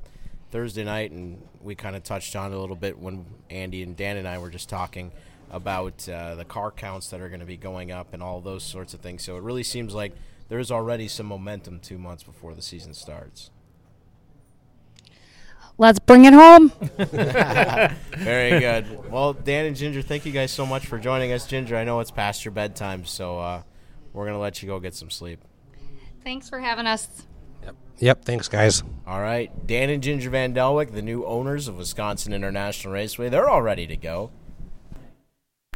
Thursday 0.52 0.84
night, 0.84 1.12
and 1.12 1.42
we 1.62 1.76
kind 1.76 1.96
of 1.96 2.04
touched 2.04 2.36
on 2.36 2.52
it 2.52 2.56
a 2.56 2.60
little 2.60 2.76
bit 2.76 3.00
when 3.00 3.26
Andy 3.50 3.84
and 3.84 3.96
Dan 3.96 4.18
and 4.18 4.28
I 4.28 4.38
were 4.38 4.50
just 4.50 4.68
talking 4.68 5.12
about 5.50 6.08
uh, 6.10 6.36
the 6.36 6.46
car 6.46 6.72
counts 6.72 7.10
that 7.10 7.22
are 7.22 7.30
going 7.30 7.40
to 7.40 7.46
be 7.46 7.58
going 7.58 7.92
up 7.92 8.14
and 8.14 8.22
all 8.22 8.42
those 8.42 8.64
sorts 8.64 8.94
of 8.94 9.00
things. 9.00 9.24
So 9.24 9.38
it 9.38 9.44
really 9.44 9.64
seems 9.64 9.94
like 9.94 10.14
there's 10.50 10.72
already 10.72 11.08
some 11.08 11.26
momentum 11.26 11.80
two 11.80 11.98
months 11.98 12.24
before 12.24 12.54
the 12.54 12.62
season 12.62 12.94
starts. 12.94 13.50
Let's 15.80 16.00
bring 16.00 16.26
it 16.26 16.34
home. 16.34 16.70
Very 18.18 18.60
good. 18.60 19.12
Well, 19.12 19.34
Dan 19.34 19.66
and 19.68 19.76
Ginger, 19.76 20.02
thank 20.02 20.26
you 20.26 20.32
guys 20.32 20.52
so 20.52 20.66
much 20.66 20.88
for 20.88 20.98
joining 20.98 21.32
us. 21.34 21.46
Ginger, 21.46 21.76
I 21.78 21.84
know 21.84 22.00
it's 22.00 22.10
past 22.10 22.44
your 22.44 22.52
bedtime, 22.52 23.06
so 23.06 23.38
uh, 23.40 23.62
we're 24.12 24.24
going 24.26 24.34
to 24.36 24.40
let 24.40 24.64
you 24.64 24.68
go 24.68 24.80
get 24.80 24.96
some 24.96 25.12
sleep. 25.12 25.40
Thanks 26.24 26.50
for 26.50 26.60
having 26.60 26.88
us. 26.88 27.28
Yep, 27.64 27.76
Yep. 28.00 28.26
thanks, 28.26 28.48
guys. 28.48 28.82
All 29.06 29.22
right, 29.22 29.52
Dan 29.68 29.92
and 29.92 30.02
Ginger 30.02 30.32
VanDaalwyk, 30.32 30.94
the 30.94 31.02
new 31.04 31.24
owners 31.26 31.68
of 31.68 31.78
Wisconsin 31.78 32.34
International 32.34 32.94
Raceway, 32.94 33.30
they're 33.30 33.48
all 33.48 33.62
ready 33.62 33.86
to 33.86 33.96
go. 33.96 34.32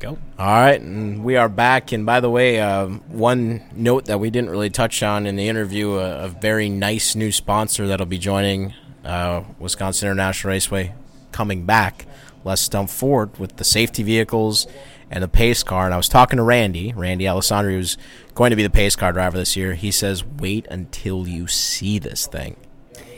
Go. 0.02 0.18
All 0.40 0.48
right, 0.48 0.82
and 0.82 1.24
we 1.24 1.36
are 1.36 1.48
back. 1.48 1.92
And 1.92 2.08
by 2.08 2.22
the 2.22 2.30
way, 2.30 2.60
um, 2.60 3.02
one 3.08 3.62
note 3.76 4.06
that 4.06 4.20
we 4.20 4.32
didn't 4.32 4.50
really 4.50 4.72
touch 4.72 5.04
on 5.04 5.28
in 5.28 5.36
the 5.36 5.48
interview: 5.48 5.94
a, 5.94 6.24
a 6.24 6.28
very 6.28 6.70
nice 6.70 7.16
new 7.16 7.32
sponsor 7.32 7.86
that'll 7.86 8.08
be 8.08 8.18
joining 8.18 8.74
uh, 9.06 9.44
Wisconsin 9.60 10.08
International 10.08 10.54
Raceway, 10.54 10.96
coming 11.32 11.68
back. 11.68 12.08
Les 12.44 12.68
Stumpf 12.68 12.90
Ford 12.90 13.38
with 13.38 13.58
the 13.58 13.64
safety 13.64 14.02
vehicles 14.02 14.66
and 15.12 15.24
the 15.24 15.28
pace 15.28 15.62
car. 15.62 15.86
And 15.86 15.94
I 15.94 15.98
was 15.98 16.10
talking 16.10 16.38
to 16.38 16.44
Randy, 16.44 16.94
Randy 16.94 17.26
Alessandri, 17.26 17.74
who's 17.74 17.96
going 18.34 18.50
to 18.50 18.56
be 18.56 18.64
the 18.64 18.72
pace 18.72 18.96
car 18.96 19.14
driver 19.14 19.38
this 19.38 19.56
year. 19.56 19.76
He 19.76 19.92
says, 19.92 20.26
"Wait 20.26 20.66
until 20.72 21.28
you 21.28 21.46
see 21.46 22.00
this 22.00 22.26
thing." 22.26 22.56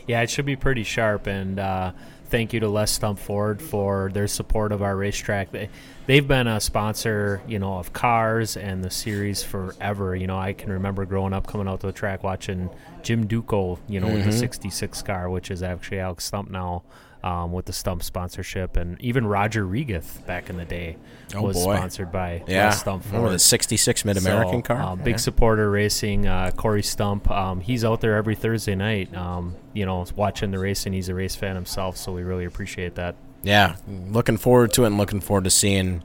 Yeah, 0.06 0.22
it 0.22 0.30
should 0.30 0.46
be 0.46 0.58
pretty 0.58 0.84
sharp. 0.84 1.28
And 1.28 1.60
uh, 1.60 1.94
thank 2.26 2.52
you 2.52 2.60
to 2.60 2.68
Les 2.68 3.00
Stumpf 3.00 3.20
Ford 3.20 3.62
for 3.62 4.12
their 4.14 4.28
support 4.28 4.74
of 4.74 4.82
our 4.82 4.98
racetrack. 4.98 5.54
They, 5.54 5.70
they've 6.08 6.28
been 6.28 6.48
a 6.48 6.60
sponsor, 6.60 7.42
you 7.48 7.60
know, 7.60 7.78
of 7.78 7.94
cars 7.94 8.58
and 8.58 8.84
the 8.84 8.90
series 8.90 9.44
forever. 9.44 10.16
You 10.16 10.28
know, 10.28 10.38
I 10.38 10.54
can 10.54 10.72
remember 10.72 11.06
growing 11.06 11.34
up, 11.34 11.48
coming 11.48 11.68
out 11.68 11.80
to 11.82 11.88
the 11.88 11.94
track, 11.94 12.24
watching 12.24 12.70
Jim 13.02 13.26
Duco, 13.28 13.80
you 13.88 14.00
know, 14.00 14.08
with 14.08 14.26
the 14.26 14.32
'66 14.32 15.02
car, 15.02 15.30
which 15.30 15.50
is 15.52 15.64
actually 15.64 16.00
Alex 16.00 16.30
Stumpf 16.30 16.50
now. 16.50 16.84
Um, 17.26 17.54
with 17.54 17.64
the 17.68 17.72
Stumpf 17.72 18.04
sponsorship, 18.04 18.76
and 18.76 19.00
even 19.00 19.26
Roger 19.26 19.66
Regath 19.66 20.26
back 20.26 20.50
in 20.50 20.58
the 20.58 20.66
day 20.66 20.98
Oh, 21.34 21.44
was 21.44 21.56
boy. 21.56 21.74
sponsored 21.78 22.12
by 22.12 22.44
Yeah, 22.48 22.72
Stumpf 22.72 23.06
remember 23.06 23.28
Ford. 23.28 23.32
the 23.32 23.40
'66 23.40 24.04
Mid 24.04 24.18
American 24.18 24.58
So, 24.62 24.62
car? 24.76 24.82
uh, 24.82 24.96
big 24.98 25.14
Yeah. 25.14 25.16
supporter 25.16 25.72
racing. 25.72 26.28
Uh, 26.28 26.52
Corey 26.52 26.82
Stumpf, 26.82 27.32
um, 27.32 27.62
he's 27.62 27.86
out 27.86 28.02
there 28.02 28.18
every 28.18 28.36
Thursday 28.36 28.76
night. 28.76 29.16
Um, 29.16 29.56
you 29.72 29.86
know, 29.86 30.06
watching 30.18 30.52
the 30.52 30.60
racing. 30.60 30.92
He's 30.92 31.08
a 31.08 31.16
race 31.16 31.34
fan 31.34 31.56
himself, 31.56 31.96
so 31.96 32.12
we 32.12 32.24
really 32.24 32.44
appreciate 32.44 32.96
that. 32.96 33.16
Yeah, 33.44 33.76
looking 33.88 34.38
forward 34.38 34.74
to 34.74 34.84
it 34.84 34.88
and 34.88 34.98
looking 34.98 35.22
forward 35.22 35.44
to 35.44 35.50
seeing 35.50 36.04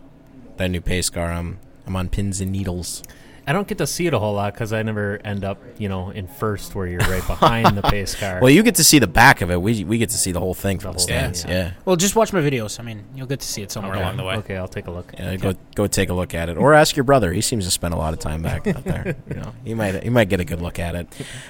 that 0.56 0.68
new 0.68 0.80
pace 0.80 1.08
car. 1.08 1.32
I'm 1.32 1.58
I'm 1.86 1.96
on 1.96 2.08
pins 2.08 2.40
and 2.40 2.52
needles. 2.52 3.02
I 3.48 3.52
don't 3.52 3.66
get 3.66 3.78
to 3.78 3.86
see 3.86 4.06
it 4.06 4.12
a 4.12 4.18
whole 4.18 4.34
lot 4.34 4.52
because 4.52 4.74
I 4.74 4.82
never 4.82 5.18
end 5.24 5.42
up, 5.42 5.58
you 5.78 5.88
know, 5.88 6.10
in 6.10 6.28
first 6.28 6.74
where 6.74 6.86
you're 6.86 7.00
right 7.00 7.26
behind 7.26 7.78
the 7.78 7.82
pace 7.90 8.14
car. 8.14 8.40
Well, 8.42 8.50
you 8.50 8.62
get 8.62 8.74
to 8.74 8.84
see 8.84 8.98
the 8.98 9.06
back 9.06 9.40
of 9.40 9.50
it. 9.50 9.62
We 9.62 9.84
we 9.84 9.96
get 9.96 10.10
to 10.10 10.18
see 10.18 10.32
the 10.32 10.38
whole 10.38 10.52
thing 10.52 10.78
from 10.78 10.92
the, 10.92 10.98
whole 10.98 11.06
thing, 11.06 11.32
stands. 11.32 11.44
yeah. 11.46 11.50
Yeah. 11.50 11.72
Well, 11.86 11.96
just 11.96 12.14
watch 12.14 12.30
my 12.34 12.40
videos. 12.40 12.78
I 12.78 12.82
mean, 12.82 13.06
you'll 13.14 13.26
get 13.26 13.40
to 13.40 13.48
see 13.48 13.62
it 13.62 13.72
somewhere 13.72 13.94
okay. 13.94 14.02
along 14.02 14.18
the 14.18 14.24
way. 14.24 14.36
Okay, 14.36 14.56
I'll 14.58 14.68
take 14.68 14.86
a 14.86 14.90
look. 14.90 15.14
Yeah, 15.16 15.36
go 15.36 15.54
go 15.74 15.86
take 15.86 16.10
a 16.10 16.12
look 16.12 16.34
at 16.34 16.50
it, 16.50 16.58
or 16.58 16.74
ask 16.74 16.94
your 16.94 17.04
brother. 17.04 17.32
He 17.32 17.40
seems 17.40 17.64
to 17.64 17.70
spend 17.70 17.94
a 17.94 17.96
lot 17.96 18.12
of 18.12 18.18
time 18.18 18.42
back 18.42 18.66
out 18.66 18.84
there. 18.84 19.16
You 19.28 19.36
know, 19.36 19.54
he 19.64 19.72
might 19.72 20.02
he 20.02 20.10
might 20.10 20.28
get 20.28 20.40
a 20.40 20.44
good 20.44 20.60
look 20.60 20.78
at 20.78 20.94
it. 20.94 21.08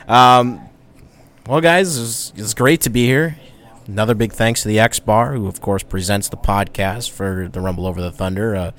Um, 0.08 0.60
well, 1.48 1.60
guys, 1.60 1.98
it's, 1.98 2.32
it's 2.36 2.54
great 2.54 2.82
to 2.82 2.90
be 2.90 3.06
here. 3.06 3.36
Another 3.88 4.14
big 4.14 4.32
thanks 4.32 4.62
to 4.62 4.68
the 4.68 4.78
X 4.78 5.00
Bar, 5.00 5.32
who 5.32 5.46
of 5.46 5.60
course 5.62 5.82
presents 5.82 6.28
the 6.28 6.36
podcast 6.36 7.10
for 7.10 7.48
the 7.50 7.60
Rumble 7.60 7.86
Over 7.86 8.02
the 8.02 8.10
Thunder. 8.12 8.54
Uh, 8.54 8.70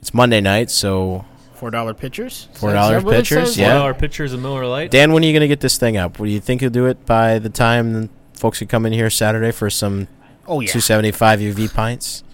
it's 0.00 0.14
Monday 0.14 0.40
night, 0.40 0.70
so 0.70 1.26
Four 1.54 1.70
dollar 1.70 1.92
pitchers. 1.94 2.48
Four 2.54 2.70
Is 2.70 2.72
that 2.74 2.80
dollar 2.80 3.00
what 3.02 3.14
it 3.14 3.18
pitchers, 3.18 3.56
yeah. 3.58 3.74
Four 3.74 3.82
hour 3.82 3.94
pictures 3.94 4.32
of 4.32 4.40
Miller 4.40 4.66
Lite. 4.66 4.90
Dan, 4.90 5.12
when 5.12 5.22
are 5.22 5.26
you 5.26 5.32
going 5.32 5.42
to 5.42 5.48
get 5.48 5.60
this 5.60 5.76
thing 5.76 5.96
up? 5.96 6.16
Do 6.16 6.24
you 6.24 6.40
think 6.40 6.62
you'll 6.62 6.70
do 6.72 6.86
it 6.86 7.04
by 7.06 7.38
the 7.38 7.50
time 7.50 8.08
folks 8.32 8.58
could 8.58 8.68
come 8.70 8.86
in 8.86 8.92
here 8.94 9.10
Saturday 9.10 9.52
for 9.52 9.68
some 9.70 10.08
Oh 10.48 10.60
yeah. 10.60 10.72
275 10.72 11.38
UV 11.40 11.72
pints? 11.72 12.24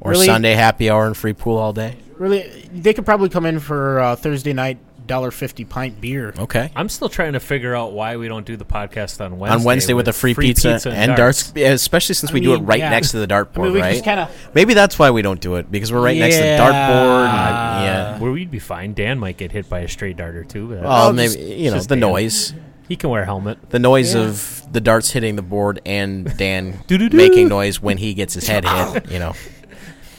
Or 0.00 0.12
Really? 0.12 0.26
Sunday 0.26 0.52
happy 0.52 0.90
hour 0.90 1.06
and 1.06 1.16
free 1.16 1.32
pool 1.32 1.56
all 1.56 1.72
day? 1.72 1.96
Really, 2.18 2.68
they 2.72 2.92
could 2.94 3.04
probably 3.06 3.28
come 3.30 3.44
in 3.46 3.58
for 3.58 3.98
uh, 3.98 4.16
Thursday 4.16 4.52
night 4.52 4.78
dollar 5.06 5.30
fifty 5.30 5.64
pint 5.64 6.00
beer. 6.00 6.34
Okay. 6.38 6.70
I'm 6.76 6.88
still 6.88 7.08
trying 7.08 7.32
to 7.34 7.40
figure 7.40 7.74
out 7.74 7.92
why 7.92 8.16
we 8.16 8.28
don't 8.28 8.44
do 8.46 8.56
the 8.56 8.64
podcast 8.64 9.24
on 9.24 9.38
Wednesday. 9.38 9.56
On 9.58 9.64
Wednesday 9.64 9.94
with, 9.94 10.06
the 10.06 10.12
free, 10.12 10.34
pizza, 10.34 10.80
and, 10.90 11.16
darts, 11.16 11.52
Yeah, 11.56 11.68
especially 11.72 12.14
since 12.14 12.30
I 12.30 12.34
we 12.34 12.40
do 12.40 12.54
it 12.54 12.58
right 12.58 12.78
yeah. 12.78 12.90
next 12.90 13.12
to 13.12 13.24
the 13.24 13.24
I 13.34 13.38
dartboard, 13.38 13.64
mean, 13.64 13.72
we 13.74 13.80
right? 13.80 14.04
kind 14.04 14.20
of. 14.20 14.50
Maybe 14.54 14.74
that's 14.74 14.98
why 14.98 15.10
we 15.10 15.22
don't 15.22 15.40
do 15.40 15.56
it 15.56 15.70
because 15.70 15.92
we're 15.92 16.00
right 16.02 16.16
next 16.18 16.36
to 16.36 16.42
the 16.42 16.46
Yeah. 16.48 16.58
dartboard. 16.58 17.28
And, 17.28 17.84
yeah. 17.84 18.18
Where 18.18 18.32
we'd 18.32 18.50
be 18.50 18.58
fine. 18.58 18.94
Dan 18.94 19.18
might 19.18 19.36
get 19.36 19.52
hit 19.52 19.68
by 19.68 19.80
a 19.80 19.88
stray 19.88 20.12
dart 20.12 20.34
or 20.36 20.44
two. 20.44 20.68
But 20.68 20.82
Well, 20.82 21.08
Oh, 21.08 21.12
maybe 21.12 21.40
you 21.40 21.70
know 21.70 21.78
the 21.80 21.88
Dan. 21.96 22.00
noise, 22.00 22.54
he 22.88 22.96
can 22.96 23.10
wear 23.10 23.22
a 23.22 23.26
helmet. 23.26 23.58
the 23.70 23.78
noise 23.78 24.14
Yeah. 24.14 24.22
of 24.22 24.62
the 24.72 24.80
darts 24.80 25.10
hitting 25.12 25.36
the 25.36 25.42
board, 25.42 25.80
and 25.86 26.36
Dan 26.36 26.80
making 27.12 27.48
noise 27.48 27.80
when 27.80 27.98
he 27.98 28.14
gets 28.14 28.34
his 28.34 28.46
head 28.48 28.64
hit. 28.66 29.10
You 29.10 29.18
know. 29.18 29.34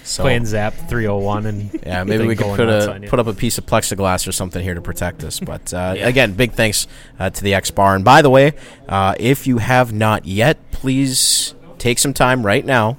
So 0.08 0.24
Playing 0.24 0.46
Zap 0.46 0.74
301 0.74 1.46
and 1.46 1.80
Yeah, 1.86 2.06
maybe 2.06 2.26
we 2.26 2.38
could 2.38 2.56
put 2.56 2.70
a 2.70 3.06
put 3.10 3.20
up 3.20 3.28
a 3.28 3.34
piece 3.34 3.58
of 3.58 3.66
plexiglass 3.66 4.26
or 4.26 4.32
something 4.32 4.64
here 4.64 4.74
to 4.74 4.82
protect 4.82 5.22
us. 5.26 5.42
But 5.42 5.74
uh, 5.74 5.96
again, 6.00 6.32
big 6.34 6.54
thanks 6.54 6.88
uh, 7.20 7.30
to 7.30 7.44
the 7.44 7.54
X 7.54 7.72
Bar. 7.72 7.94
And 7.96 8.06
by 8.06 8.22
the 8.22 8.30
way, 8.30 8.54
uh, 8.88 9.16
if 9.20 9.46
you 9.46 9.58
have 9.58 9.92
not 9.92 10.26
yet, 10.26 10.72
please 10.72 11.56
take 11.78 12.00
some 12.00 12.14
time 12.14 12.46
right 12.46 12.66
now 12.66 12.98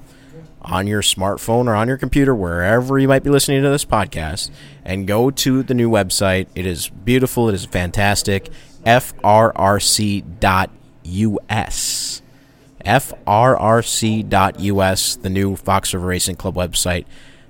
on 0.60 0.86
your 0.86 1.00
smartphone 1.00 1.66
or 1.66 1.74
on 1.74 1.88
your 1.88 1.96
computer, 1.96 2.34
wherever 2.34 2.98
you 2.98 3.08
might 3.08 3.24
be 3.24 3.30
listening 3.30 3.62
to 3.62 3.70
this 3.70 3.86
podcast, 3.86 4.50
and 4.84 5.06
go 5.06 5.30
to 5.30 5.62
the 5.62 5.72
new 5.72 5.90
website. 5.90 6.46
It 6.54 6.66
is 6.66 6.90
beautiful. 6.90 7.48
It 7.48 7.54
is 7.54 7.64
fantastic. 7.64 8.50
FRRC.us. 8.84 10.22
FRRC.us, 12.84 14.26
the 15.16 15.30
new 15.30 15.56
Fox 15.56 15.92
River 15.94 16.06
Racing 16.06 16.36
Club 16.36 16.54
website. 16.54 17.04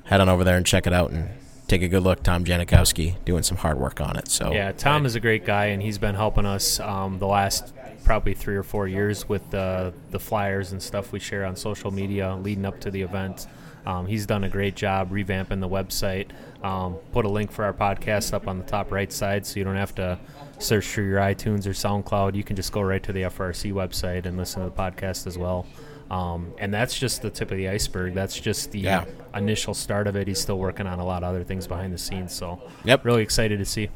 Head 0.05 0.21
on 0.21 0.29
over 0.29 0.45
there 0.45 0.57
and 0.57 0.65
check 0.65 0.87
it 0.87 0.93
out 0.93 1.11
and 1.11 1.29
take 1.67 1.83
a 1.83 1.89
good 1.89 2.03
look. 2.03 2.23
Tom 2.23 2.45
Janikowski 2.45 3.23
doing 3.25 3.43
some 3.43 3.59
hard 3.59 3.79
work 3.79 4.01
on 4.01 4.17
it. 4.17 4.29
So 4.29 4.53
Yeah, 4.53 4.73
Tom 4.73 5.05
is 5.05 5.15
a 5.15 5.21
great 5.21 5.45
guy, 5.45 5.67
and 5.67 5.83
he's 5.83 5.99
been 5.99 6.15
helping 6.15 6.47
us 6.47 6.81
um, 6.81 7.19
the 7.19 7.27
last 7.27 7.75
probably 8.09 8.33
three 8.33 8.57
or 8.57 8.63
four 8.63 8.89
years 8.89 9.29
with 9.29 9.51
the 9.51 9.93
the 10.11 10.19
flyers 10.19 10.73
and 10.73 10.83
stuff 10.83 11.13
we 11.13 11.21
share 11.21 11.45
on 11.45 11.55
social 11.55 11.91
media 11.91 12.35
leading 12.37 12.65
up 12.65 12.81
to 12.81 12.91
the 12.91 13.03
event. 13.03 13.47
Um, 13.85 14.07
he's 14.07 14.25
done 14.25 14.45
a 14.45 14.49
great 14.49 14.75
job 14.75 15.11
revamping 15.11 15.61
the 15.61 15.69
website. 15.69 16.31
Um, 16.65 16.95
put 17.13 17.27
a 17.27 17.29
link 17.29 17.53
for 17.53 17.65
our 17.67 17.75
podcast 17.75 18.33
up 18.33 18.49
on 18.49 18.57
the 18.59 18.65
top 18.65 18.91
right 18.91 19.13
side, 19.13 19.47
so 19.47 19.59
you 19.59 19.65
don't 19.65 19.77
have 19.77 19.95
to 19.97 20.19
search 20.59 20.87
through 20.87 21.07
your 21.09 21.21
iTunes 21.21 21.67
or 21.67 21.71
SoundCloud. 21.71 22.35
You 22.35 22.43
can 22.45 22.57
just 22.57 22.73
go 22.73 22.81
right 22.81 23.03
to 23.03 23.13
the 23.13 23.23
FRC 23.25 23.73
website 23.73 24.25
and 24.27 24.37
listen 24.39 24.63
to 24.63 24.71
the 24.71 24.75
podcast 24.75 25.27
as 25.27 25.37
well. 25.39 25.67
Um, 26.11 26.53
and 26.59 26.73
that's 26.73 26.99
just 26.99 27.21
the 27.21 27.29
tip 27.31 27.51
of 27.51 27.59
the 27.59 27.69
iceberg. 27.69 28.15
That's 28.15 28.39
just 28.41 28.73
the 28.73 28.81
Yeah. 28.81 29.05
initial 29.35 29.75
start 29.75 30.07
of 30.07 30.17
it. 30.17 30.27
He's 30.29 30.41
still 30.41 30.59
working 30.59 30.87
on 30.87 30.99
a 30.99 31.05
lot 31.05 31.23
of 31.23 31.29
other 31.29 31.45
things 31.45 31.67
behind 31.67 31.93
the 31.93 31.99
scenes. 31.99 32.33
So, 32.33 32.61
Yep. 32.85 33.05
really 33.05 33.23
excited 33.23 33.59
to 33.59 33.67
see. 33.67 33.91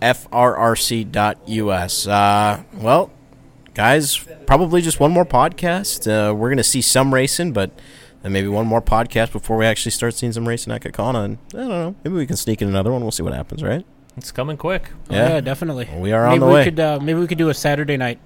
FRRC.us. 0.00 2.06
Uh, 2.06 2.62
well, 2.74 3.10
guys, 3.78 4.26
probably 4.44 4.82
just 4.82 4.98
one 4.98 5.12
more 5.12 5.24
podcast. 5.24 6.08
Uh, 6.10 6.34
we're 6.34 6.48
going 6.48 6.56
to 6.56 6.64
see 6.64 6.82
some 6.82 7.14
racing, 7.14 7.52
but 7.52 7.70
then 8.22 8.32
maybe 8.32 8.48
one 8.48 8.66
more 8.66 8.82
podcast 8.82 9.30
before 9.30 9.56
we 9.56 9.64
actually 9.64 9.92
start 9.92 10.14
seeing 10.14 10.32
some 10.32 10.48
racing 10.48 10.72
at 10.72 10.82
Kaukauna. 10.82 11.24
And 11.24 11.38
I 11.54 11.58
don't 11.58 11.68
know. 11.68 11.94
Maybe 12.02 12.16
we 12.16 12.26
can 12.26 12.36
sneak 12.36 12.60
in 12.60 12.66
another 12.66 12.90
one. 12.90 13.02
We'll 13.02 13.12
see 13.12 13.22
what 13.22 13.34
happens, 13.34 13.62
right? 13.62 13.86
It's 14.16 14.32
coming 14.32 14.56
quick. 14.56 14.90
Oh, 15.10 15.14
yeah, 15.14 15.40
definitely. 15.40 15.88
We 15.96 16.10
are 16.10 16.26
on 16.26 16.40
the 16.40 16.46
we 16.46 16.54
way. 16.54 16.64
Could, 16.64 16.80
uh, 16.80 16.98
maybe 17.00 17.20
we 17.20 17.28
could 17.28 17.38
do 17.38 17.50
a 17.50 17.54
Saturday 17.54 17.96
night 17.96 18.18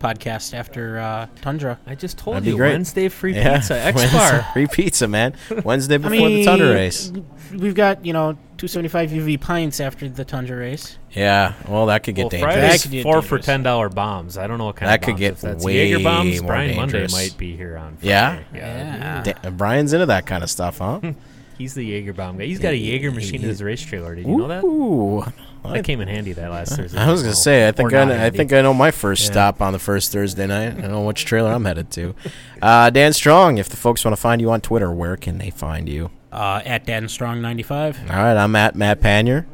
podcast 0.00 0.54
after 0.54 0.98
uh, 0.98 1.26
Tundra. 1.42 1.78
I 1.86 1.94
just 1.94 2.18
told 2.18 2.36
That'd 2.36 2.44
be 2.46 2.50
you 2.50 2.56
great. 2.56 2.72
Wednesday 2.72 3.08
free 3.08 3.34
Yeah, 3.34 3.58
pizza 3.58 3.78
X 3.80 3.96
Wednesday- 3.96 4.18
bar. 4.18 4.46
free 4.52 4.66
pizza, 4.66 5.06
man. 5.06 5.34
Wednesday 5.64 5.94
I 5.96 5.98
before 5.98 6.10
mean, 6.10 6.36
the 6.38 6.44
Tundra 6.44 6.70
race. 6.74 7.12
We've 7.52 7.74
got 7.74 8.04
you 8.04 8.12
know 8.12 8.32
275 8.58 9.10
UV 9.10 9.40
pints 9.40 9.80
after 9.80 10.08
the 10.08 10.24
Tundra 10.24 10.56
race. 10.56 10.98
Yeah, 11.12 11.54
well, 11.68 11.86
that 11.86 12.02
could 12.04 12.14
get 12.14 12.24
Well, 12.24 12.28
dangerous. 12.30 12.54
That 12.54 12.82
could 12.82 12.90
get 12.90 13.02
four 13.02 13.20
for 13.22 13.38
ten 13.38 13.62
dollar 13.62 13.88
bombs. 13.88 14.38
I 14.38 14.46
don't 14.46 14.58
know 14.58 14.66
what 14.66 14.76
kind 14.76 14.90
That 14.90 15.00
of 15.00 15.04
could 15.06 15.16
get 15.16 15.32
if 15.34 15.40
that's 15.40 15.64
way 15.64 15.90
Jaeger 15.90 16.04
bombs. 16.04 16.40
more 16.40 16.48
Brian 16.48 16.76
Monday 16.76 16.92
dangerous. 17.00 17.12
might 17.12 17.38
be 17.38 17.56
here 17.56 17.76
on. 17.76 17.96
Friday. 17.96 18.08
Yeah? 18.08 18.42
yeah. 18.54 19.22
Da- 19.42 19.50
Brian's 19.50 19.92
into 19.92 20.06
that 20.06 20.26
kind 20.26 20.42
of 20.42 20.50
stuff, 20.50 20.78
huh? 20.78 21.00
He's 21.60 21.74
the 21.74 21.84
Jaeger 21.84 22.14
bomb 22.14 22.38
guy. 22.38 22.44
He's 22.46 22.58
got 22.58 22.72
a 22.72 22.76
Jaeger 22.76 23.10
machine 23.10 23.42
in 23.42 23.48
his 23.48 23.62
race 23.62 23.82
trailer. 23.82 24.14
Did 24.14 24.26
you 24.26 24.34
know 24.38 24.48
that? 24.48 24.64
Ooh. 24.64 25.22
That 25.62 25.84
came 25.84 26.00
in 26.00 26.08
handy 26.08 26.32
that 26.32 26.50
last 26.50 26.74
Thursday. 26.74 26.98
I 26.98 27.10
was 27.10 27.20
gonna 27.22 27.34
say, 27.34 27.68
I 27.68 27.72
think 27.72 27.92
or 27.92 27.96
I, 27.98 28.04
not 28.06 28.14
I 28.14 28.16
handy. 28.18 28.38
think 28.38 28.52
I 28.54 28.62
know 28.62 28.72
my 28.72 28.90
first 28.90 29.24
Yeah. 29.26 29.32
stop 29.32 29.60
on 29.60 29.74
the 29.74 29.78
first 29.78 30.10
Thursday 30.10 30.46
night. 30.46 30.82
I 30.82 30.86
know 30.88 31.02
which 31.02 31.26
trailer 31.26 31.52
I'm 31.52 31.66
headed 31.66 31.90
to. 31.90 32.14
Uh, 32.62 32.88
Dan 32.88 33.12
Strong, 33.12 33.58
if 33.58 33.68
the 33.68 33.76
folks 33.76 34.02
want 34.02 34.16
to 34.16 34.20
find 34.20 34.40
you 34.40 34.50
on 34.50 34.62
Twitter, 34.62 34.90
where 34.90 35.18
can 35.18 35.36
they 35.36 35.50
find 35.50 35.86
you? 35.86 36.10
Uh, 36.32 36.62
at 36.64 36.86
Dan 36.86 37.06
Strong 37.08 37.42
95. 37.42 38.00
All 38.08 38.16
right, 38.16 38.36
I'm 38.38 38.56
at 38.56 38.74
Matt 38.74 39.02
Panier. 39.02 39.44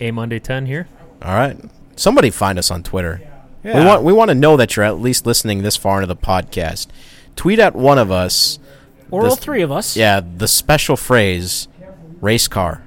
a 0.00 0.10
Monday 0.10 0.40
ten 0.40 0.66
here. 0.66 0.88
All 1.22 1.34
right, 1.36 1.56
somebody 1.94 2.30
find 2.30 2.58
us 2.58 2.68
on 2.72 2.82
Twitter. 2.82 3.20
We 3.62 3.70
want 3.72 4.02
we 4.02 4.12
want 4.12 4.30
to 4.30 4.34
know 4.34 4.56
that 4.56 4.74
you're 4.74 4.84
at 4.84 4.98
least 4.98 5.26
listening 5.26 5.62
this 5.62 5.76
far 5.76 5.98
into 6.02 6.08
the 6.08 6.16
podcast. 6.16 6.88
Tweet 7.36 7.60
at 7.60 7.76
one 7.76 7.98
of 7.98 8.10
us. 8.10 8.58
Or 9.12 9.22
This- 9.22 9.30
all 9.30 9.36
three 9.36 9.62
of 9.62 9.70
us. 9.70 9.96
Yeah, 9.96 10.20
the 10.20 10.48
special 10.48 10.96
phrase, 10.96 11.68
race 12.20 12.48
car. 12.48 12.82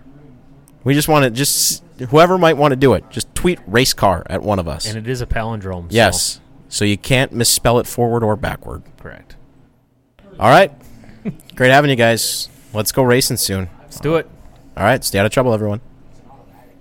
We 0.84 0.94
just 0.94 1.08
want 1.08 1.24
to 1.24 1.30
just 1.32 1.84
whoever 2.10 2.38
might 2.38 2.58
want 2.58 2.72
to 2.74 2.76
do 2.76 2.94
it. 2.94 3.06
Just 3.10 3.34
tweet 3.36 3.60
race 3.66 3.94
car 3.94 4.24
at 4.30 4.42
one 4.44 4.60
of 4.60 4.68
us. 4.68 4.86
And 4.86 4.98
it 4.98 5.08
is 5.08 5.22
a 5.22 5.26
palindrome. 5.26 5.84
so- 5.92 5.96
yes, 5.96 6.40
so 6.68 6.84
you 6.84 6.98
can't 6.98 7.32
misspell 7.32 7.80
it 7.80 7.88
forward 7.88 8.24
or 8.24 8.36
backward. 8.36 8.84
correct. 9.00 9.36
All 10.40 10.50
right, 10.50 10.72
great 11.56 11.72
having 11.72 11.90
you 11.90 11.96
guys. 11.96 12.50
Let's 12.74 12.92
go 12.92 13.04
racing 13.04 13.38
soon. 13.38 13.70
Let's 13.84 14.00
do 14.02 14.16
it. 14.16 14.28
All 14.76 14.84
right, 14.84 15.02
stay 15.04 15.18
out 15.20 15.26
of 15.26 15.32
trouble, 15.32 15.54
everyone. 15.54 15.80